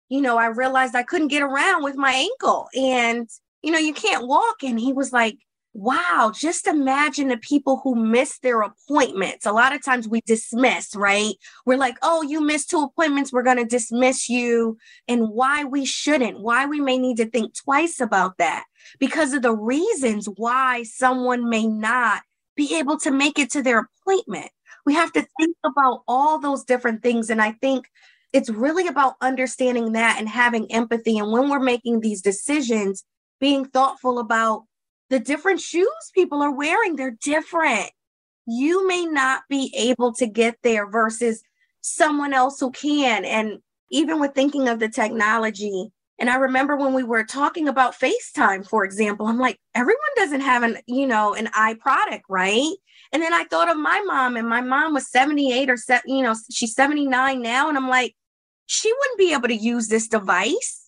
you 0.08 0.20
know, 0.20 0.36
I 0.36 0.46
realized 0.46 0.94
I 0.94 1.02
couldn't 1.02 1.28
get 1.28 1.42
around 1.42 1.82
with 1.82 1.96
my 1.96 2.12
ankle 2.12 2.68
and, 2.76 3.28
you 3.62 3.72
know, 3.72 3.78
you 3.78 3.92
can't 3.92 4.28
walk. 4.28 4.62
And 4.62 4.78
he 4.78 4.92
was 4.92 5.12
like, 5.12 5.38
wow, 5.74 6.32
just 6.32 6.68
imagine 6.68 7.28
the 7.28 7.36
people 7.36 7.80
who 7.82 7.96
miss 7.96 8.38
their 8.38 8.62
appointments. 8.62 9.44
A 9.44 9.52
lot 9.52 9.74
of 9.74 9.84
times 9.84 10.08
we 10.08 10.20
dismiss, 10.24 10.94
right? 10.94 11.34
We're 11.66 11.78
like, 11.78 11.96
oh, 12.00 12.22
you 12.22 12.40
missed 12.40 12.70
two 12.70 12.80
appointments, 12.80 13.32
we're 13.32 13.42
going 13.42 13.58
to 13.58 13.64
dismiss 13.64 14.28
you. 14.28 14.78
And 15.08 15.30
why 15.30 15.64
we 15.64 15.84
shouldn't, 15.84 16.38
why 16.38 16.66
we 16.66 16.80
may 16.80 16.96
need 16.96 17.16
to 17.16 17.28
think 17.28 17.54
twice 17.54 18.00
about 18.00 18.38
that 18.38 18.64
because 19.00 19.32
of 19.32 19.42
the 19.42 19.54
reasons 19.54 20.28
why 20.36 20.84
someone 20.84 21.48
may 21.50 21.66
not 21.66 22.22
be 22.56 22.78
able 22.78 22.98
to 23.00 23.10
make 23.10 23.38
it 23.40 23.50
to 23.50 23.62
their 23.62 23.88
appointment. 24.06 24.50
We 24.86 24.94
have 24.94 25.12
to 25.14 25.26
think 25.38 25.56
about 25.64 26.02
all 26.06 26.38
those 26.38 26.62
different 26.62 27.02
things. 27.02 27.30
And 27.30 27.42
I 27.42 27.50
think 27.50 27.88
it's 28.32 28.50
really 28.50 28.86
about 28.86 29.14
understanding 29.20 29.92
that 29.92 30.18
and 30.20 30.28
having 30.28 30.70
empathy. 30.70 31.18
And 31.18 31.32
when 31.32 31.48
we're 31.48 31.58
making 31.58 32.00
these 32.00 32.22
decisions, 32.22 33.04
being 33.40 33.64
thoughtful 33.64 34.20
about 34.20 34.64
the 35.14 35.20
different 35.20 35.60
shoes 35.60 36.10
people 36.12 36.42
are 36.42 36.50
wearing, 36.50 36.96
they're 36.96 37.16
different. 37.22 37.88
You 38.46 38.84
may 38.88 39.06
not 39.06 39.42
be 39.48 39.72
able 39.76 40.12
to 40.14 40.26
get 40.26 40.56
there 40.64 40.90
versus 40.90 41.44
someone 41.82 42.32
else 42.32 42.58
who 42.58 42.72
can. 42.72 43.24
And 43.24 43.60
even 43.92 44.18
with 44.18 44.34
thinking 44.34 44.68
of 44.68 44.80
the 44.80 44.88
technology, 44.88 45.92
and 46.18 46.28
I 46.28 46.34
remember 46.34 46.76
when 46.76 46.94
we 46.94 47.04
were 47.04 47.22
talking 47.22 47.68
about 47.68 47.94
FaceTime, 47.94 48.68
for 48.68 48.84
example, 48.84 49.28
I'm 49.28 49.38
like, 49.38 49.60
everyone 49.72 50.00
doesn't 50.16 50.40
have 50.40 50.64
an, 50.64 50.78
you 50.88 51.06
know, 51.06 51.32
an 51.32 51.48
eye 51.54 51.76
product, 51.78 52.24
right? 52.28 52.74
And 53.12 53.22
then 53.22 53.32
I 53.32 53.44
thought 53.44 53.70
of 53.70 53.76
my 53.76 54.02
mom, 54.04 54.36
and 54.36 54.48
my 54.48 54.62
mom 54.62 54.94
was 54.94 55.08
78 55.12 55.70
or, 55.70 55.76
you 56.06 56.24
know, 56.24 56.34
she's 56.50 56.74
79 56.74 57.40
now. 57.40 57.68
And 57.68 57.78
I'm 57.78 57.88
like, 57.88 58.16
she 58.66 58.92
wouldn't 58.92 59.18
be 59.18 59.32
able 59.32 59.46
to 59.46 59.54
use 59.54 59.86
this 59.86 60.08
device 60.08 60.83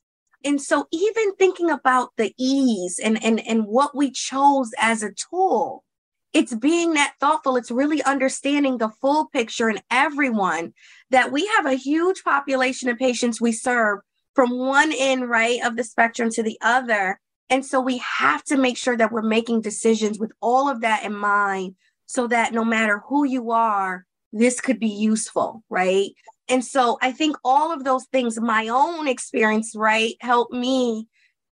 and 0.46 0.62
so 0.62 0.86
even 0.92 1.34
thinking 1.34 1.70
about 1.70 2.10
the 2.16 2.32
ease 2.38 2.98
and 3.02 3.22
and 3.22 3.46
and 3.46 3.66
what 3.66 3.94
we 3.96 4.10
chose 4.10 4.70
as 4.80 5.02
a 5.02 5.12
tool 5.12 5.84
it's 6.32 6.54
being 6.54 6.94
that 6.94 7.14
thoughtful 7.20 7.56
it's 7.56 7.70
really 7.70 8.02
understanding 8.04 8.78
the 8.78 8.88
full 9.00 9.26
picture 9.26 9.68
and 9.68 9.82
everyone 9.90 10.72
that 11.10 11.32
we 11.32 11.46
have 11.56 11.66
a 11.66 11.74
huge 11.74 12.22
population 12.24 12.88
of 12.88 12.96
patients 12.98 13.40
we 13.40 13.52
serve 13.52 13.98
from 14.36 14.56
one 14.56 14.92
end, 14.96 15.28
right, 15.28 15.58
of 15.64 15.76
the 15.76 15.82
spectrum 15.82 16.30
to 16.30 16.42
the 16.44 16.58
other. 16.60 17.18
And 17.48 17.64
so 17.64 17.80
we 17.80 17.98
have 17.98 18.44
to 18.44 18.56
make 18.56 18.76
sure 18.76 18.96
that 18.96 19.10
we're 19.10 19.22
making 19.22 19.62
decisions 19.62 20.18
with 20.18 20.30
all 20.40 20.68
of 20.68 20.82
that 20.82 21.04
in 21.04 21.14
mind 21.14 21.74
so 22.04 22.28
that 22.28 22.52
no 22.52 22.64
matter 22.64 23.02
who 23.08 23.24
you 23.24 23.50
are, 23.50 24.04
this 24.32 24.60
could 24.60 24.78
be 24.78 24.88
useful, 24.88 25.64
right? 25.70 26.10
And 26.48 26.64
so 26.64 26.98
I 27.02 27.12
think 27.12 27.36
all 27.44 27.72
of 27.72 27.84
those 27.84 28.04
things, 28.06 28.40
my 28.40 28.68
own 28.68 29.08
experience, 29.08 29.74
right, 29.74 30.14
helped 30.20 30.52
me 30.52 31.08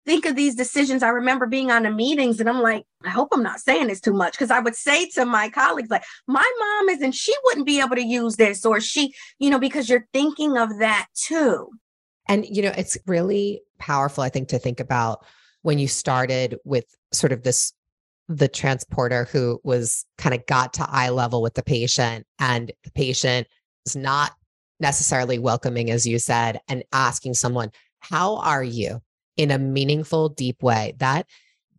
think 0.06 0.24
of 0.24 0.36
these 0.36 0.54
decisions. 0.54 1.02
I 1.02 1.10
remember 1.10 1.46
being 1.46 1.70
on 1.70 1.82
the 1.82 1.90
meetings 1.90 2.40
and 2.40 2.48
I'm 2.48 2.62
like, 2.62 2.84
I 3.04 3.10
hope 3.10 3.28
I'm 3.32 3.42
not 3.42 3.60
saying 3.60 3.88
this 3.88 4.00
too 4.00 4.14
much 4.14 4.32
because 4.32 4.50
I 4.50 4.60
would 4.60 4.74
say 4.74 5.06
to 5.10 5.26
my 5.26 5.50
colleagues, 5.50 5.90
like, 5.90 6.04
my 6.26 6.50
mom 6.58 6.88
isn't, 6.88 7.12
she 7.12 7.34
wouldn't 7.44 7.66
be 7.66 7.80
able 7.80 7.96
to 7.96 8.04
use 8.04 8.36
this, 8.36 8.64
or 8.64 8.80
she, 8.80 9.12
you 9.38 9.50
know, 9.50 9.58
because 9.58 9.88
you're 9.90 10.06
thinking 10.14 10.56
of 10.56 10.78
that 10.78 11.08
too. 11.14 11.68
And, 12.26 12.46
you 12.48 12.62
know, 12.62 12.72
it's 12.76 12.96
really 13.06 13.60
powerful, 13.78 14.24
I 14.24 14.30
think, 14.30 14.48
to 14.48 14.58
think 14.58 14.80
about 14.80 15.24
when 15.62 15.78
you 15.78 15.88
started 15.88 16.56
with 16.64 16.86
sort 17.12 17.32
of 17.32 17.42
this 17.42 17.72
the 18.28 18.48
transporter 18.48 19.24
who 19.24 19.58
was 19.64 20.04
kind 20.18 20.34
of 20.34 20.44
got 20.46 20.74
to 20.74 20.86
eye 20.88 21.08
level 21.08 21.40
with 21.40 21.54
the 21.54 21.62
patient 21.62 22.26
and 22.38 22.72
the 22.84 22.90
patient 22.90 23.46
is 23.86 23.96
not 23.96 24.32
necessarily 24.80 25.38
welcoming 25.38 25.90
as 25.90 26.06
you 26.06 26.18
said 26.18 26.60
and 26.68 26.84
asking 26.92 27.34
someone 27.34 27.70
how 28.00 28.36
are 28.36 28.62
you? 28.62 29.00
in 29.38 29.50
a 29.50 29.58
meaningful 29.58 30.28
deep 30.28 30.62
way. 30.62 30.94
That 30.98 31.26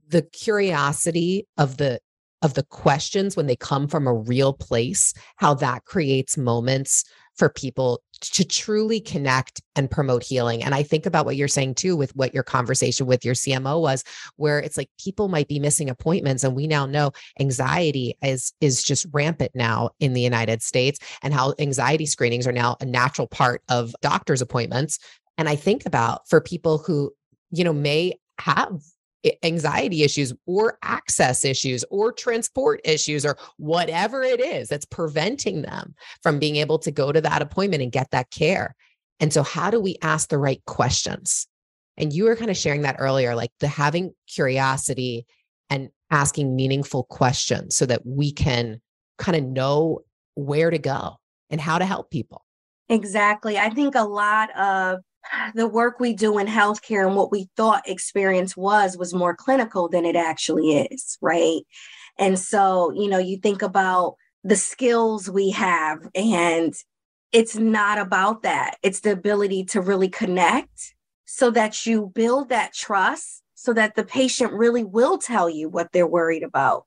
the 0.08 0.24
curiosity 0.24 1.46
of 1.60 1.78
the 1.78 2.00
of 2.42 2.54
the 2.56 2.64
questions 2.64 3.36
when 3.36 3.48
they 3.48 3.56
come 3.58 3.88
from 3.88 4.08
a 4.08 4.14
real 4.14 4.54
place 4.54 5.14
how 5.36 5.54
that 5.54 5.84
creates 5.84 6.38
moments 6.38 7.04
for 7.36 7.50
people 7.50 8.02
to 8.22 8.46
truly 8.46 9.00
connect 9.00 9.62
and 9.76 9.90
promote 9.90 10.24
healing. 10.24 10.64
And 10.64 10.76
I 10.76 10.84
think 10.84 11.06
about 11.06 11.26
what 11.26 11.36
you're 11.36 11.48
saying 11.48 11.76
too 11.76 11.96
with 11.96 12.16
what 12.16 12.34
your 12.34 12.44
conversation 12.44 13.06
with 13.06 13.24
your 13.24 13.34
CMO 13.34 13.82
was 13.82 14.04
where 14.36 14.60
it's 14.60 14.78
like 14.78 14.90
people 15.00 15.28
might 15.28 15.48
be 15.48 15.60
missing 15.60 15.90
appointments 15.90 16.44
and 16.44 16.56
we 16.56 16.68
now 16.68 16.86
know 16.86 17.12
anxiety 17.40 18.18
is 18.22 18.54
is 18.62 18.84
just 18.84 19.06
rampant 19.12 19.52
now 19.56 19.90
in 20.00 20.14
the 20.14 20.22
United 20.22 20.62
States 20.62 21.00
and 21.22 21.34
how 21.34 21.54
anxiety 21.60 22.06
screenings 22.06 22.46
are 22.46 22.52
now 22.52 22.76
a 22.82 22.86
natural 22.86 23.28
part 23.28 23.62
of 23.70 23.96
doctors 24.02 24.42
appointments. 24.42 25.00
And 25.38 25.48
I 25.48 25.56
think 25.56 25.86
about 25.86 26.28
for 26.28 26.42
people 26.42 26.78
who 26.80 27.14
you 27.52 27.64
know 27.64 27.74
may 27.74 28.20
have 28.40 28.82
anxiety 29.44 30.04
issues 30.04 30.34
or 30.46 30.78
access 30.84 31.44
issues 31.44 31.84
or 31.90 32.12
transport 32.12 32.80
issues 32.84 33.26
or 33.26 33.38
whatever 33.58 34.24
it 34.24 34.40
is 34.40 34.70
that's 34.70 34.86
preventing 34.86 35.62
them 35.62 35.94
from 36.24 36.40
being 36.40 36.56
able 36.56 36.80
to 36.80 36.92
go 36.92 37.12
to 37.12 37.22
that 37.22 37.42
appointment 37.42 37.84
and 37.84 37.92
get 37.92 38.10
that 38.12 38.32
care. 38.32 38.76
And 39.20 39.34
so, 39.34 39.44
how 39.44 39.70
do 39.70 39.80
we 39.80 39.98
ask 40.02 40.30
the 40.30 40.38
right 40.38 40.64
questions? 40.66 41.48
And 41.98 42.14
you 42.14 42.24
were 42.24 42.38
kind 42.38 42.50
of 42.50 42.56
sharing 42.56 42.84
that 42.84 42.96
earlier, 43.00 43.36
like 43.36 43.52
the 43.60 43.68
having 43.68 44.14
curiosity 44.28 45.26
and 45.70 45.90
asking 46.10 46.56
meaningful 46.56 47.04
questions 47.04 47.76
so 47.76 47.86
that 47.86 48.06
we 48.06 48.32
can 48.32 48.82
kind 49.18 49.38
of 49.38 49.44
know 49.44 50.00
where 50.36 50.70
to 50.70 50.80
go 50.80 51.18
and 51.50 51.60
how 51.60 51.78
to 51.78 51.86
help 51.86 52.10
people. 52.10 52.46
Exactly. 52.88 53.58
I 53.58 53.70
think 53.70 53.96
a 53.96 54.04
lot 54.04 54.58
of 54.58 55.00
the 55.56 55.68
work 55.68 56.00
we 56.00 56.14
do 56.14 56.38
in 56.38 56.48
healthcare 56.48 57.06
and 57.06 57.16
what 57.16 57.32
we 57.32 57.50
thought 57.56 57.88
experience 57.88 58.56
was 58.56 58.98
was 58.98 59.14
more 59.14 59.36
clinical 59.36 59.90
than 59.90 60.06
it 60.06 60.16
actually 60.16 60.80
is, 60.80 61.18
right? 61.22 61.62
And 62.18 62.38
so, 62.38 62.92
you 62.92 63.10
know, 63.10 63.18
you 63.18 63.38
think 63.38 63.62
about 63.62 64.16
the 64.44 64.56
skills 64.56 65.30
we 65.30 65.52
have, 65.52 66.00
and 66.16 66.74
it's 67.32 67.56
not 67.56 67.98
about 67.98 68.44
that. 68.44 68.78
It's 68.82 69.02
the 69.02 69.12
ability 69.12 69.66
to 69.66 69.82
really 69.82 70.10
connect 70.10 70.96
so 71.26 71.52
that 71.52 71.86
you 71.86 72.12
build 72.16 72.50
that 72.50 72.74
trust 72.74 73.44
so 73.60 73.74
that 73.74 73.96
the 73.96 74.06
patient 74.06 74.54
really 74.54 74.86
will 74.86 75.18
tell 75.18 75.50
you 75.50 75.68
what 75.68 75.92
they're 75.92 76.08
worried 76.08 76.44
about. 76.44 76.86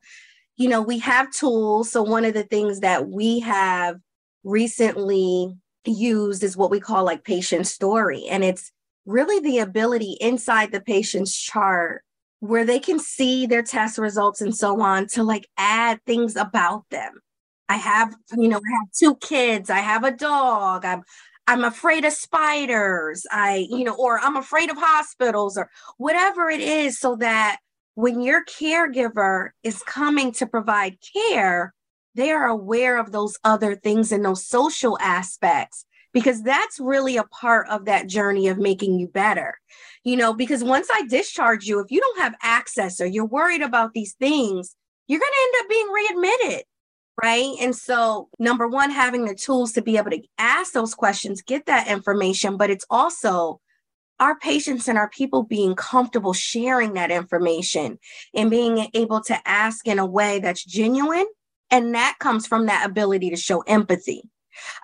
You 0.57 0.71
know, 0.71 0.81
we 0.81 0.99
have 1.01 1.31
tools. 1.31 1.91
So, 1.91 2.03
one 2.03 2.25
of 2.25 2.33
the 2.33 2.45
things 2.45 2.81
that 2.81 3.09
we 3.09 3.41
have 3.41 3.97
recently 4.43 5.55
used 5.85 6.43
is 6.43 6.57
what 6.57 6.71
we 6.71 6.81
call 6.81 7.05
like 7.05 7.25
patient 7.25 7.67
story. 7.67 8.27
And 8.29 8.45
it's 8.45 8.71
really 9.07 9.41
the 9.41 9.59
ability 9.59 10.17
inside 10.21 10.73
the 10.73 10.81
patient's 10.81 11.37
chart 11.37 12.03
where 12.41 12.65
they 12.65 12.79
can 12.79 12.99
see 12.99 13.47
their 13.47 13.63
test 13.63 13.99
results 13.99 14.41
and 14.41 14.55
so 14.55 14.81
on 14.81 15.07
to 15.07 15.23
like 15.23 15.49
add 15.57 16.01
things 16.07 16.37
about 16.37 16.85
them. 16.91 17.21
I 17.69 17.77
have, 17.77 18.15
you 18.37 18.49
know, 18.49 18.59
I 18.59 18.73
have 18.79 18.91
two 18.99 19.15
kids, 19.17 19.71
I 19.71 19.79
have 19.79 20.05
a 20.05 20.11
dog, 20.11 20.85
I'm 20.85 21.03
I'm 21.47 21.65
afraid 21.65 22.05
of 22.05 22.13
spiders, 22.13 23.27
I, 23.31 23.67
you 23.69 23.85
know, 23.85 23.95
or 23.95 24.21
I'm 24.21 24.37
afraid 24.37 24.71
of 24.71 24.77
hospitals 24.79 25.59
or 25.59 25.69
whatever 25.99 26.49
it 26.49 26.61
is, 26.61 27.01
so 27.01 27.17
that 27.17 27.59
when 27.95 28.21
your 28.21 28.45
caregiver 28.45 29.51
is 29.63 29.83
coming 29.83 30.33
to 30.33 30.47
provide 30.47 30.99
care, 31.31 31.75
they 32.15 32.31
are 32.31 32.47
aware 32.47 32.99
of 32.99 33.13
those 33.13 33.39
other 33.45 33.75
things 33.75 34.13
and 34.13 34.25
those 34.25 34.47
social 34.47 34.99
aspects 35.01 35.85
because 36.13 36.43
that's 36.43 36.79
really 36.79 37.17
a 37.17 37.25
part 37.25 37.67
of 37.69 37.87
that 37.87 38.07
journey 38.07 38.49
of 38.49 38.59
making 38.59 38.99
you 38.99 39.09
better. 39.09 39.59
You 40.05 40.17
know, 40.17 40.35
because 40.35 40.63
once 40.63 40.89
I 40.93 41.07
discharge 41.07 41.65
you, 41.65 41.81
if 41.81 41.91
you 41.91 42.01
don't 42.01 42.21
have 42.21 42.35
access 42.43 43.01
or 43.01 43.07
you're 43.07 43.25
worried 43.25 43.63
about 43.63 43.93
these 43.95 44.13
things, 44.15 44.77
you're 45.07 45.21
going 45.21 45.33
to 45.33 45.59
end 45.59 45.65
up 45.65 45.71
being 45.71 45.93
readmitted. 45.93 46.65
Right. 47.23 47.55
And 47.61 47.77
so, 47.77 48.29
number 48.39 48.67
one, 48.67 48.91
having 48.91 49.27
the 49.27 49.35
tools 49.35 49.73
to 49.73 49.83
be 49.83 49.99
able 49.99 50.11
to 50.11 50.23
ask 50.39 50.73
those 50.73 50.95
questions, 50.95 51.43
get 51.43 51.67
that 51.67 51.87
information, 51.87 52.57
but 52.57 52.71
it's 52.71 52.87
also 52.89 53.61
our 54.19 54.39
patients 54.39 54.89
and 54.89 54.97
our 54.97 55.11
people 55.11 55.43
being 55.43 55.75
comfortable 55.75 56.33
sharing 56.33 56.95
that 56.95 57.11
information 57.11 57.99
and 58.35 58.51
being 58.51 58.89
able 58.95 59.21
to 59.25 59.37
ask 59.47 59.87
in 59.87 59.99
a 59.99 60.07
way 60.07 60.39
that's 60.39 60.65
genuine 60.65 61.27
and 61.73 61.95
that 61.95 62.17
comes 62.21 62.47
from 62.47 62.67
that 62.67 62.87
ability 62.89 63.31
to 63.31 63.37
show 63.37 63.63
empathy. 63.63 64.23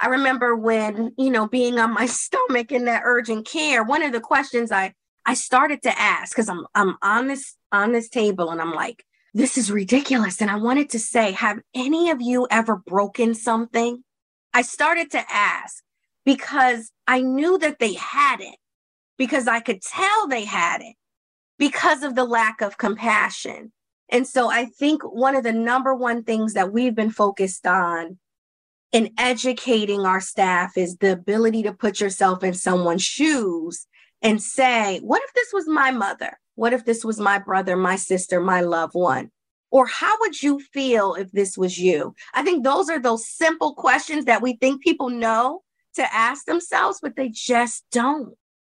I 0.00 0.08
remember 0.08 0.56
when, 0.56 1.12
you 1.18 1.30
know, 1.30 1.46
being 1.46 1.78
on 1.78 1.94
my 1.94 2.06
stomach 2.24 2.72
in 2.72 2.86
that 2.86 3.02
urgent 3.04 3.46
care, 3.46 3.84
one 3.84 4.02
of 4.02 4.12
the 4.12 4.20
questions 4.20 4.72
I 4.72 4.94
I 5.24 5.34
started 5.34 5.82
to 5.82 6.00
ask 6.00 6.34
because 6.34 6.48
I'm 6.48 6.66
I'm 6.74 6.96
on 7.02 7.28
this 7.28 7.54
on 7.70 7.92
this 7.92 8.08
table 8.08 8.50
and 8.50 8.60
I'm 8.60 8.72
like, 8.72 9.04
this 9.34 9.58
is 9.58 9.70
ridiculous. 9.70 10.40
And 10.40 10.50
I 10.50 10.56
wanted 10.56 10.88
to 10.90 10.98
say, 10.98 11.32
have 11.32 11.60
any 11.74 12.10
of 12.10 12.22
you 12.22 12.48
ever 12.50 12.76
broken 12.76 13.34
something? 13.34 14.02
I 14.54 14.62
started 14.62 15.10
to 15.10 15.22
ask 15.30 15.82
because 16.24 16.90
I 17.06 17.20
knew 17.20 17.58
that 17.58 17.78
they 17.78 17.92
had 17.92 18.40
it, 18.40 18.56
because 19.18 19.46
I 19.46 19.60
could 19.60 19.82
tell 19.82 20.28
they 20.28 20.46
had 20.46 20.80
it 20.80 20.96
because 21.58 22.02
of 22.02 22.14
the 22.14 22.24
lack 22.24 22.62
of 22.62 22.78
compassion. 22.78 23.72
And 24.10 24.26
so 24.26 24.50
I 24.50 24.66
think 24.66 25.02
one 25.02 25.36
of 25.36 25.44
the 25.44 25.52
number 25.52 25.94
one 25.94 26.24
things 26.24 26.54
that 26.54 26.72
we've 26.72 26.94
been 26.94 27.10
focused 27.10 27.66
on 27.66 28.18
in 28.92 29.10
educating 29.18 30.06
our 30.06 30.20
staff 30.20 30.76
is 30.76 30.96
the 30.96 31.12
ability 31.12 31.62
to 31.64 31.72
put 31.72 32.00
yourself 32.00 32.42
in 32.42 32.54
someone's 32.54 33.02
shoes 33.02 33.86
and 34.22 34.42
say, 34.42 34.98
what 35.00 35.22
if 35.22 35.32
this 35.34 35.52
was 35.52 35.68
my 35.68 35.90
mother? 35.90 36.38
What 36.54 36.72
if 36.72 36.84
this 36.84 37.04
was 37.04 37.20
my 37.20 37.38
brother, 37.38 37.76
my 37.76 37.96
sister, 37.96 38.40
my 38.40 38.62
loved 38.62 38.94
one? 38.94 39.30
Or 39.70 39.86
how 39.86 40.16
would 40.20 40.42
you 40.42 40.58
feel 40.58 41.14
if 41.14 41.30
this 41.30 41.58
was 41.58 41.78
you? 41.78 42.14
I 42.32 42.42
think 42.42 42.64
those 42.64 42.88
are 42.88 42.98
those 42.98 43.28
simple 43.28 43.74
questions 43.74 44.24
that 44.24 44.40
we 44.40 44.56
think 44.56 44.82
people 44.82 45.10
know 45.10 45.62
to 45.96 46.14
ask 46.14 46.46
themselves, 46.46 47.00
but 47.02 47.16
they 47.16 47.28
just 47.28 47.84
don't. 47.92 48.34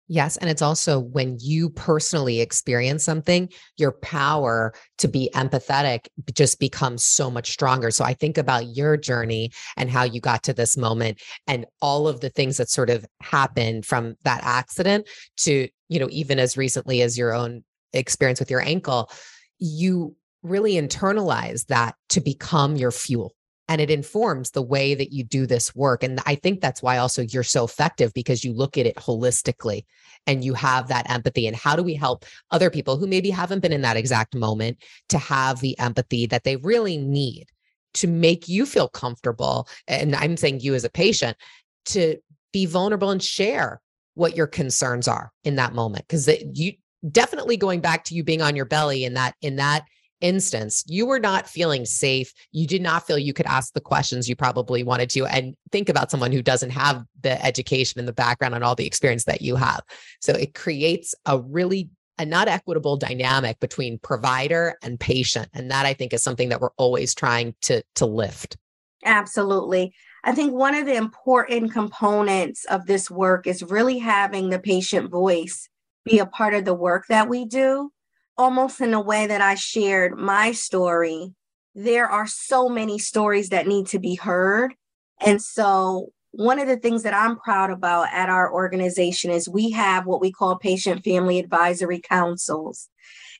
Yes. 0.08 0.36
And 0.36 0.50
it's 0.50 0.62
also 0.62 0.98
when 0.98 1.38
you 1.40 1.70
personally 1.70 2.40
experience 2.40 3.04
something, 3.04 3.48
your 3.78 3.92
power 3.92 4.74
to 4.98 5.08
be 5.08 5.30
empathetic 5.34 6.06
just 6.34 6.58
becomes 6.58 7.04
so 7.04 7.30
much 7.30 7.50
stronger. 7.50 7.90
So 7.90 8.04
I 8.04 8.12
think 8.12 8.36
about 8.36 8.66
your 8.76 8.96
journey 8.96 9.52
and 9.76 9.88
how 9.88 10.02
you 10.02 10.20
got 10.20 10.42
to 10.44 10.52
this 10.52 10.76
moment 10.76 11.22
and 11.46 11.66
all 11.80 12.08
of 12.08 12.20
the 12.20 12.30
things 12.30 12.56
that 12.56 12.68
sort 12.68 12.90
of 12.90 13.06
happened 13.22 13.86
from 13.86 14.16
that 14.24 14.42
accident 14.44 15.08
to, 15.38 15.68
you 15.88 15.98
know, 16.00 16.08
even 16.10 16.38
as 16.38 16.56
recently 16.56 17.00
as 17.00 17.16
your 17.16 17.32
own 17.32 17.64
experience 17.92 18.40
with 18.40 18.50
your 18.50 18.62
ankle, 18.62 19.10
you 19.58 20.16
really 20.42 20.74
internalize 20.74 21.66
that 21.66 21.94
to 22.08 22.20
become 22.20 22.76
your 22.76 22.90
fuel 22.90 23.34
and 23.72 23.80
it 23.80 23.90
informs 23.90 24.50
the 24.50 24.60
way 24.60 24.94
that 24.94 25.14
you 25.14 25.24
do 25.24 25.46
this 25.46 25.74
work. 25.74 26.02
And 26.02 26.20
i 26.26 26.34
think 26.34 26.60
that's 26.60 26.82
why 26.82 26.98
also 26.98 27.22
you're 27.22 27.42
so 27.42 27.64
effective 27.64 28.12
because 28.12 28.44
you 28.44 28.52
look 28.52 28.76
at 28.76 28.84
it 28.84 28.96
holistically 28.96 29.86
and 30.26 30.44
you 30.44 30.52
have 30.52 30.88
that 30.88 31.10
empathy. 31.10 31.46
And 31.46 31.56
how 31.56 31.74
do 31.74 31.82
we 31.82 31.94
help 31.94 32.26
other 32.50 32.68
people 32.68 32.98
who 32.98 33.06
maybe 33.06 33.30
haven't 33.30 33.60
been 33.60 33.72
in 33.72 33.80
that 33.80 33.96
exact 33.96 34.34
moment 34.34 34.76
to 35.08 35.16
have 35.16 35.60
the 35.60 35.78
empathy 35.78 36.26
that 36.26 36.44
they 36.44 36.56
really 36.56 36.98
need 36.98 37.46
to 37.94 38.06
make 38.06 38.46
you 38.46 38.66
feel 38.66 38.88
comfortable? 38.88 39.66
And 39.88 40.14
i'm 40.14 40.36
saying 40.36 40.60
you 40.60 40.74
as 40.74 40.84
a 40.84 40.90
patient 40.90 41.38
to 41.86 42.18
be 42.52 42.66
vulnerable 42.66 43.08
and 43.08 43.22
share 43.22 43.80
what 44.14 44.36
your 44.36 44.46
concerns 44.46 45.08
are 45.08 45.32
in 45.44 45.56
that 45.56 45.72
moment. 45.72 46.06
Because 46.06 46.28
you 46.52 46.72
definitely 47.10 47.56
going 47.56 47.80
back 47.80 48.04
to 48.04 48.14
you 48.14 48.22
being 48.22 48.42
on 48.42 48.54
your 48.54 48.66
belly 48.66 49.06
in 49.06 49.14
that 49.14 49.34
in 49.40 49.56
that 49.56 49.84
instance, 50.22 50.84
you 50.86 51.04
were 51.04 51.18
not 51.18 51.48
feeling 51.48 51.84
safe. 51.84 52.32
You 52.52 52.66
did 52.66 52.80
not 52.80 53.06
feel 53.06 53.18
you 53.18 53.34
could 53.34 53.46
ask 53.46 53.74
the 53.74 53.80
questions 53.80 54.28
you 54.28 54.36
probably 54.36 54.82
wanted 54.82 55.10
to. 55.10 55.26
And 55.26 55.54
think 55.70 55.88
about 55.88 56.10
someone 56.10 56.32
who 56.32 56.42
doesn't 56.42 56.70
have 56.70 57.04
the 57.20 57.44
education 57.44 57.98
and 57.98 58.08
the 58.08 58.12
background 58.12 58.54
and 58.54 58.64
all 58.64 58.74
the 58.74 58.86
experience 58.86 59.24
that 59.24 59.42
you 59.42 59.56
have. 59.56 59.82
So 60.20 60.32
it 60.32 60.54
creates 60.54 61.14
a 61.26 61.38
really 61.38 61.90
a 62.18 62.24
not 62.26 62.46
equitable 62.46 62.96
dynamic 62.96 63.58
between 63.58 63.98
provider 63.98 64.76
and 64.82 65.00
patient. 65.00 65.48
And 65.54 65.70
that 65.70 65.86
I 65.86 65.94
think 65.94 66.12
is 66.12 66.22
something 66.22 66.50
that 66.50 66.60
we're 66.60 66.70
always 66.76 67.14
trying 67.14 67.54
to, 67.62 67.82
to 67.96 68.06
lift. 68.06 68.56
Absolutely. 69.04 69.94
I 70.22 70.32
think 70.32 70.52
one 70.52 70.74
of 70.74 70.86
the 70.86 70.94
important 70.94 71.72
components 71.72 72.64
of 72.66 72.86
this 72.86 73.10
work 73.10 73.46
is 73.46 73.62
really 73.62 73.98
having 73.98 74.50
the 74.50 74.58
patient 74.58 75.10
voice 75.10 75.68
be 76.04 76.18
a 76.18 76.26
part 76.26 76.54
of 76.54 76.64
the 76.64 76.74
work 76.74 77.06
that 77.08 77.28
we 77.28 77.44
do 77.44 77.90
almost 78.36 78.80
in 78.80 78.90
the 78.92 79.00
way 79.00 79.26
that 79.26 79.40
I 79.40 79.54
shared 79.54 80.16
my 80.16 80.52
story, 80.52 81.34
there 81.74 82.08
are 82.08 82.26
so 82.26 82.68
many 82.68 82.98
stories 82.98 83.50
that 83.50 83.66
need 83.66 83.86
to 83.88 83.98
be 83.98 84.14
heard. 84.14 84.74
And 85.20 85.40
so, 85.40 86.12
one 86.32 86.58
of 86.58 86.66
the 86.66 86.78
things 86.78 87.02
that 87.02 87.12
I'm 87.12 87.36
proud 87.36 87.70
about 87.70 88.08
at 88.10 88.30
our 88.30 88.50
organization 88.50 89.30
is 89.30 89.48
we 89.48 89.70
have 89.72 90.06
what 90.06 90.22
we 90.22 90.32
call 90.32 90.56
patient 90.56 91.04
family 91.04 91.38
advisory 91.38 92.00
councils. 92.00 92.88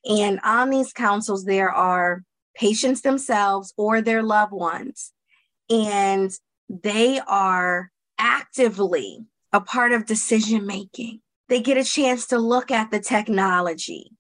And 0.05 0.41
on 0.45 0.69
these 0.69 0.93
councils, 0.93 1.45
there 1.45 1.71
are 1.71 2.23
patients 2.55 3.01
themselves 3.01 3.73
or 3.79 4.03
their 4.03 4.23
loved 4.23 4.53
ones. 4.53 5.13
And 5.71 6.31
they 6.69 7.19
are 7.27 7.91
actively 8.19 9.25
a 9.55 9.61
part 9.63 9.93
of 9.93 10.05
decision 10.05 10.67
making. 10.67 11.21
They 11.49 11.61
get 11.61 11.79
a 11.79 11.85
chance 11.85 12.27
to 12.27 12.39
look 12.39 12.71
at 12.71 12.91
the 12.91 13.01
technology 13.01 14.13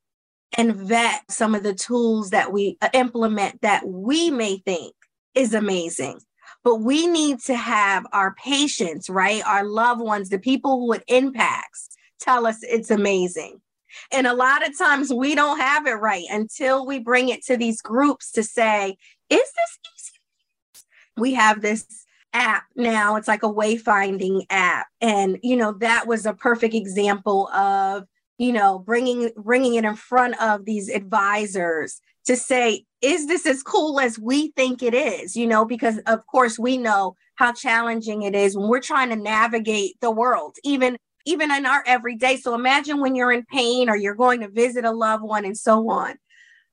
and 0.56 0.74
vet 0.74 1.22
some 1.30 1.54
of 1.54 1.62
the 1.62 1.74
tools 1.74 2.30
that 2.30 2.52
we 2.52 2.76
uh, 2.82 2.88
implement 2.92 3.60
that 3.62 3.86
we 3.86 4.30
may 4.30 4.58
think 4.58 4.94
is 5.34 5.54
amazing. 5.54 6.20
But 6.64 6.76
we 6.76 7.06
need 7.06 7.40
to 7.40 7.56
have 7.56 8.06
our 8.12 8.34
patients, 8.34 9.10
right? 9.10 9.42
Our 9.46 9.64
loved 9.64 10.00
ones, 10.00 10.28
the 10.28 10.38
people 10.38 10.78
who 10.78 10.92
it 10.92 11.02
impacts, 11.08 11.88
tell 12.20 12.46
us 12.46 12.58
it's 12.62 12.90
amazing. 12.90 13.60
And 14.10 14.26
a 14.26 14.34
lot 14.34 14.66
of 14.66 14.78
times 14.78 15.12
we 15.12 15.34
don't 15.34 15.58
have 15.58 15.86
it 15.86 15.94
right 15.94 16.24
until 16.30 16.86
we 16.86 16.98
bring 16.98 17.28
it 17.28 17.44
to 17.46 17.56
these 17.56 17.82
groups 17.82 18.30
to 18.32 18.42
say, 18.42 18.96
is 19.28 19.38
this 19.38 19.78
easy? 19.96 20.82
We 21.16 21.34
have 21.34 21.60
this 21.60 22.06
app 22.32 22.64
now, 22.76 23.16
it's 23.16 23.28
like 23.28 23.42
a 23.42 23.52
wayfinding 23.52 24.46
app. 24.48 24.86
And, 25.00 25.38
you 25.42 25.56
know, 25.56 25.72
that 25.72 26.06
was 26.06 26.24
a 26.24 26.32
perfect 26.32 26.74
example 26.74 27.48
of 27.48 28.06
you 28.38 28.52
know 28.52 28.78
bringing 28.78 29.30
bringing 29.36 29.74
it 29.74 29.84
in 29.84 29.96
front 29.96 30.40
of 30.40 30.64
these 30.64 30.88
advisors 30.88 32.00
to 32.26 32.36
say 32.36 32.84
is 33.00 33.26
this 33.26 33.46
as 33.46 33.62
cool 33.62 33.98
as 33.98 34.18
we 34.18 34.52
think 34.52 34.82
it 34.82 34.94
is? 34.94 35.36
You 35.36 35.46
know 35.46 35.64
because 35.64 35.98
of 36.06 36.26
course 36.26 36.58
we 36.58 36.76
know 36.76 37.16
how 37.36 37.52
challenging 37.52 38.22
it 38.22 38.34
is 38.34 38.56
when 38.56 38.68
we're 38.68 38.80
trying 38.80 39.08
to 39.10 39.16
navigate 39.16 39.96
the 40.00 40.10
world 40.10 40.56
even 40.64 40.96
even 41.24 41.52
in 41.52 41.66
our 41.66 41.84
everyday. 41.86 42.36
So 42.36 42.54
imagine 42.54 43.00
when 43.00 43.14
you're 43.14 43.32
in 43.32 43.44
pain 43.44 43.88
or 43.88 43.96
you're 43.96 44.16
going 44.16 44.40
to 44.40 44.48
visit 44.48 44.84
a 44.84 44.90
loved 44.90 45.22
one 45.22 45.44
and 45.44 45.56
so 45.56 45.88
on. 45.88 46.16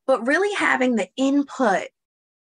But 0.07 0.25
really 0.25 0.53
having 0.55 0.95
the 0.95 1.07
input 1.17 1.89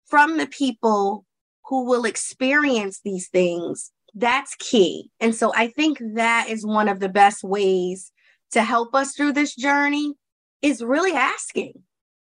from 0.05 0.37
the 0.37 0.47
people 0.47 1.25
who 1.65 1.85
will 1.85 2.05
experience 2.05 3.01
these 3.03 3.27
things 3.27 3.91
that's 4.15 4.55
key. 4.55 5.11
And 5.19 5.35
so 5.35 5.51
i 5.55 5.67
think 5.67 6.01
that 6.15 6.47
is 6.49 6.65
one 6.65 6.87
of 6.87 6.99
the 6.99 7.09
best 7.09 7.43
ways 7.43 8.11
to 8.51 8.63
help 8.63 8.95
us 8.95 9.15
through 9.15 9.33
this 9.33 9.55
journey 9.55 10.13
is 10.61 10.83
really 10.83 11.13
asking 11.13 11.73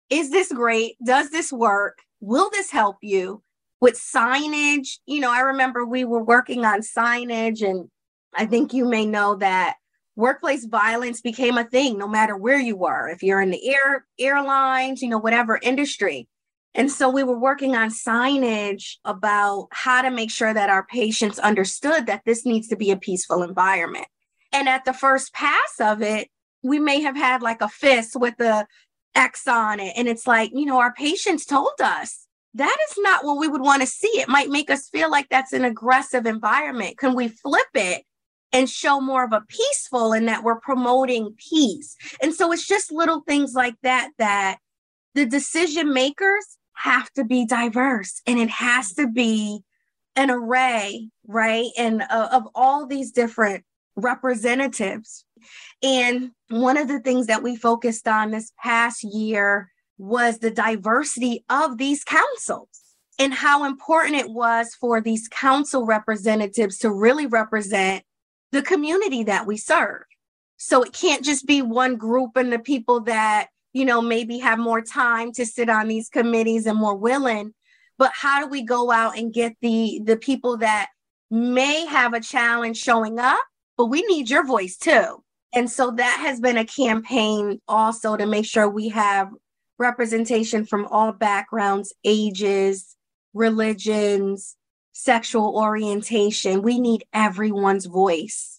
Is 0.09 0.31
this 0.31 0.51
great? 0.51 0.95
Does 1.05 1.29
this 1.29 1.51
work? 1.51 1.99
Will 2.19 2.49
this 2.51 2.71
help 2.71 2.97
you? 3.01 3.43
With 3.81 3.95
signage, 3.95 4.97
you 5.05 5.21
know, 5.21 5.31
I 5.31 5.39
remember 5.39 5.85
we 5.85 6.03
were 6.03 6.23
working 6.23 6.65
on 6.65 6.81
signage, 6.81 7.61
and 7.61 7.89
I 8.33 8.45
think 8.45 8.73
you 8.73 8.85
may 8.85 9.05
know 9.05 9.35
that 9.35 9.75
workplace 10.19 10.65
violence 10.65 11.21
became 11.21 11.57
a 11.57 11.63
thing 11.63 11.97
no 11.97 12.07
matter 12.07 12.35
where 12.35 12.59
you 12.59 12.75
were 12.75 13.07
if 13.07 13.23
you're 13.23 13.41
in 13.41 13.51
the 13.51 13.69
air 13.69 14.05
airlines 14.19 15.01
you 15.01 15.07
know 15.07 15.17
whatever 15.17 15.57
industry 15.63 16.27
and 16.75 16.91
so 16.91 17.09
we 17.09 17.23
were 17.23 17.39
working 17.39 17.73
on 17.73 17.89
signage 17.89 18.97
about 19.05 19.69
how 19.71 20.01
to 20.01 20.11
make 20.11 20.29
sure 20.29 20.53
that 20.53 20.69
our 20.69 20.85
patients 20.85 21.39
understood 21.39 22.05
that 22.07 22.21
this 22.25 22.45
needs 22.45 22.67
to 22.67 22.75
be 22.75 22.91
a 22.91 22.97
peaceful 22.97 23.41
environment 23.43 24.07
and 24.51 24.67
at 24.67 24.85
the 24.85 24.93
first 24.93 25.33
pass 25.33 25.79
of 25.79 26.01
it, 26.01 26.29
we 26.63 26.79
may 26.79 27.01
have 27.01 27.15
had 27.15 27.41
like 27.41 27.61
a 27.61 27.69
fist 27.69 28.15
with 28.15 28.35
the 28.37 28.65
X 29.15 29.47
on 29.47 29.79
it. 29.79 29.93
And 29.95 30.07
it's 30.07 30.27
like, 30.27 30.51
you 30.53 30.65
know, 30.65 30.79
our 30.79 30.93
patients 30.93 31.45
told 31.45 31.73
us 31.81 32.27
that 32.55 32.77
is 32.89 32.95
not 32.99 33.23
what 33.23 33.37
we 33.37 33.47
would 33.47 33.61
want 33.61 33.81
to 33.81 33.87
see. 33.87 34.07
It 34.15 34.27
might 34.29 34.49
make 34.49 34.69
us 34.69 34.89
feel 34.89 35.09
like 35.09 35.27
that's 35.29 35.53
an 35.53 35.63
aggressive 35.63 36.25
environment. 36.25 36.97
Can 36.97 37.15
we 37.15 37.27
flip 37.27 37.67
it 37.75 38.03
and 38.51 38.69
show 38.69 38.99
more 38.99 39.23
of 39.23 39.33
a 39.33 39.45
peaceful 39.47 40.13
and 40.13 40.27
that 40.27 40.43
we're 40.43 40.59
promoting 40.59 41.35
peace? 41.37 41.95
And 42.21 42.33
so 42.33 42.51
it's 42.51 42.67
just 42.67 42.91
little 42.91 43.21
things 43.21 43.53
like 43.53 43.75
that 43.83 44.09
that 44.17 44.57
the 45.13 45.25
decision 45.25 45.93
makers 45.93 46.57
have 46.73 47.11
to 47.11 47.23
be 47.23 47.45
diverse 47.45 48.21
and 48.25 48.39
it 48.39 48.49
has 48.49 48.93
to 48.93 49.07
be 49.07 49.61
an 50.15 50.31
array, 50.31 51.09
right? 51.27 51.69
And 51.77 52.01
uh, 52.01 52.29
of 52.31 52.47
all 52.55 52.87
these 52.87 53.11
different 53.11 53.63
representatives. 53.99 55.25
And 55.81 56.31
one 56.49 56.77
of 56.77 56.87
the 56.87 56.99
things 56.99 57.27
that 57.27 57.43
we 57.43 57.55
focused 57.55 58.07
on 58.07 58.31
this 58.31 58.51
past 58.61 59.03
year 59.03 59.71
was 59.97 60.39
the 60.39 60.51
diversity 60.51 61.43
of 61.49 61.77
these 61.77 62.03
councils 62.03 62.69
and 63.19 63.33
how 63.33 63.65
important 63.65 64.15
it 64.15 64.29
was 64.29 64.73
for 64.75 65.01
these 65.01 65.27
council 65.27 65.85
representatives 65.85 66.77
to 66.79 66.91
really 66.91 67.27
represent 67.27 68.03
the 68.51 68.61
community 68.61 69.23
that 69.23 69.45
we 69.45 69.57
serve. 69.57 70.03
So 70.57 70.83
it 70.83 70.93
can't 70.93 71.23
just 71.23 71.45
be 71.45 71.61
one 71.61 71.95
group 71.95 72.35
and 72.35 72.51
the 72.51 72.59
people 72.59 73.01
that, 73.01 73.47
you 73.73 73.85
know, 73.85 74.01
maybe 74.01 74.39
have 74.39 74.59
more 74.59 74.81
time 74.81 75.31
to 75.33 75.45
sit 75.45 75.69
on 75.69 75.87
these 75.87 76.09
committees 76.09 76.65
and 76.65 76.77
more 76.77 76.95
willing, 76.95 77.53
but 77.97 78.11
how 78.13 78.41
do 78.41 78.47
we 78.47 78.63
go 78.63 78.91
out 78.91 79.17
and 79.17 79.33
get 79.33 79.55
the 79.61 80.01
the 80.03 80.17
people 80.17 80.57
that 80.57 80.89
may 81.29 81.85
have 81.85 82.13
a 82.13 82.21
challenge 82.21 82.77
showing 82.77 83.19
up 83.19 83.43
but 83.79 83.85
we 83.85 84.03
need 84.03 84.29
your 84.29 84.45
voice 84.45 84.77
too. 84.77 85.23
And 85.55 85.71
so 85.71 85.91
that 85.91 86.19
has 86.19 86.41
been 86.41 86.57
a 86.57 86.65
campaign 86.65 87.61
also 87.65 88.17
to 88.17 88.25
make 88.25 88.45
sure 88.45 88.69
we 88.69 88.89
have 88.89 89.29
representation 89.79 90.65
from 90.65 90.85
all 90.87 91.13
backgrounds, 91.13 91.93
ages, 92.03 92.97
religions, 93.33 94.57
sexual 94.91 95.57
orientation. 95.57 96.61
We 96.61 96.77
need 96.77 97.05
everyone's 97.13 97.85
voice. 97.85 98.58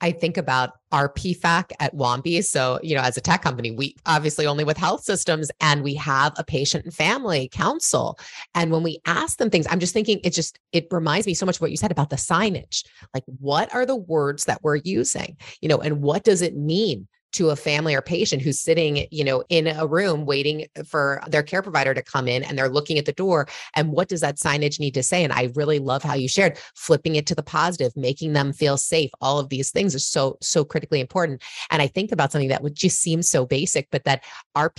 I 0.00 0.12
think 0.12 0.36
about 0.36 0.72
our 0.92 1.12
PFAC 1.12 1.72
at 1.80 1.94
Wambi. 1.94 2.44
So, 2.44 2.78
you 2.82 2.94
know, 2.94 3.00
as 3.00 3.16
a 3.16 3.20
tech 3.20 3.42
company, 3.42 3.70
we 3.70 3.96
obviously 4.04 4.46
only 4.46 4.64
with 4.64 4.76
health 4.76 5.02
systems 5.04 5.50
and 5.60 5.82
we 5.82 5.94
have 5.94 6.34
a 6.36 6.44
patient 6.44 6.84
and 6.84 6.94
family 6.94 7.48
council. 7.48 8.18
And 8.54 8.70
when 8.70 8.82
we 8.82 8.98
ask 9.06 9.38
them 9.38 9.50
things, 9.50 9.66
I'm 9.70 9.80
just 9.80 9.94
thinking 9.94 10.20
it 10.22 10.30
just 10.30 10.58
it 10.72 10.86
reminds 10.90 11.26
me 11.26 11.34
so 11.34 11.46
much 11.46 11.56
of 11.56 11.62
what 11.62 11.70
you 11.70 11.76
said 11.76 11.90
about 11.90 12.10
the 12.10 12.16
signage. 12.16 12.84
Like 13.14 13.24
what 13.40 13.74
are 13.74 13.86
the 13.86 13.96
words 13.96 14.44
that 14.44 14.62
we're 14.62 14.76
using? 14.76 15.36
You 15.60 15.68
know, 15.68 15.78
and 15.78 16.02
what 16.02 16.24
does 16.24 16.42
it 16.42 16.56
mean 16.56 17.08
to 17.32 17.50
a 17.50 17.56
family 17.56 17.94
or 17.94 18.00
patient 18.00 18.42
who's 18.42 18.60
sitting, 18.60 19.06
you 19.10 19.24
know, 19.24 19.42
in 19.48 19.66
a 19.66 19.86
room 19.86 20.24
waiting 20.26 20.66
for 20.86 21.22
their 21.28 21.42
care 21.42 21.62
provider 21.62 21.92
to 21.92 22.02
come 22.02 22.28
in 22.28 22.42
and 22.42 22.56
they're 22.56 22.68
looking 22.68 22.98
at 22.98 23.04
the 23.04 23.12
door. 23.12 23.46
And 23.74 23.92
what 23.92 24.08
does 24.08 24.20
that 24.20 24.36
signage 24.36 24.80
need 24.80 24.94
to 24.94 25.02
say? 25.02 25.24
And 25.24 25.32
I 25.32 25.50
really 25.54 25.78
love 25.78 26.02
how 26.02 26.14
you 26.14 26.28
shared 26.28 26.58
flipping 26.74 27.16
it 27.16 27.26
to 27.26 27.34
the 27.34 27.42
positive, 27.42 27.96
making 27.96 28.32
them 28.32 28.52
feel 28.52 28.76
safe. 28.76 29.10
All 29.20 29.38
of 29.38 29.48
these 29.48 29.70
things 29.70 29.94
are 29.94 30.00
so, 30.00 30.38
so 30.40 30.64
critically 30.64 31.00
important. 31.00 31.42
And 31.70 31.82
I 31.82 31.88
think 31.88 32.12
about 32.12 32.32
something 32.32 32.48
that 32.48 32.62
would 32.62 32.74
just 32.74 33.00
seem 33.00 33.22
so 33.22 33.44
basic, 33.44 33.88
but 33.90 34.04
that 34.04 34.24
our 34.54 34.72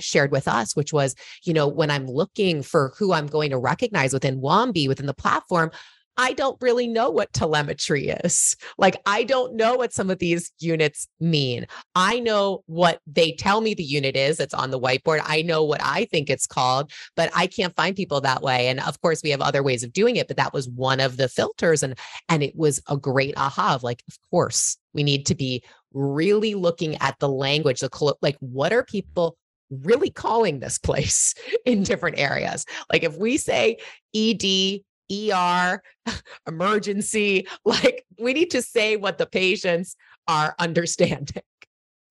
shared 0.00 0.32
with 0.32 0.48
us, 0.48 0.74
which 0.74 0.92
was, 0.92 1.14
you 1.44 1.54
know, 1.54 1.68
when 1.68 1.90
I'm 1.90 2.06
looking 2.06 2.62
for 2.62 2.92
who 2.98 3.12
I'm 3.12 3.26
going 3.26 3.50
to 3.50 3.58
recognize 3.58 4.12
within 4.12 4.40
Wambi, 4.40 4.88
within 4.88 5.06
the 5.06 5.14
platform, 5.14 5.70
I 6.16 6.32
don't 6.34 6.60
really 6.60 6.86
know 6.86 7.10
what 7.10 7.32
telemetry 7.32 8.08
is. 8.08 8.54
Like, 8.76 8.96
I 9.06 9.24
don't 9.24 9.54
know 9.54 9.76
what 9.76 9.92
some 9.92 10.10
of 10.10 10.18
these 10.18 10.52
units 10.58 11.08
mean. 11.20 11.66
I 11.94 12.20
know 12.20 12.62
what 12.66 13.00
they 13.06 13.32
tell 13.32 13.60
me 13.60 13.74
the 13.74 13.82
unit 13.82 14.16
is. 14.16 14.38
It's 14.38 14.54
on 14.54 14.70
the 14.70 14.80
whiteboard. 14.80 15.20
I 15.24 15.42
know 15.42 15.64
what 15.64 15.80
I 15.82 16.04
think 16.06 16.28
it's 16.28 16.46
called, 16.46 16.90
but 17.16 17.30
I 17.34 17.46
can't 17.46 17.74
find 17.74 17.96
people 17.96 18.20
that 18.20 18.42
way. 18.42 18.68
And 18.68 18.80
of 18.80 19.00
course, 19.00 19.22
we 19.22 19.30
have 19.30 19.40
other 19.40 19.62
ways 19.62 19.82
of 19.82 19.92
doing 19.92 20.16
it, 20.16 20.28
but 20.28 20.36
that 20.36 20.52
was 20.52 20.68
one 20.68 21.00
of 21.00 21.16
the 21.16 21.28
filters. 21.28 21.82
And, 21.82 21.98
and 22.28 22.42
it 22.42 22.56
was 22.56 22.80
a 22.88 22.96
great 22.96 23.34
aha 23.36 23.74
of 23.74 23.82
like, 23.82 24.02
of 24.08 24.18
course, 24.30 24.76
we 24.92 25.02
need 25.02 25.24
to 25.26 25.34
be 25.34 25.64
really 25.94 26.54
looking 26.54 26.96
at 26.96 27.18
the 27.18 27.28
language, 27.28 27.80
the 27.80 28.14
like, 28.20 28.36
what 28.40 28.72
are 28.72 28.84
people 28.84 29.36
really 29.70 30.10
calling 30.10 30.60
this 30.60 30.78
place 30.82 31.34
in 31.64 31.82
different 31.82 32.18
areas? 32.18 32.66
Like, 32.92 33.02
if 33.02 33.16
we 33.16 33.38
say 33.38 33.78
ED, 34.14 34.82
ER, 35.12 35.82
emergency. 36.46 37.46
Like 37.64 38.04
we 38.18 38.32
need 38.32 38.50
to 38.52 38.62
say 38.62 38.96
what 38.96 39.18
the 39.18 39.26
patients 39.26 39.96
are 40.28 40.54
understanding. 40.58 41.42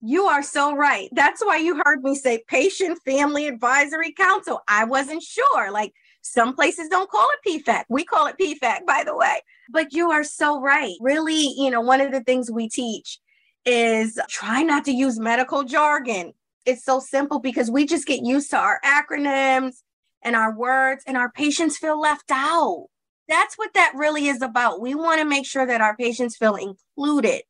You 0.04 0.24
are 0.24 0.42
so 0.42 0.74
right. 0.74 1.08
That's 1.12 1.44
why 1.44 1.58
you 1.58 1.80
heard 1.84 2.02
me 2.02 2.16
say 2.16 2.42
patient 2.48 2.98
family 3.04 3.46
advisory 3.46 4.12
council. 4.12 4.60
I 4.68 4.84
wasn't 4.84 5.22
sure. 5.22 5.70
Like 5.70 5.92
some 6.22 6.54
places 6.54 6.88
don't 6.88 7.08
call 7.08 7.26
it 7.34 7.64
PFAC. 7.64 7.84
We 7.88 8.04
call 8.04 8.26
it 8.26 8.36
PFAC, 8.36 8.84
by 8.84 9.04
the 9.04 9.16
way. 9.16 9.40
But 9.70 9.92
you 9.92 10.10
are 10.10 10.24
so 10.24 10.60
right. 10.60 10.94
Really, 11.00 11.54
you 11.56 11.70
know, 11.70 11.80
one 11.80 12.00
of 12.00 12.10
the 12.10 12.22
things 12.22 12.50
we 12.50 12.68
teach 12.68 13.20
is 13.64 14.18
try 14.28 14.62
not 14.62 14.84
to 14.86 14.92
use 14.92 15.20
medical 15.20 15.62
jargon. 15.62 16.32
It's 16.66 16.84
so 16.84 17.00
simple 17.00 17.38
because 17.38 17.70
we 17.70 17.86
just 17.86 18.06
get 18.06 18.24
used 18.24 18.50
to 18.50 18.56
our 18.56 18.80
acronyms 18.84 19.82
and 20.24 20.36
our 20.36 20.56
words, 20.56 21.02
and 21.06 21.16
our 21.16 21.32
patients 21.32 21.78
feel 21.78 22.00
left 22.00 22.30
out. 22.30 22.86
That's 23.32 23.56
what 23.56 23.72
that 23.72 23.94
really 23.94 24.28
is 24.28 24.42
about. 24.42 24.82
We 24.82 24.94
want 24.94 25.18
to 25.20 25.24
make 25.24 25.46
sure 25.46 25.66
that 25.66 25.80
our 25.80 25.96
patients 25.96 26.36
feel 26.36 26.54
included 26.54 27.40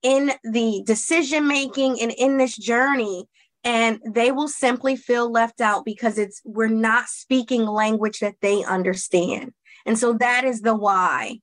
in 0.00 0.30
the 0.44 0.84
decision 0.86 1.48
making 1.48 2.00
and 2.00 2.12
in 2.12 2.38
this 2.38 2.56
journey 2.56 3.26
and 3.64 3.98
they 4.06 4.30
will 4.30 4.46
simply 4.46 4.94
feel 4.94 5.28
left 5.28 5.60
out 5.60 5.84
because 5.84 6.18
it's 6.18 6.40
we're 6.44 6.68
not 6.68 7.08
speaking 7.08 7.66
language 7.66 8.20
that 8.20 8.36
they 8.42 8.62
understand. 8.62 9.52
And 9.84 9.98
so 9.98 10.12
that 10.12 10.44
is 10.44 10.60
the 10.60 10.76
why. 10.76 11.40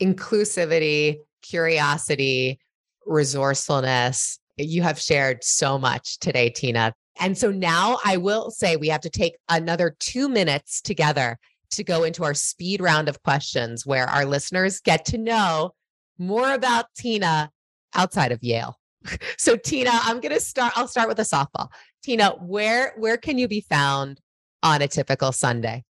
Inclusivity 0.00 1.16
curiosity 1.42 2.60
resourcefulness. 3.06 4.38
You 4.56 4.82
have 4.82 5.00
shared 5.00 5.42
so 5.42 5.78
much 5.78 6.20
today 6.20 6.48
tina. 6.48 6.94
And 7.18 7.36
so 7.36 7.50
now 7.50 7.98
i 8.04 8.16
will 8.16 8.52
say 8.52 8.76
we 8.76 8.88
have 8.88 9.00
to 9.00 9.10
take 9.10 9.36
another 9.48 9.96
two 9.98 10.28
minutes 10.28 10.80
together 10.80 11.40
to 11.72 11.84
go 11.84 12.04
into 12.04 12.24
our 12.24 12.34
speed 12.34 12.80
round 12.80 13.08
of 13.08 13.22
questions 13.22 13.84
where 13.84 14.06
our 14.06 14.24
listeners 14.24 14.80
get 14.80 15.04
to 15.06 15.18
know 15.18 15.74
more 16.18 16.52
about 16.52 16.86
tina 16.96 17.50
outside 17.94 18.32
of 18.32 18.42
Yale. 18.42 18.78
So 19.36 19.56
Tina, 19.56 19.90
I'm 19.92 20.20
going 20.20 20.34
to 20.34 20.40
start 20.40 20.72
I'll 20.76 20.88
start 20.88 21.08
with 21.08 21.18
a 21.18 21.22
softball. 21.22 21.68
Tina, 22.02 22.30
where 22.40 22.94
where 22.96 23.16
can 23.16 23.38
you 23.38 23.48
be 23.48 23.60
found 23.60 24.20
on 24.62 24.80
a 24.82 24.88
typical 24.88 25.32
Sunday? 25.32 25.84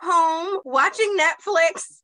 Home, 0.00 0.60
watching 0.64 1.16
Netflix, 1.18 2.00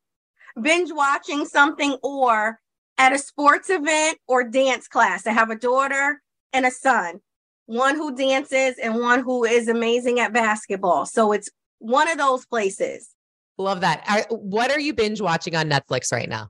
binge 0.60 0.90
watching 0.92 1.46
something 1.46 1.96
or 2.02 2.60
at 2.98 3.14
a 3.14 3.18
sports 3.18 3.70
event 3.70 4.18
or 4.28 4.44
dance 4.44 4.86
class. 4.86 5.26
I 5.26 5.32
have 5.32 5.50
a 5.50 5.56
daughter 5.56 6.20
and 6.52 6.66
a 6.66 6.70
son, 6.70 7.20
one 7.66 7.96
who 7.96 8.14
dances 8.14 8.76
and 8.82 9.00
one 9.00 9.20
who 9.20 9.44
is 9.44 9.68
amazing 9.68 10.20
at 10.20 10.32
basketball. 10.32 11.06
So 11.06 11.32
it's 11.32 11.48
one 11.78 12.08
of 12.08 12.18
those 12.18 12.44
places. 12.44 13.10
Love 13.60 13.82
that. 13.82 14.02
Are, 14.08 14.36
what 14.36 14.70
are 14.70 14.80
you 14.80 14.94
binge 14.94 15.20
watching 15.20 15.54
on 15.54 15.68
Netflix 15.68 16.12
right 16.12 16.28
now? 16.28 16.48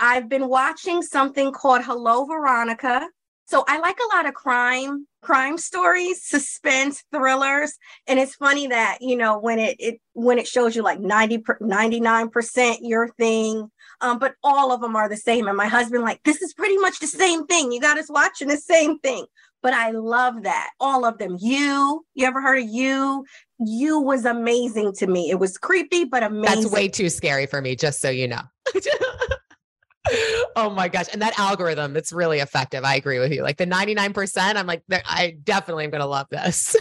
I've 0.00 0.28
been 0.28 0.48
watching 0.48 1.02
something 1.02 1.52
called 1.52 1.82
Hello 1.82 2.24
Veronica. 2.24 3.08
So 3.44 3.62
I 3.68 3.78
like 3.78 3.98
a 4.00 4.16
lot 4.16 4.26
of 4.26 4.34
crime, 4.34 5.06
crime 5.22 5.58
stories, 5.58 6.24
suspense 6.24 7.04
thrillers. 7.12 7.74
And 8.06 8.18
it's 8.18 8.34
funny 8.34 8.66
that, 8.68 8.98
you 9.00 9.16
know, 9.16 9.38
when 9.38 9.58
it, 9.58 9.76
it 9.78 10.00
when 10.14 10.38
it 10.38 10.48
shows 10.48 10.74
you 10.74 10.82
like 10.82 10.98
90 10.98 11.38
99% 11.38 12.78
your 12.80 13.08
thing, 13.10 13.70
um, 14.00 14.18
but 14.18 14.34
all 14.42 14.72
of 14.72 14.80
them 14.80 14.96
are 14.96 15.08
the 15.08 15.16
same. 15.16 15.48
And 15.48 15.56
my 15.56 15.68
husband, 15.68 16.02
like, 16.02 16.22
this 16.24 16.42
is 16.42 16.54
pretty 16.54 16.78
much 16.78 16.98
the 16.98 17.06
same 17.06 17.46
thing. 17.46 17.70
You 17.70 17.80
got 17.80 17.98
us 17.98 18.10
watching 18.10 18.48
the 18.48 18.56
same 18.56 18.98
thing. 18.98 19.26
But 19.62 19.74
I 19.74 19.90
love 19.90 20.42
that. 20.44 20.70
All 20.80 21.04
of 21.04 21.18
them. 21.18 21.36
You, 21.40 22.04
you 22.14 22.26
ever 22.26 22.40
heard 22.40 22.62
of 22.62 22.68
you? 22.68 23.24
You 23.58 24.00
was 24.00 24.24
amazing 24.24 24.92
to 24.96 25.06
me. 25.06 25.30
It 25.30 25.38
was 25.38 25.56
creepy, 25.56 26.04
but 26.04 26.22
amazing. 26.22 26.62
That's 26.62 26.72
way 26.72 26.88
too 26.88 27.08
scary 27.08 27.46
for 27.46 27.60
me, 27.60 27.74
just 27.74 28.00
so 28.00 28.10
you 28.10 28.28
know. 28.28 28.42
oh 30.56 30.70
my 30.70 30.88
gosh. 30.88 31.06
And 31.12 31.22
that 31.22 31.38
algorithm, 31.38 31.92
that's 31.92 32.12
really 32.12 32.40
effective. 32.40 32.84
I 32.84 32.96
agree 32.96 33.18
with 33.18 33.32
you. 33.32 33.42
Like 33.42 33.56
the 33.56 33.66
99%, 33.66 34.56
I'm 34.56 34.66
like, 34.66 34.82
I 34.90 35.36
definitely 35.42 35.84
am 35.84 35.90
going 35.90 36.00
to 36.00 36.06
love 36.06 36.28
this. 36.30 36.76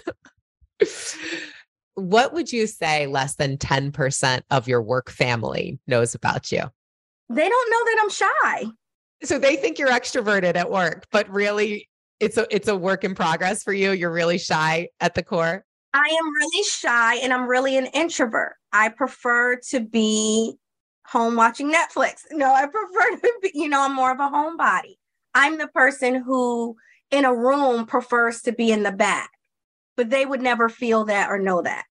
what 1.95 2.33
would 2.33 2.51
you 2.51 2.67
say 2.67 3.07
less 3.07 3.35
than 3.35 3.57
10% 3.57 4.41
of 4.51 4.67
your 4.67 4.81
work 4.81 5.09
family 5.09 5.79
knows 5.87 6.13
about 6.13 6.51
you? 6.51 6.63
They 7.29 7.49
don't 7.49 7.71
know 7.71 7.85
that 7.85 7.99
I'm 8.01 8.09
shy. 8.09 8.71
So 9.23 9.39
they 9.39 9.55
think 9.55 9.79
you're 9.79 9.89
extroverted 9.89 10.55
at 10.55 10.69
work, 10.69 11.07
but 11.11 11.27
really 11.29 11.89
it's 12.19 12.37
a 12.37 12.45
it's 12.49 12.67
a 12.67 12.75
work 12.75 13.03
in 13.03 13.15
progress 13.15 13.63
for 13.63 13.73
you. 13.73 13.91
You're 13.91 14.11
really 14.11 14.37
shy 14.37 14.89
at 14.99 15.15
the 15.15 15.23
core. 15.23 15.65
I 15.95 16.09
am 16.19 16.33
really 16.33 16.63
shy 16.65 17.15
and 17.15 17.31
I'm 17.31 17.47
really 17.47 17.77
an 17.77 17.85
introvert. 17.87 18.55
I 18.73 18.89
prefer 18.89 19.55
to 19.69 19.79
be 19.79 20.55
home 21.07 21.37
watching 21.37 21.71
Netflix. 21.71 22.23
No, 22.31 22.53
I 22.53 22.65
prefer 22.65 23.15
to 23.15 23.33
be, 23.41 23.51
you 23.53 23.69
know, 23.69 23.81
I'm 23.81 23.95
more 23.95 24.11
of 24.11 24.19
a 24.19 24.23
homebody. 24.23 24.95
I'm 25.33 25.57
the 25.57 25.69
person 25.69 26.15
who 26.15 26.75
in 27.11 27.23
a 27.23 27.33
room 27.33 27.85
prefers 27.85 28.41
to 28.41 28.51
be 28.51 28.73
in 28.73 28.83
the 28.83 28.91
back, 28.91 29.31
but 29.95 30.09
they 30.09 30.25
would 30.25 30.41
never 30.41 30.67
feel 30.67 31.05
that 31.05 31.29
or 31.29 31.39
know 31.39 31.61
that. 31.61 31.85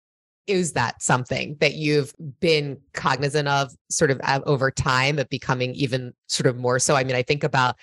Is 0.47 0.75
that 0.75 1.03
something 1.03 1.57
that 1.61 1.73
you've 1.73 2.13
been 2.41 2.77
cognizant 2.93 3.49
of 3.49 3.73
sort 3.89 4.11
of 4.11 4.21
uh, 4.23 4.41
over 4.45 4.71
time 4.71 5.19
of 5.19 5.31
becoming 5.31 5.75
even 5.75 6.13
sort 6.27 6.47
of 6.47 6.59
more 6.59 6.79
so? 6.79 6.95
I 6.95 7.05
mean, 7.05 7.17
I 7.17 7.23
think 7.23 7.43
about 7.43 7.77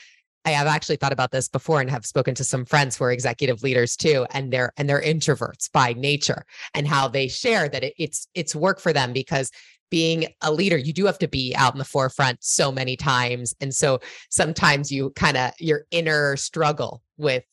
I 0.45 0.51
have 0.51 0.67
actually 0.67 0.95
thought 0.95 1.13
about 1.13 1.31
this 1.31 1.47
before 1.47 1.81
and 1.81 1.89
have 1.89 2.05
spoken 2.05 2.33
to 2.35 2.43
some 2.43 2.65
friends 2.65 2.97
who 2.97 3.03
are 3.03 3.11
executive 3.11 3.63
leaders 3.63 3.95
too, 3.95 4.25
and 4.31 4.51
they're 4.51 4.71
and 4.77 4.89
they're 4.89 5.01
introverts 5.01 5.71
by 5.71 5.93
nature, 5.93 6.45
and 6.73 6.87
how 6.87 7.07
they 7.07 7.27
share 7.27 7.69
that 7.69 7.83
it, 7.83 7.93
it's 7.97 8.27
it's 8.33 8.55
work 8.55 8.79
for 8.79 8.93
them 8.93 9.13
because 9.13 9.51
being 9.91 10.25
a 10.41 10.51
leader, 10.51 10.77
you 10.77 10.93
do 10.93 11.05
have 11.05 11.19
to 11.19 11.27
be 11.27 11.53
out 11.55 11.73
in 11.73 11.77
the 11.77 11.85
forefront 11.85 12.41
so 12.41 12.71
many 12.71 12.95
times. 12.95 13.53
And 13.59 13.75
so 13.75 13.99
sometimes 14.29 14.91
you 14.91 15.11
kind 15.11 15.37
of 15.37 15.51
your 15.59 15.83
inner 15.91 16.37
struggle 16.37 17.03
with 17.17 17.43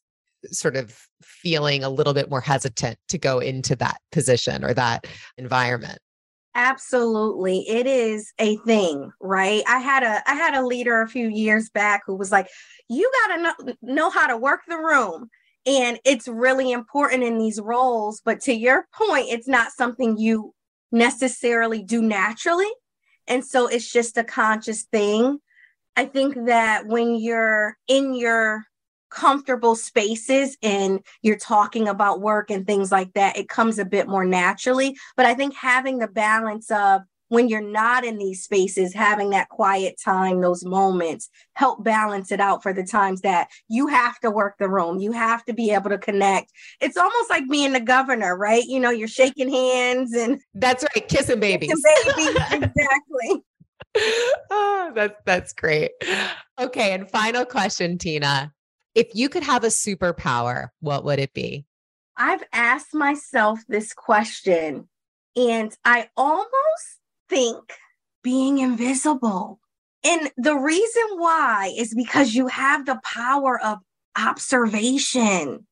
sort 0.47 0.77
of 0.77 0.97
feeling 1.21 1.83
a 1.83 1.91
little 1.91 2.15
bit 2.15 2.31
more 2.31 2.41
hesitant 2.41 2.97
to 3.09 3.19
go 3.19 3.41
into 3.41 3.75
that 3.77 3.99
position 4.13 4.65
or 4.65 4.73
that 4.73 5.07
environment. 5.37 5.99
Absolutely. 6.55 7.69
It 7.69 7.87
is 7.87 8.33
a 8.39 8.57
thing, 8.59 9.13
right? 9.21 9.63
I 9.69 9.79
had 9.79 10.03
a 10.03 10.29
I 10.29 10.35
had 10.35 10.55
a 10.55 10.67
leader 10.67 11.01
a 11.03 11.09
few 11.09 11.29
years 11.29 11.71
back 11.71 12.03
who 12.07 12.17
was 12.17 12.33
like, 12.33 12.49
"You 12.89 13.11
got 13.23 13.37
to 13.37 13.43
know, 13.43 13.75
know 13.83 14.11
how 14.11 14.27
to 14.27 14.37
work 14.37 14.63
the 14.67 14.77
room." 14.79 15.29
And 15.67 15.99
it's 16.05 16.27
really 16.27 16.73
important 16.73 17.23
in 17.23 17.39
these 17.39 17.61
roles, 17.61 18.21
but 18.25 18.41
to 18.43 18.53
your 18.55 18.87
point, 18.95 19.27
it's 19.29 19.47
not 19.49 19.73
something 19.73 20.17
you 20.17 20.55
necessarily 20.91 21.83
do 21.83 22.01
naturally. 22.03 22.71
And 23.27 23.45
so 23.45 23.67
it's 23.67 23.91
just 23.93 24.17
a 24.17 24.25
conscious 24.25 24.85
thing. 24.85 25.39
I 25.97 26.07
think 26.07 26.47
that 26.47 26.87
when 26.87 27.17
you're 27.17 27.77
in 27.89 28.15
your 28.15 28.65
comfortable 29.11 29.75
spaces 29.75 30.57
and 30.63 31.01
you're 31.23 31.39
talking 31.39 31.89
about 31.89 32.21
work 32.21 32.51
and 32.51 32.67
things 32.67 32.93
like 32.93 33.13
that, 33.15 33.37
it 33.37 33.49
comes 33.49 33.79
a 33.79 33.85
bit 33.85 34.09
more 34.09 34.25
naturally. 34.25 34.97
But 35.17 35.27
I 35.27 35.35
think 35.35 35.55
having 35.55 35.99
the 35.99 36.09
balance 36.09 36.71
of 36.71 37.03
when 37.29 37.49
you're 37.49 37.61
not 37.61 38.05
in 38.05 38.19
these 38.19 38.43
spaces, 38.43 38.95
having 38.95 39.31
that 39.31 39.49
quiet 39.49 40.01
time, 40.03 40.41
those 40.41 40.65
moments 40.65 41.29
help 41.55 41.85
balance 41.85 42.33
it 42.33 42.41
out 42.41 42.63
for 42.63 42.73
the 42.73 42.85
times 42.85 43.21
that 43.21 43.49
you 43.69 43.87
have 43.87 44.19
to 44.21 44.31
work 44.31 44.57
the 44.59 44.69
room. 44.69 44.99
You 44.99 45.13
have 45.13 45.45
to 45.45 45.53
be 45.53 45.71
able 45.71 45.91
to 45.91 45.99
connect. 45.99 46.51
It's 46.81 46.97
almost 46.97 47.31
like 47.31 47.49
being 47.49 47.73
the 47.73 47.81
governor, 47.81 48.37
right? 48.37 48.65
You 48.65 48.81
know, 48.81 48.91
you're 48.91 49.09
shaking 49.09 49.51
hands 49.51 50.15
and 50.15 50.41
that's 50.55 50.85
right, 50.95 51.07
kissing 51.07 51.41
babies. 51.41 51.71
Kissing 51.71 52.13
babies, 52.17 52.43
exactly. 52.53 53.45
oh, 54.51 54.93
that's 54.95 55.21
that's 55.25 55.53
great. 55.53 55.91
Okay, 56.59 56.93
and 56.93 57.11
final 57.11 57.45
question, 57.45 57.99
Tina. 57.99 58.53
If 58.99 59.15
you 59.15 59.29
could 59.29 59.45
have 59.45 59.63
a 59.63 59.69
superpower, 59.69 60.71
what 60.81 61.05
would 61.05 61.21
it 61.21 61.33
be? 61.33 61.65
I've 62.17 62.43
asked 62.53 62.93
myself 62.93 63.61
this 63.69 63.93
question 63.93 64.89
and 65.37 65.73
I 65.85 66.09
almost 66.17 66.99
think 67.29 67.75
being 68.25 68.59
invisible. 68.59 69.61
And 70.05 70.33
the 70.37 70.57
reason 70.57 71.03
why 71.13 71.73
is 71.79 71.95
because 71.95 72.35
you 72.35 72.49
have 72.49 72.87
the 72.87 72.99
power 73.05 73.61
of 73.65 73.79
observation 74.19 75.65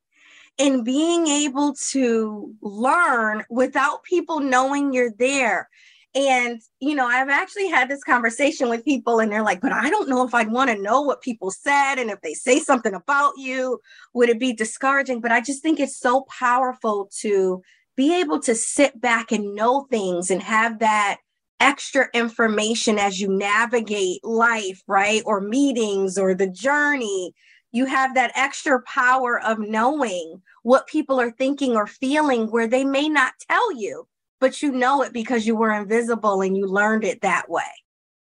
and 0.57 0.85
being 0.85 1.27
able 1.27 1.75
to 1.91 2.55
learn 2.63 3.43
without 3.51 4.05
people 4.05 4.39
knowing 4.39 4.93
you're 4.93 5.15
there. 5.19 5.69
And, 6.17 6.63
you 6.81 6.95
know, 6.95 7.07
I've 7.07 7.29
actually 7.29 7.69
had 7.69 7.91
this 7.91 8.03
conversation 8.03 8.71
with 8.71 8.87
people, 8.87 9.21
and 9.21 9.31
they're 9.31 9.43
like, 9.43 9.61
but 9.61 9.73
I 9.73 9.91
don't 9.91 10.09
know 10.09 10.27
if 10.27 10.35
I'd 10.35 10.51
want 10.51 10.71
to 10.71 10.81
know 10.81 11.03
what 11.03 11.21
people 11.21 11.51
said. 11.51 11.97
And 11.97 12.11
if 12.11 12.23
they 12.23 12.33
say 12.33 12.59
something 12.59 12.95
about 12.95 13.35
you, 13.37 13.79
would 14.15 14.31
it 14.31 14.41
be 14.41 14.55
discouraging? 14.55 15.21
But 15.21 15.31
I 15.31 15.43
just 15.43 15.63
think 15.63 15.79
it's 15.79 16.01
so 16.01 16.25
powerful 16.31 17.11
to 17.21 17.61
be 17.97 18.19
able 18.19 18.41
to 18.41 18.55
sit 18.55 18.99
back 18.99 19.31
and 19.31 19.55
know 19.55 19.87
things 19.91 20.31
and 20.31 20.43
have 20.43 20.79
that 20.79 21.19
extra 21.61 22.09
information 22.15 22.99
as 22.99 23.21
you 23.21 23.29
navigate 23.29 24.25
life, 24.25 24.83
right? 24.87 25.23
Or 25.27 25.43
meetings 25.43 26.17
or 26.17 26.35
the 26.35 26.49
journey. 26.49 27.35
You 27.73 27.85
have 27.85 28.15
that 28.15 28.33
extra 28.35 28.81
power 28.83 29.39
of 29.43 29.59
knowing 29.59 30.41
what 30.63 30.87
people 30.87 31.21
are 31.21 31.31
thinking 31.31 31.77
or 31.77 31.87
feeling 31.87 32.47
where 32.47 32.67
they 32.67 32.85
may 32.87 33.09
not 33.09 33.35
tell 33.51 33.71
you, 33.79 34.07
but 34.41 34.63
you 34.63 34.73
know 34.73 35.03
it 35.03 35.13
because 35.13 35.47
you 35.47 35.57
were 35.57 35.73
invisible 35.73 36.41
and 36.43 36.57
you 36.57 36.67
learned 36.67 37.05
it 37.05 37.21
that 37.23 37.49
way. 37.49 37.63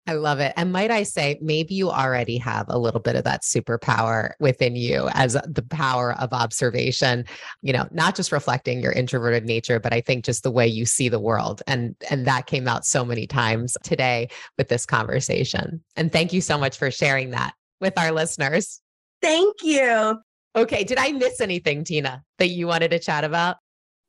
I 0.07 0.15
love 0.15 0.41
it. 0.41 0.53
And 0.57 0.73
might 0.73 0.91
I 0.91 1.05
say, 1.05 1.39
maybe 1.41 1.75
you 1.75 1.89
already 1.89 2.37
have 2.39 2.67
a 2.69 2.79
little 2.79 3.01
bit 3.01 3.15
of 3.15 3.23
that 3.23 3.43
superpower 3.43 4.33
within 4.41 4.75
you 4.75 5.09
as 5.13 5.35
the 5.35 5.65
power 5.71 6.15
of 6.19 6.33
observation, 6.33 7.25
you 7.63 7.73
know, 7.73 7.87
not 7.93 8.17
just 8.17 8.33
reflecting 8.33 8.81
your 8.81 8.91
introverted 8.91 9.45
nature, 9.45 9.79
but 9.79 9.93
I 9.93 10.01
think 10.01 10.25
just 10.25 10.43
the 10.43 10.51
way 10.51 10.67
you 10.67 10.87
see 10.87 11.09
the 11.09 11.21
world. 11.21 11.63
And 11.69 11.95
and 12.11 12.27
that 12.27 12.47
came 12.47 12.67
out 12.67 12.85
so 12.85 13.05
many 13.05 13.29
times 13.29 13.77
today 13.85 14.29
with 14.59 14.69
this 14.69 14.85
conversation. 14.85 15.85
And 15.95 16.11
thank 16.11 16.33
you 16.33 16.41
so 16.41 16.59
much 16.59 16.79
for 16.79 16.91
sharing 16.91 17.31
that 17.31 17.55
with 17.81 17.97
our 17.97 18.11
listeners. 18.11 18.81
Thank 19.21 19.63
you. 19.63 20.19
Okay, 20.57 20.83
did 20.83 20.99
I 20.99 21.13
miss 21.13 21.41
anything, 21.41 21.85
Tina, 21.85 22.25
that 22.39 22.49
you 22.49 22.67
wanted 22.67 22.91
to 22.91 22.99
chat 22.99 23.23
about? 23.23 23.57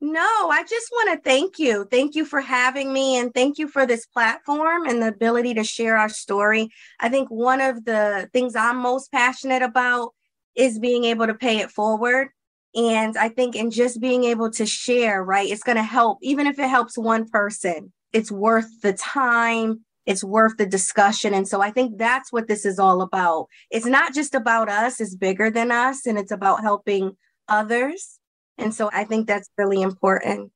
No, 0.06 0.50
I 0.50 0.62
just 0.68 0.90
want 0.92 1.12
to 1.12 1.24
thank 1.30 1.58
you. 1.58 1.88
Thank 1.90 2.14
you 2.14 2.26
for 2.26 2.42
having 2.42 2.92
me 2.92 3.16
and 3.16 3.32
thank 3.32 3.56
you 3.56 3.66
for 3.66 3.86
this 3.86 4.04
platform 4.04 4.84
and 4.86 5.00
the 5.00 5.08
ability 5.08 5.54
to 5.54 5.64
share 5.64 5.96
our 5.96 6.10
story. 6.10 6.68
I 7.00 7.08
think 7.08 7.30
one 7.30 7.62
of 7.62 7.86
the 7.86 8.28
things 8.34 8.54
I'm 8.54 8.76
most 8.76 9.10
passionate 9.10 9.62
about 9.62 10.10
is 10.54 10.78
being 10.78 11.04
able 11.04 11.26
to 11.26 11.32
pay 11.32 11.60
it 11.60 11.70
forward. 11.70 12.28
And 12.74 13.16
I 13.16 13.30
think 13.30 13.56
in 13.56 13.70
just 13.70 13.98
being 13.98 14.24
able 14.24 14.50
to 14.50 14.66
share, 14.66 15.24
right, 15.24 15.48
it's 15.48 15.62
going 15.62 15.78
to 15.78 15.82
help, 15.82 16.18
even 16.20 16.46
if 16.46 16.58
it 16.58 16.68
helps 16.68 16.98
one 16.98 17.26
person, 17.26 17.90
it's 18.12 18.30
worth 18.30 18.82
the 18.82 18.92
time, 18.92 19.86
it's 20.04 20.22
worth 20.22 20.58
the 20.58 20.66
discussion. 20.66 21.32
And 21.32 21.48
so 21.48 21.62
I 21.62 21.70
think 21.70 21.96
that's 21.96 22.30
what 22.30 22.46
this 22.46 22.66
is 22.66 22.78
all 22.78 23.00
about. 23.00 23.46
It's 23.70 23.86
not 23.86 24.12
just 24.12 24.34
about 24.34 24.68
us, 24.68 25.00
it's 25.00 25.14
bigger 25.14 25.50
than 25.50 25.70
us, 25.70 26.04
and 26.04 26.18
it's 26.18 26.30
about 26.30 26.60
helping 26.60 27.16
others 27.48 28.20
and 28.58 28.74
so 28.74 28.90
I 28.92 29.04
think 29.04 29.26
that's 29.26 29.48
really 29.58 29.82
important. 29.82 30.52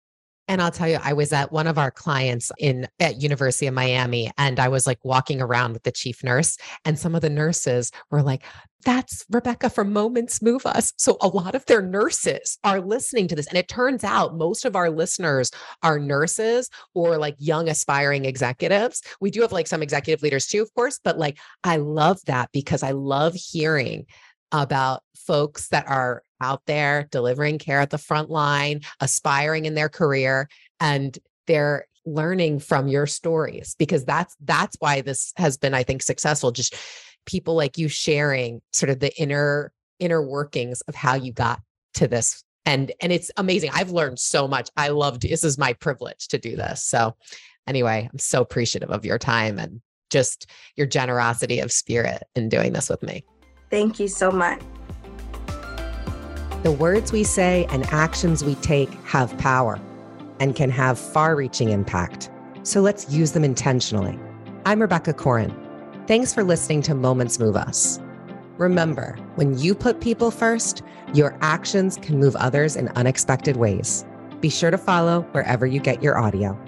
And 0.49 0.62
I'll 0.62 0.70
tell 0.70 0.88
you, 0.88 0.99
I 1.03 1.12
was 1.12 1.34
at 1.34 1.53
one 1.53 1.66
of 1.66 1.76
our 1.76 1.90
clients 1.90 2.51
in 2.59 2.88
at 2.99 3.20
University 3.20 3.66
of 3.66 3.74
Miami, 3.74 4.30
and 4.38 4.59
I 4.59 4.68
was 4.68 4.86
like 4.86 4.99
walking 5.05 5.42
around 5.42 5.74
with 5.74 5.82
the 5.82 5.92
chief 5.92 6.24
nurse, 6.24 6.57
and 6.86 6.99
some 6.99 7.14
of 7.14 7.20
the 7.20 7.28
nurses 7.28 7.92
were 8.11 8.22
like, 8.22 8.42
"That's 8.82 9.26
Rebecca 9.30 9.68
from 9.68 9.92
Moments 9.92 10.40
Move 10.40 10.64
Us." 10.64 10.94
So 10.96 11.18
a 11.20 11.28
lot 11.28 11.55
of 11.55 11.66
their 11.66 11.82
nurses 11.82 12.59
are 12.64 12.80
listening 12.80 13.28
to 13.28 13.36
this, 13.36 13.46
and 13.46 13.59
it 13.59 13.68
turns 13.68 14.05
out 14.05 14.38
most 14.38 14.64
of 14.64 14.74
our 14.74 14.88
listeners 14.88 15.51
are 15.82 15.99
nurses 15.99 16.70
or 16.94 17.18
like 17.18 17.36
young 17.38 17.68
aspiring 17.68 18.24
executives. 18.24 19.03
We 19.20 19.30
do 19.30 19.42
have 19.42 19.53
like 19.53 19.66
some 19.66 19.82
executive 19.82 20.22
leaders 20.22 20.46
too, 20.46 20.62
of 20.62 20.72
course, 20.72 20.99
but 21.05 21.18
like 21.18 21.38
I 21.62 21.76
love 21.76 22.20
that 22.24 22.49
because 22.53 22.82
I 22.82 22.92
love 22.92 23.34
hearing 23.34 24.07
about 24.53 25.03
folks 25.16 25.68
that 25.68 25.86
are 25.88 26.22
out 26.40 26.62
there 26.66 27.09
delivering 27.11 27.59
care 27.59 27.80
at 27.80 27.90
the 27.90 27.99
front 27.99 28.30
line, 28.30 28.80
aspiring 29.01 29.66
in 29.66 29.74
their 29.74 29.88
career, 29.88 30.49
and 30.80 31.18
they're 31.46 31.86
learning 32.07 32.59
from 32.59 32.88
your 32.88 33.07
stories 33.07 33.74
because 33.78 34.05
that's 34.05 34.34
that's 34.40 34.76
why 34.78 35.03
this 35.03 35.34
has 35.36 35.59
been 35.59 35.74
i 35.74 35.82
think 35.82 36.01
successful 36.01 36.51
just 36.51 36.74
people 37.26 37.55
like 37.55 37.76
you 37.76 37.86
sharing 37.86 38.62
sort 38.72 38.88
of 38.88 38.99
the 39.01 39.14
inner 39.20 39.70
inner 39.99 40.22
workings 40.22 40.80
of 40.82 40.94
how 40.94 41.14
you 41.14 41.32
got 41.32 41.61
to 41.92 42.09
this. 42.09 42.42
And 42.64 42.92
and 43.03 43.12
it's 43.12 43.30
amazing. 43.36 43.70
I've 43.74 43.90
learned 43.90 44.18
so 44.18 44.49
much. 44.49 44.70
I 44.76 44.88
loved 44.88 45.22
this 45.22 45.44
is 45.44 45.59
my 45.59 45.74
privilege 45.74 46.28
to 46.28 46.38
do 46.38 46.57
this. 46.57 46.82
So 46.84 47.14
anyway 47.68 48.09
i'm 48.11 48.18
so 48.18 48.40
appreciative 48.40 48.90
of 48.90 49.05
your 49.05 49.18
time 49.18 49.59
and 49.59 49.80
just 50.11 50.51
your 50.74 50.86
generosity 50.86 51.61
of 51.61 51.70
spirit 51.70 52.22
in 52.34 52.49
doing 52.49 52.72
this 52.72 52.88
with 52.88 53.03
me 53.03 53.22
thank 53.70 53.98
you 54.00 54.08
so 54.08 54.30
much 54.30 54.60
the 56.64 56.72
words 56.72 57.12
we 57.12 57.22
say 57.22 57.66
and 57.70 57.86
actions 57.86 58.42
we 58.42 58.56
take 58.56 58.90
have 59.04 59.36
power 59.38 59.80
and 60.40 60.56
can 60.56 60.70
have 60.70 60.98
far 60.98 61.36
reaching 61.36 61.70
impact. 61.70 62.30
So 62.62 62.80
let's 62.80 63.10
use 63.10 63.32
them 63.32 63.44
intentionally. 63.44 64.18
I'm 64.66 64.80
Rebecca 64.80 65.14
Corin. 65.14 65.54
Thanks 66.06 66.34
for 66.34 66.42
listening 66.42 66.82
to 66.82 66.94
Moments 66.94 67.38
Move 67.38 67.56
Us. 67.56 68.00
Remember, 68.56 69.16
when 69.36 69.56
you 69.56 69.74
put 69.74 70.00
people 70.00 70.30
first, 70.32 70.82
your 71.14 71.38
actions 71.42 71.96
can 72.02 72.18
move 72.18 72.34
others 72.36 72.74
in 72.74 72.88
unexpected 72.88 73.56
ways. 73.56 74.04
Be 74.40 74.50
sure 74.50 74.70
to 74.70 74.78
follow 74.78 75.22
wherever 75.32 75.64
you 75.64 75.80
get 75.80 76.02
your 76.02 76.18
audio. 76.18 76.58